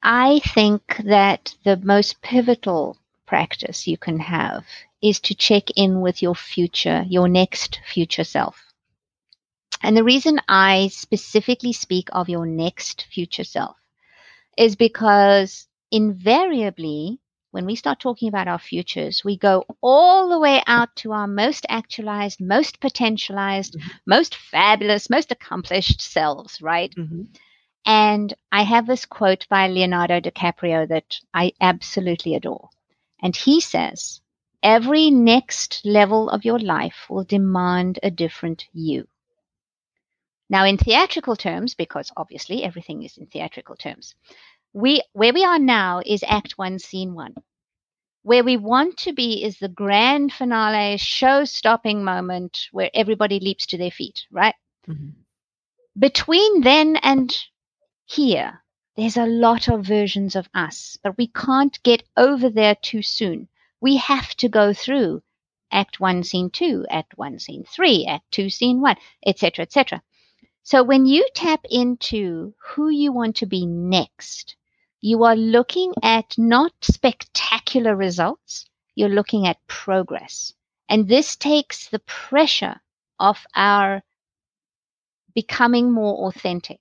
I 0.02 0.40
think 0.40 1.02
that 1.04 1.54
the 1.64 1.76
most 1.78 2.22
pivotal 2.22 2.98
practice 3.26 3.86
you 3.86 3.96
can 3.96 4.20
have 4.20 4.64
is 5.02 5.20
to 5.20 5.34
check 5.34 5.64
in 5.74 6.00
with 6.00 6.22
your 6.22 6.34
future, 6.34 7.04
your 7.08 7.28
next 7.28 7.80
future 7.92 8.24
self. 8.24 8.62
And 9.82 9.96
the 9.96 10.04
reason 10.04 10.40
I 10.48 10.88
specifically 10.88 11.72
speak 11.72 12.08
of 12.12 12.28
your 12.28 12.46
next 12.46 13.06
future 13.10 13.44
self 13.44 13.76
is 14.56 14.76
because 14.76 15.66
invariably, 15.90 17.20
when 17.50 17.66
we 17.66 17.74
start 17.74 18.00
talking 18.00 18.28
about 18.28 18.48
our 18.48 18.58
futures, 18.58 19.22
we 19.24 19.36
go 19.36 19.64
all 19.80 20.28
the 20.28 20.38
way 20.38 20.62
out 20.66 20.94
to 20.96 21.12
our 21.12 21.26
most 21.26 21.64
actualized, 21.68 22.40
most 22.40 22.80
potentialized, 22.80 23.76
mm-hmm. 23.76 23.88
most 24.06 24.34
fabulous, 24.34 25.08
most 25.08 25.32
accomplished 25.32 26.00
selves, 26.00 26.60
right? 26.60 26.94
Mm-hmm. 26.94 27.22
And 27.86 28.34
I 28.50 28.62
have 28.62 28.86
this 28.86 29.06
quote 29.06 29.46
by 29.48 29.68
Leonardo 29.68 30.20
DiCaprio 30.20 30.88
that 30.88 31.18
I 31.32 31.52
absolutely 31.60 32.34
adore. 32.34 32.68
And 33.22 33.34
he 33.34 33.60
says, 33.60 34.20
Every 34.62 35.10
next 35.10 35.82
level 35.84 36.28
of 36.28 36.44
your 36.44 36.58
life 36.58 37.06
will 37.08 37.24
demand 37.24 38.00
a 38.02 38.10
different 38.10 38.66
you. 38.72 39.06
Now, 40.48 40.64
in 40.64 40.78
theatrical 40.78 41.34
terms, 41.34 41.74
because 41.74 42.12
obviously 42.16 42.62
everything 42.62 43.02
is 43.02 43.16
in 43.18 43.26
theatrical 43.26 43.76
terms, 43.76 44.14
we 44.72 45.02
where 45.12 45.32
we 45.32 45.44
are 45.44 45.58
now 45.58 46.02
is 46.04 46.22
Act 46.26 46.52
One, 46.56 46.78
Scene 46.78 47.14
One. 47.14 47.34
Where 48.22 48.44
we 48.44 48.56
want 48.56 48.96
to 48.98 49.12
be 49.12 49.42
is 49.44 49.58
the 49.58 49.68
grand 49.68 50.32
finale, 50.32 50.96
show-stopping 50.98 52.02
moment 52.02 52.68
where 52.72 52.90
everybody 52.92 53.40
leaps 53.40 53.66
to 53.66 53.78
their 53.78 53.90
feet, 53.90 54.26
right? 54.30 54.54
Mm-hmm. 54.88 55.10
Between 55.98 56.60
then 56.60 56.96
and 56.96 57.36
here, 58.04 58.62
there's 58.96 59.16
a 59.16 59.26
lot 59.26 59.68
of 59.68 59.86
versions 59.86 60.36
of 60.36 60.48
us, 60.54 60.98
but 61.02 61.16
we 61.16 61.28
can't 61.28 61.82
get 61.82 62.02
over 62.16 62.50
there 62.50 62.74
too 62.74 63.02
soon. 63.02 63.48
We 63.80 63.96
have 63.96 64.34
to 64.36 64.48
go 64.48 64.72
through 64.72 65.22
Act 65.70 66.00
One, 66.00 66.22
Scene 66.22 66.50
Two, 66.50 66.86
Act 66.90 67.16
One, 67.16 67.38
Scene 67.38 67.64
Three, 67.64 68.06
Act 68.06 68.30
Two, 68.30 68.50
Scene 68.50 68.80
One, 68.80 68.96
etc., 69.24 69.62
etc. 69.62 70.02
So 70.66 70.82
when 70.82 71.06
you 71.06 71.24
tap 71.32 71.60
into 71.70 72.52
who 72.58 72.88
you 72.88 73.12
want 73.12 73.36
to 73.36 73.46
be 73.46 73.64
next, 73.66 74.56
you 75.00 75.22
are 75.22 75.36
looking 75.36 75.92
at 76.02 76.36
not 76.36 76.72
spectacular 76.82 77.94
results, 77.94 78.64
you're 78.96 79.08
looking 79.08 79.46
at 79.46 79.64
progress. 79.68 80.52
And 80.88 81.06
this 81.06 81.36
takes 81.36 81.88
the 81.88 82.00
pressure 82.00 82.80
off 83.20 83.46
our 83.54 84.02
becoming 85.36 85.92
more 85.92 86.26
authentic, 86.26 86.80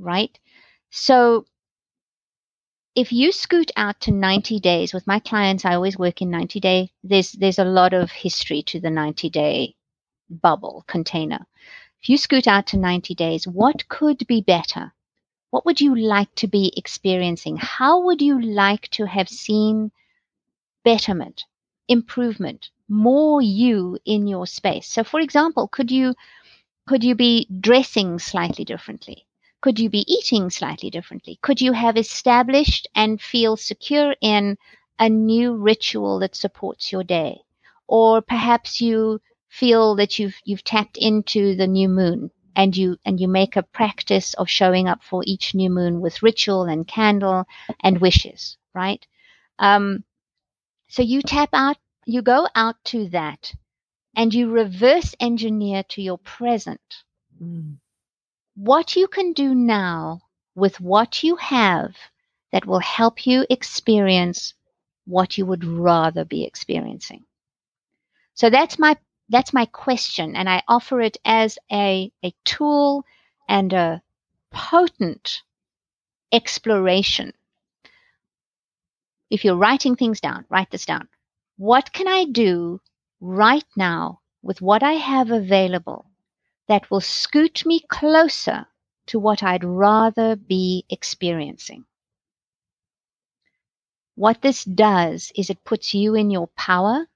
right? 0.00 0.36
So 0.90 1.44
if 2.96 3.12
you 3.12 3.30
scoot 3.30 3.70
out 3.76 4.00
to 4.00 4.10
90 4.10 4.58
days 4.58 4.92
with 4.92 5.06
my 5.06 5.20
clients, 5.20 5.64
I 5.64 5.76
always 5.76 5.96
work 5.96 6.20
in 6.20 6.30
90 6.30 6.58
day. 6.58 6.90
There's, 7.04 7.30
there's 7.30 7.60
a 7.60 7.64
lot 7.64 7.92
of 7.92 8.10
history 8.10 8.64
to 8.64 8.80
the 8.80 8.90
90 8.90 9.30
day 9.30 9.76
bubble 10.28 10.84
container. 10.88 11.46
If 12.02 12.08
you 12.08 12.16
scoot 12.16 12.48
out 12.48 12.66
to 12.68 12.78
90 12.78 13.14
days, 13.14 13.46
what 13.46 13.88
could 13.88 14.26
be 14.26 14.40
better? 14.40 14.92
What 15.50 15.64
would 15.64 15.80
you 15.80 15.94
like 15.94 16.34
to 16.34 16.48
be 16.48 16.72
experiencing? 16.76 17.58
How 17.58 18.00
would 18.00 18.20
you 18.20 18.40
like 18.42 18.88
to 18.98 19.06
have 19.06 19.28
seen 19.28 19.92
betterment, 20.82 21.44
improvement, 21.86 22.70
more 22.88 23.40
you 23.40 23.98
in 24.04 24.26
your 24.26 24.48
space? 24.48 24.88
So 24.88 25.04
for 25.04 25.20
example, 25.20 25.68
could 25.68 25.92
you 25.92 26.16
could 26.88 27.04
you 27.04 27.14
be 27.14 27.46
dressing 27.60 28.18
slightly 28.18 28.64
differently? 28.64 29.24
Could 29.60 29.78
you 29.78 29.88
be 29.88 30.04
eating 30.12 30.50
slightly 30.50 30.90
differently? 30.90 31.38
Could 31.40 31.60
you 31.60 31.72
have 31.72 31.96
established 31.96 32.88
and 32.96 33.22
feel 33.22 33.56
secure 33.56 34.16
in 34.20 34.58
a 34.98 35.08
new 35.08 35.54
ritual 35.54 36.18
that 36.18 36.34
supports 36.34 36.90
your 36.90 37.04
day? 37.04 37.42
Or 37.86 38.20
perhaps 38.22 38.80
you 38.80 39.20
feel 39.52 39.96
that 39.96 40.18
you've 40.18 40.36
you've 40.44 40.64
tapped 40.64 40.96
into 40.96 41.54
the 41.56 41.66
new 41.66 41.88
moon 41.88 42.30
and 42.56 42.76
you 42.76 42.96
and 43.04 43.20
you 43.20 43.28
make 43.28 43.56
a 43.56 43.62
practice 43.62 44.34
of 44.34 44.48
showing 44.48 44.88
up 44.88 45.02
for 45.02 45.22
each 45.26 45.54
new 45.54 45.70
moon 45.70 46.00
with 46.00 46.22
ritual 46.22 46.64
and 46.64 46.88
candle 46.88 47.44
and 47.80 48.00
wishes, 48.00 48.56
right? 48.74 49.06
Um, 49.58 50.04
so 50.88 51.02
you 51.02 51.22
tap 51.22 51.50
out, 51.52 51.76
you 52.06 52.22
go 52.22 52.48
out 52.54 52.76
to 52.86 53.08
that, 53.10 53.54
and 54.16 54.34
you 54.34 54.50
reverse 54.50 55.14
engineer 55.20 55.82
to 55.90 56.02
your 56.02 56.18
present. 56.18 56.80
Mm 57.42 57.76
what 58.54 58.96
you 58.96 59.08
can 59.08 59.32
do 59.32 59.54
now 59.54 60.20
with 60.54 60.80
what 60.80 61.22
you 61.22 61.36
have 61.36 61.96
that 62.52 62.66
will 62.66 62.80
help 62.80 63.26
you 63.26 63.46
experience 63.48 64.54
what 65.06 65.38
you 65.38 65.46
would 65.46 65.64
rather 65.64 66.24
be 66.24 66.44
experiencing. 66.44 67.24
So 68.34 68.50
that's 68.50 68.78
my 68.78 68.96
that's 69.32 69.52
my 69.52 69.66
question 69.66 70.36
and 70.36 70.48
I 70.48 70.62
offer 70.68 71.00
it 71.00 71.16
as 71.24 71.58
a, 71.70 72.12
a 72.24 72.32
tool 72.44 73.04
and 73.48 73.72
a 73.72 74.02
potent 74.50 75.42
exploration. 76.30 77.32
If 79.30 79.44
you're 79.44 79.56
writing 79.56 79.96
things 79.96 80.20
down, 80.20 80.44
write 80.48 80.70
this 80.70 80.86
down. 80.86 81.08
What 81.56 81.92
can 81.92 82.06
I 82.06 82.26
do 82.26 82.80
right 83.20 83.64
now 83.76 84.20
with 84.42 84.60
what 84.60 84.82
I 84.82 84.92
have 84.92 85.30
available 85.30 86.06
that 86.68 86.90
will 86.90 87.00
scoot 87.00 87.64
me 87.66 87.80
closer 87.88 88.66
to 89.06 89.18
what 89.18 89.42
I'd 89.42 89.64
rather 89.64 90.36
be 90.36 90.84
experiencing. 90.88 91.84
What 94.14 94.42
this 94.42 94.64
does 94.64 95.32
is 95.36 95.50
it 95.50 95.64
puts 95.64 95.94
you 95.94 96.14
in 96.14 96.30
your 96.30 96.48
power. 96.48 97.06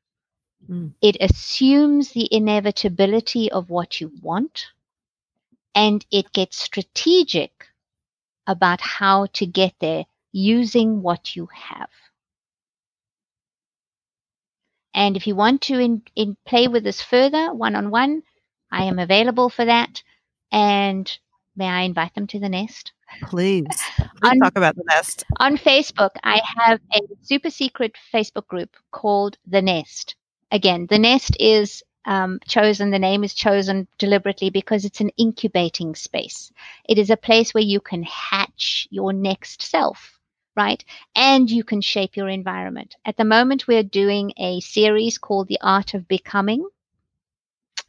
Mm. 0.69 0.93
It 1.01 1.17
assumes 1.21 2.13
the 2.13 2.29
inevitability 2.33 3.51
of 3.51 3.71
what 3.71 4.01
you 4.01 4.11
want 4.23 4.67
and 5.75 6.05
it 6.11 6.33
gets 6.33 6.57
strategic 6.57 7.67
about 8.47 8.81
how 8.81 9.27
to 9.35 9.47
get 9.47 9.75
there 9.81 10.05
using 10.33 11.03
what 11.03 11.37
you 11.37 11.49
have. 11.53 11.91
And 14.95 15.17
if 15.17 15.27
you 15.27 15.37
want 15.37 15.61
to 15.63 15.79
in, 15.79 16.03
in 16.17 16.37
play 16.47 16.69
with 16.69 16.83
this 16.83 17.03
further 17.03 17.53
one 17.53 17.77
on 17.77 17.91
one, 17.91 18.23
I 18.73 18.85
am 18.85 18.99
available 18.99 19.51
for 19.51 19.67
that. 19.67 20.03
And 20.51 21.19
may 21.55 21.67
I 21.67 21.83
invite 21.83 22.15
them 22.15 22.27
to 22.29 22.41
the 22.41 22.49
nest? 22.49 22.93
Please, 23.25 23.67
on, 24.23 24.39
talk 24.39 24.57
about 24.57 24.77
the 24.77 24.85
nest. 24.89 25.25
On 25.39 25.59
Facebook, 25.59 26.11
I 26.25 26.41
have 26.57 26.81
a 26.95 27.01
super 27.23 27.51
secret 27.51 27.95
Facebook 28.13 28.47
group 28.47 28.75
called 28.91 29.37
The 29.47 29.63
Nest. 29.63 30.17
Again, 30.51 30.87
The 30.89 30.99
Nest 30.99 31.37
is 31.41 31.83
um, 32.05 32.39
chosen, 32.47 32.91
the 32.91 32.99
name 32.99 33.25
is 33.25 33.35
chosen 33.35 33.89
deliberately 33.99 34.51
because 34.51 34.85
it's 34.85 35.01
an 35.01 35.11
incubating 35.17 35.95
space. 35.95 36.53
It 36.89 36.99
is 36.99 37.11
a 37.11 37.17
place 37.17 37.53
where 37.53 37.65
you 37.65 37.81
can 37.81 38.05
hatch 38.05 38.87
your 38.91 39.13
next 39.13 39.63
self, 39.63 40.19
right? 40.57 40.85
And 41.17 41.51
you 41.51 41.65
can 41.65 41.81
shape 41.81 42.17
your 42.17 42.29
environment. 42.29 42.95
At 43.05 43.17
the 43.17 43.25
moment, 43.25 43.67
we're 43.67 43.83
doing 43.83 44.33
a 44.37 44.61
series 44.61 45.19
called 45.19 45.49
The 45.49 45.59
Art 45.61 45.95
of 45.95 46.07
Becoming 46.07 46.67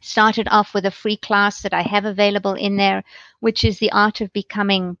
started 0.00 0.48
off 0.50 0.74
with 0.74 0.86
a 0.86 0.90
free 0.90 1.16
class 1.16 1.62
that 1.62 1.74
I 1.74 1.82
have 1.82 2.04
available 2.04 2.54
in 2.54 2.76
there, 2.76 3.02
which 3.40 3.64
is 3.64 3.78
the 3.78 3.92
art 3.92 4.20
of 4.20 4.32
becoming 4.32 4.96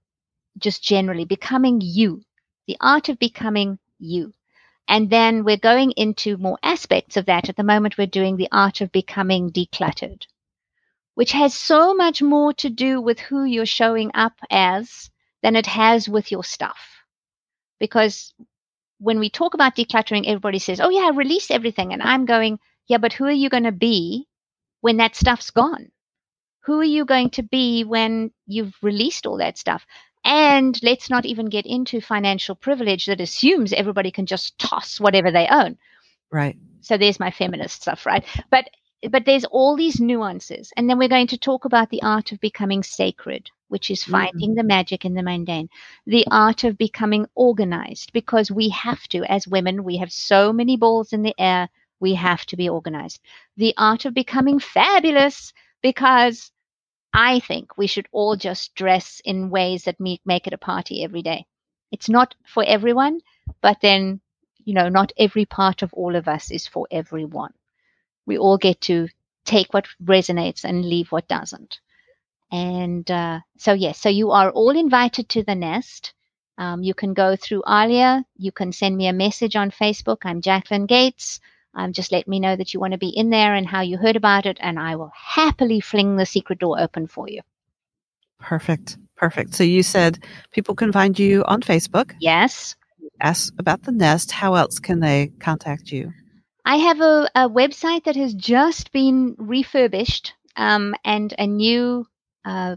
just 0.58 0.82
generally 0.82 1.24
becoming 1.24 1.80
you, 1.80 2.22
the 2.66 2.76
art 2.80 3.08
of 3.08 3.18
becoming 3.18 3.78
you. 3.98 4.32
And 4.88 5.10
then 5.10 5.44
we're 5.44 5.58
going 5.58 5.92
into 5.92 6.38
more 6.38 6.58
aspects 6.62 7.16
of 7.16 7.26
that. 7.26 7.48
At 7.50 7.56
the 7.56 7.64
moment, 7.64 7.98
we're 7.98 8.06
doing 8.08 8.36
the 8.36 8.48
art 8.52 8.80
of 8.80 8.92
becoming 8.92 9.50
decluttered, 9.52 10.26
which 11.14 11.32
has 11.32 11.54
so 11.54 11.94
much 11.94 12.22
more 12.22 12.54
to 12.54 12.70
do 12.70 13.00
with 13.00 13.20
who 13.20 13.44
you're 13.44 13.66
showing 13.66 14.10
up 14.14 14.34
as 14.50 15.10
than 15.42 15.56
it 15.56 15.66
has 15.66 16.08
with 16.08 16.32
your 16.32 16.44
stuff. 16.44 16.78
Because 17.80 18.34
when 18.98 19.18
we 19.20 19.30
talk 19.30 19.54
about 19.54 19.76
decluttering, 19.76 20.26
everybody 20.26 20.58
says, 20.58 20.80
Oh, 20.80 20.90
yeah, 20.90 21.10
release 21.14 21.50
everything. 21.50 21.92
And 21.92 22.02
I'm 22.02 22.26
going, 22.26 22.58
Yeah, 22.88 22.98
but 22.98 23.12
who 23.12 23.24
are 23.26 23.30
you 23.32 23.50
going 23.50 23.64
to 23.64 23.72
be 23.72 24.26
when 24.80 24.98
that 24.98 25.16
stuff's 25.16 25.50
gone? 25.50 25.90
Who 26.64 26.80
are 26.80 26.84
you 26.84 27.04
going 27.04 27.30
to 27.30 27.42
be 27.42 27.84
when 27.84 28.32
you've 28.46 28.74
released 28.82 29.26
all 29.26 29.38
that 29.38 29.58
stuff? 29.58 29.86
And 30.28 30.78
let's 30.82 31.08
not 31.08 31.24
even 31.24 31.46
get 31.46 31.64
into 31.64 32.02
financial 32.02 32.54
privilege 32.54 33.06
that 33.06 33.18
assumes 33.18 33.72
everybody 33.72 34.10
can 34.10 34.26
just 34.26 34.58
toss 34.58 35.00
whatever 35.00 35.30
they 35.30 35.48
own. 35.50 35.78
Right. 36.30 36.58
So 36.82 36.98
there's 36.98 37.18
my 37.18 37.30
feminist 37.30 37.80
stuff, 37.80 38.04
right? 38.04 38.22
But 38.50 38.68
but 39.10 39.24
there's 39.24 39.46
all 39.46 39.74
these 39.74 40.00
nuances. 40.00 40.70
And 40.76 40.90
then 40.90 40.98
we're 40.98 41.08
going 41.08 41.28
to 41.28 41.38
talk 41.38 41.64
about 41.64 41.88
the 41.88 42.02
art 42.02 42.32
of 42.32 42.40
becoming 42.40 42.82
sacred, 42.82 43.48
which 43.68 43.90
is 43.90 44.04
finding 44.04 44.50
mm-hmm. 44.50 44.56
the 44.56 44.64
magic 44.64 45.04
in 45.06 45.14
the 45.14 45.22
mundane. 45.22 45.70
The 46.06 46.26
art 46.30 46.64
of 46.64 46.76
becoming 46.76 47.26
organized, 47.34 48.12
because 48.12 48.50
we 48.50 48.68
have 48.70 49.06
to, 49.08 49.24
as 49.24 49.48
women, 49.48 49.82
we 49.82 49.96
have 49.96 50.12
so 50.12 50.52
many 50.52 50.76
balls 50.76 51.12
in 51.14 51.22
the 51.22 51.34
air 51.38 51.70
we 52.00 52.14
have 52.16 52.44
to 52.46 52.56
be 52.56 52.68
organized. 52.68 53.20
The 53.56 53.72
art 53.78 54.04
of 54.04 54.14
becoming 54.14 54.58
fabulous, 54.58 55.54
because 55.80 56.50
I 57.12 57.40
think 57.40 57.76
we 57.76 57.86
should 57.86 58.08
all 58.12 58.36
just 58.36 58.74
dress 58.74 59.20
in 59.24 59.50
ways 59.50 59.84
that 59.84 60.00
make 60.00 60.46
it 60.46 60.52
a 60.52 60.58
party 60.58 61.02
every 61.02 61.22
day. 61.22 61.46
It's 61.90 62.08
not 62.08 62.34
for 62.46 62.64
everyone, 62.64 63.20
but 63.60 63.80
then, 63.80 64.20
you 64.64 64.74
know, 64.74 64.88
not 64.88 65.12
every 65.18 65.46
part 65.46 65.82
of 65.82 65.92
all 65.94 66.16
of 66.16 66.28
us 66.28 66.50
is 66.50 66.66
for 66.66 66.86
everyone. 66.90 67.54
We 68.26 68.36
all 68.38 68.58
get 68.58 68.80
to 68.82 69.08
take 69.44 69.72
what 69.72 69.88
resonates 70.04 70.64
and 70.64 70.84
leave 70.84 71.10
what 71.10 71.28
doesn't. 71.28 71.80
And 72.50 73.10
uh, 73.10 73.40
so, 73.56 73.72
yes, 73.72 73.98
so 73.98 74.08
you 74.08 74.30
are 74.30 74.50
all 74.50 74.76
invited 74.76 75.28
to 75.30 75.42
the 75.42 75.54
nest. 75.54 76.14
Um, 76.58 76.82
you 76.82 76.94
can 76.94 77.14
go 77.14 77.36
through 77.36 77.62
Arlia. 77.66 78.24
You 78.36 78.52
can 78.52 78.72
send 78.72 78.96
me 78.96 79.06
a 79.06 79.12
message 79.12 79.56
on 79.56 79.70
Facebook. 79.70 80.18
I'm 80.24 80.40
Jacqueline 80.42 80.86
Gates. 80.86 81.40
Um, 81.78 81.92
just 81.92 82.10
let 82.10 82.26
me 82.26 82.40
know 82.40 82.56
that 82.56 82.74
you 82.74 82.80
want 82.80 82.92
to 82.92 82.98
be 82.98 83.08
in 83.08 83.30
there 83.30 83.54
and 83.54 83.64
how 83.64 83.82
you 83.82 83.98
heard 83.98 84.16
about 84.16 84.46
it, 84.46 84.58
and 84.60 84.80
I 84.80 84.96
will 84.96 85.12
happily 85.14 85.78
fling 85.78 86.16
the 86.16 86.26
secret 86.26 86.58
door 86.58 86.80
open 86.80 87.06
for 87.06 87.28
you. 87.28 87.42
Perfect. 88.40 88.98
Perfect. 89.16 89.54
So 89.54 89.62
you 89.62 89.84
said 89.84 90.18
people 90.50 90.74
can 90.74 90.90
find 90.90 91.16
you 91.16 91.44
on 91.44 91.62
Facebook. 91.62 92.14
Yes. 92.18 92.74
Ask 93.20 93.54
about 93.58 93.84
the 93.84 93.92
nest. 93.92 94.32
How 94.32 94.54
else 94.54 94.80
can 94.80 94.98
they 94.98 95.28
contact 95.38 95.92
you? 95.92 96.12
I 96.64 96.76
have 96.76 97.00
a, 97.00 97.30
a 97.36 97.48
website 97.48 98.04
that 98.04 98.16
has 98.16 98.34
just 98.34 98.90
been 98.90 99.36
refurbished 99.38 100.34
um, 100.56 100.96
and 101.04 101.32
a 101.38 101.46
new 101.46 102.08
uh, 102.44 102.74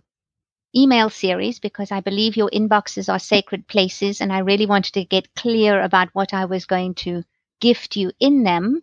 email 0.76 1.10
series 1.10 1.60
because 1.60 1.92
I 1.92 2.02
believe 2.02 2.38
your 2.38 2.52
inboxes 2.52 3.12
are 3.12 3.20
sacred 3.20 3.68
places, 3.68 4.22
and 4.22 4.32
I 4.32 4.40
really 4.40 4.68
wanted 4.68 4.94
to 4.94 5.06
get 5.06 5.34
clear 5.34 5.82
about 5.82 6.10
what 6.14 6.36
I 6.36 6.46
was 6.46 6.66
going 6.66 6.94
to 7.06 7.24
gift 7.62 7.96
you 7.96 8.12
in 8.20 8.44
them. 8.44 8.82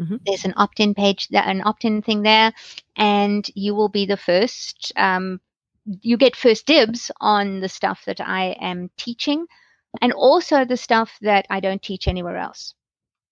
Mm-hmm. 0.00 0.16
There's 0.26 0.44
an 0.44 0.54
opt-in 0.56 0.94
page, 0.94 1.28
an 1.32 1.62
opt-in 1.64 2.02
thing 2.02 2.22
there, 2.22 2.52
and 2.96 3.48
you 3.54 3.74
will 3.74 3.88
be 3.88 4.06
the 4.06 4.16
first. 4.16 4.92
Um, 4.96 5.40
you 6.00 6.16
get 6.16 6.34
first 6.34 6.66
dibs 6.66 7.10
on 7.20 7.60
the 7.60 7.68
stuff 7.68 8.02
that 8.06 8.20
I 8.20 8.56
am 8.60 8.90
teaching, 8.96 9.46
and 10.02 10.12
also 10.12 10.64
the 10.64 10.76
stuff 10.76 11.16
that 11.20 11.46
I 11.48 11.60
don't 11.60 11.82
teach 11.82 12.08
anywhere 12.08 12.36
else. 12.36 12.74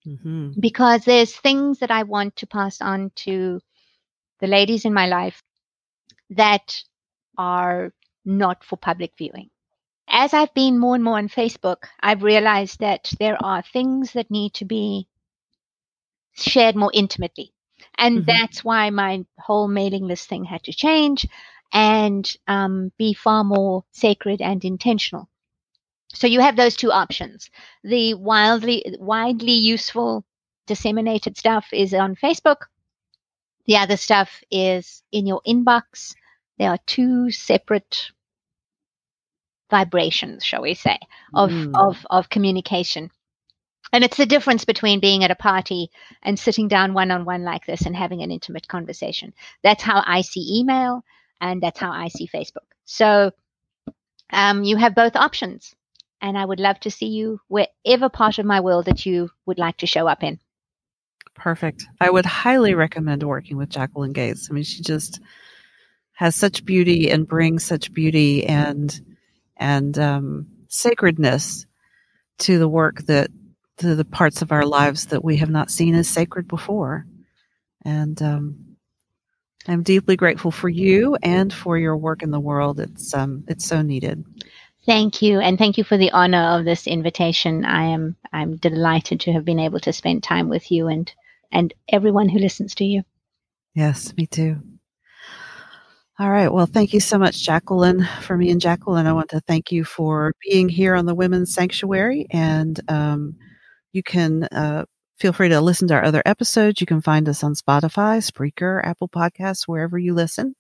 Mm-hmm. 0.07 0.61
Because 0.61 1.05
there's 1.05 1.37
things 1.37 1.81
that 1.81 1.91
I 1.91 2.05
want 2.05 2.37
to 2.37 2.47
pass 2.47 2.81
on 2.81 3.11
to 3.17 3.61
the 4.41 4.47
ladies 4.47 4.85
in 4.85 4.95
my 4.95 5.07
life 5.07 5.43
that 6.31 6.81
are 7.39 7.93
not 8.25 8.65
for 8.65 8.77
public 8.77 9.13
viewing. 9.17 9.51
as 10.09 10.35
I've 10.35 10.53
been 10.55 10.79
more 10.79 10.95
and 10.95 11.05
more 11.05 11.19
on 11.19 11.29
Facebook, 11.29 11.85
I've 12.01 12.23
realized 12.23 12.81
that 12.81 13.13
there 13.19 13.43
are 13.43 13.63
things 13.63 14.13
that 14.13 14.31
need 14.31 14.55
to 14.55 14.65
be 14.65 15.09
shared 16.35 16.77
more 16.77 16.91
intimately. 16.93 17.53
And 17.97 18.19
mm-hmm. 18.19 18.27
that's 18.27 18.63
why 18.65 18.91
my 18.91 19.25
whole 19.39 19.69
mailing 19.69 20.07
list 20.07 20.29
thing 20.29 20.45
had 20.45 20.63
to 20.65 20.73
change 20.73 21.27
and 21.73 22.31
um, 22.47 22.93
be 22.99 23.15
far 23.15 23.45
more 23.45 23.85
sacred 23.93 24.43
and 24.43 24.65
intentional. 24.65 25.29
So 26.15 26.27
you 26.27 26.41
have 26.41 26.57
those 26.57 26.77
two 26.77 26.93
options. 26.93 27.49
The 27.83 28.15
wildly, 28.15 28.85
widely 28.99 29.53
useful 29.53 30.25
disseminated 30.67 31.39
stuff 31.39 31.67
is 31.73 31.95
on 31.95 32.17
Facebook. 32.17 32.67
The 33.67 33.77
other 33.77 33.97
stuff 33.97 34.43
is 34.51 35.03
in 35.11 35.27
your 35.27 35.41
inbox. 35.47 36.15
There 36.63 36.71
are 36.71 36.79
two 36.87 37.33
separate 37.33 38.13
vibrations, 39.69 40.45
shall 40.45 40.63
we 40.63 40.75
say, 40.75 40.97
of, 41.35 41.51
mm. 41.51 41.73
of, 41.75 42.07
of 42.09 42.31
communication. 42.31 43.11
And 43.93 44.05
it's 44.05 44.17
the 44.17 44.27
difference 44.27 44.65
between 44.65 45.01
being 45.01 45.25
at 45.25 45.33
a 45.33 45.35
party 45.35 45.91
and 46.23 46.39
sitting 46.39 46.69
down 46.69 46.95
one 46.95 47.11
on 47.11 47.25
one 47.25 47.43
like 47.43 47.67
this 47.67 47.85
and 47.85 47.97
having 47.97 48.23
an 48.23 48.31
intimate 48.31 48.69
conversation. 48.69 49.35
That's 49.65 49.83
how 49.83 50.05
I 50.07 50.21
see 50.21 50.61
email 50.61 51.05
and 51.41 51.61
that's 51.61 51.81
how 51.81 51.91
I 51.91 52.07
see 52.07 52.29
Facebook. 52.29 52.69
So 52.85 53.33
um, 54.33 54.63
you 54.63 54.77
have 54.77 54.95
both 54.95 55.17
options. 55.17 55.75
And 56.21 56.39
I 56.39 56.45
would 56.45 56.61
love 56.61 56.79
to 56.79 56.93
see 56.93 57.09
you 57.09 57.41
wherever 57.49 58.09
part 58.09 58.39
of 58.39 58.47
my 58.47 58.61
world 58.61 58.85
that 58.85 59.05
you 59.05 59.31
would 59.47 59.59
like 59.59 59.79
to 59.79 59.89
show 59.89 60.07
up 60.07 60.23
in. 60.23 60.39
Perfect. 61.35 61.87
I 62.01 62.09
would 62.09 62.25
highly 62.25 62.75
recommend 62.75 63.25
working 63.25 63.57
with 63.57 63.69
Jacqueline 63.69 64.13
Gates. 64.13 64.47
I 64.49 64.55
mean, 64.55 64.63
she 64.63 64.81
just 64.81 65.19
has 66.23 66.37
such 66.37 66.65
beauty 66.65 67.11
and 67.11 67.27
brings 67.27 67.65
such 67.65 67.93
beauty 67.93 68.47
and 68.47 69.01
and 69.57 69.99
um, 69.99 70.47
sacredness 70.69 71.67
to 72.39 72.61
the 72.61 72.69
work 72.69 73.03
that 73.07 73.29
to 73.79 73.97
the 73.97 74.05
parts 74.05 74.41
of 74.41 74.53
our 74.53 74.65
lives 74.65 75.07
that 75.07 75.25
we 75.25 75.39
have 75.39 75.51
not 75.51 75.69
seen 75.69 75.97
as 75.97 76.07
sacred 76.07 76.47
before. 76.47 77.05
And 77.85 78.23
um, 78.23 78.77
I'm 79.67 79.83
deeply 79.83 80.15
grateful 80.15 80.53
for 80.53 80.69
you 80.69 81.17
and 81.25 81.53
for 81.53 81.77
your 81.77 81.97
work 81.97 82.23
in 82.23 82.31
the 82.31 82.39
world. 82.39 82.79
It's 82.79 83.13
um, 83.15 83.43
it's 83.49 83.67
so 83.67 83.83
needed. 83.83 84.25
Thank 84.87 85.23
you, 85.23 85.41
and 85.41 85.59
thank 85.59 85.77
you 85.77 85.83
for 85.83 85.97
the 85.97 86.13
honor 86.13 86.57
of 86.57 86.65
this 86.65 86.87
invitation. 86.87 87.65
I 87.65 87.87
am 87.87 88.15
I'm 88.33 88.59
delighted 88.59 89.19
to 89.23 89.33
have 89.33 89.45
been 89.45 89.59
able 89.59 89.81
to 89.81 89.93
spend 89.93 90.23
time 90.23 90.49
with 90.49 90.71
you 90.71 90.87
and 90.87 91.13
and 91.51 91.75
everyone 91.89 92.29
who 92.29 92.39
listens 92.39 92.77
to 92.77 92.85
you. 92.85 93.03
Yes, 93.75 94.17
me 94.17 94.29
too. 94.29 94.63
All 96.19 96.31
right. 96.31 96.53
Well, 96.53 96.67
thank 96.67 96.93
you 96.93 97.01
so 97.01 97.19
much, 97.19 97.43
Jacqueline. 97.43 98.07
For 98.21 98.37
me 98.37 98.51
and 98.51 98.61
Jacqueline, 98.61 99.07
I 99.07 99.15
want 99.15 99.31
to 99.31 99.41
thank 99.41 99.73
you 99.73 99.83
for 99.83 100.35
being 100.49 100.69
here 100.69 100.95
on 100.95 101.07
the 101.07 101.15
Women's 101.15 101.55
Sanctuary. 101.55 102.27
And 102.31 102.79
um, 102.89 103.37
you 103.93 104.03
can 104.03 104.45
uh, 104.45 104.85
feel 105.19 105.33
free 105.33 105.49
to 105.49 105.61
listen 105.61 105.89
to 105.89 105.95
our 105.95 106.05
other 106.05 106.23
episodes. 106.27 106.81
You 106.81 106.87
can 106.87 107.01
find 107.01 107.29
us 107.29 107.43
on 107.43 107.55
Spotify, 107.55 108.19
Spreaker, 108.21 108.85
Apple 108.85 109.09
Podcasts, 109.09 109.67
wherever 109.67 109.99
you 109.99 110.13
listen. 110.13 110.55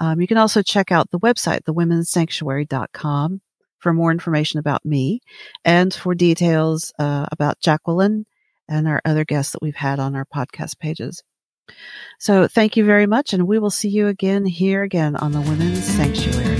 Um, 0.00 0.20
you 0.20 0.26
can 0.26 0.38
also 0.38 0.60
check 0.60 0.90
out 0.90 1.10
the 1.10 1.20
website, 1.20 1.60
thewomenssanctuary.com, 1.68 3.40
for 3.78 3.92
more 3.92 4.10
information 4.10 4.58
about 4.58 4.84
me 4.84 5.20
and 5.64 5.94
for 5.94 6.14
details 6.14 6.92
uh, 6.98 7.26
about 7.30 7.60
Jacqueline 7.60 8.26
and 8.68 8.88
our 8.88 9.00
other 9.04 9.24
guests 9.24 9.52
that 9.52 9.62
we've 9.62 9.76
had 9.76 10.00
on 10.00 10.16
our 10.16 10.24
podcast 10.24 10.78
pages. 10.78 11.22
So 12.18 12.46
thank 12.46 12.76
you 12.76 12.84
very 12.84 13.06
much, 13.06 13.32
and 13.32 13.46
we 13.46 13.58
will 13.58 13.70
see 13.70 13.88
you 13.88 14.08
again 14.08 14.44
here 14.44 14.82
again 14.82 15.16
on 15.16 15.32
the 15.32 15.40
Women's 15.40 15.84
Sanctuary. 15.84 16.59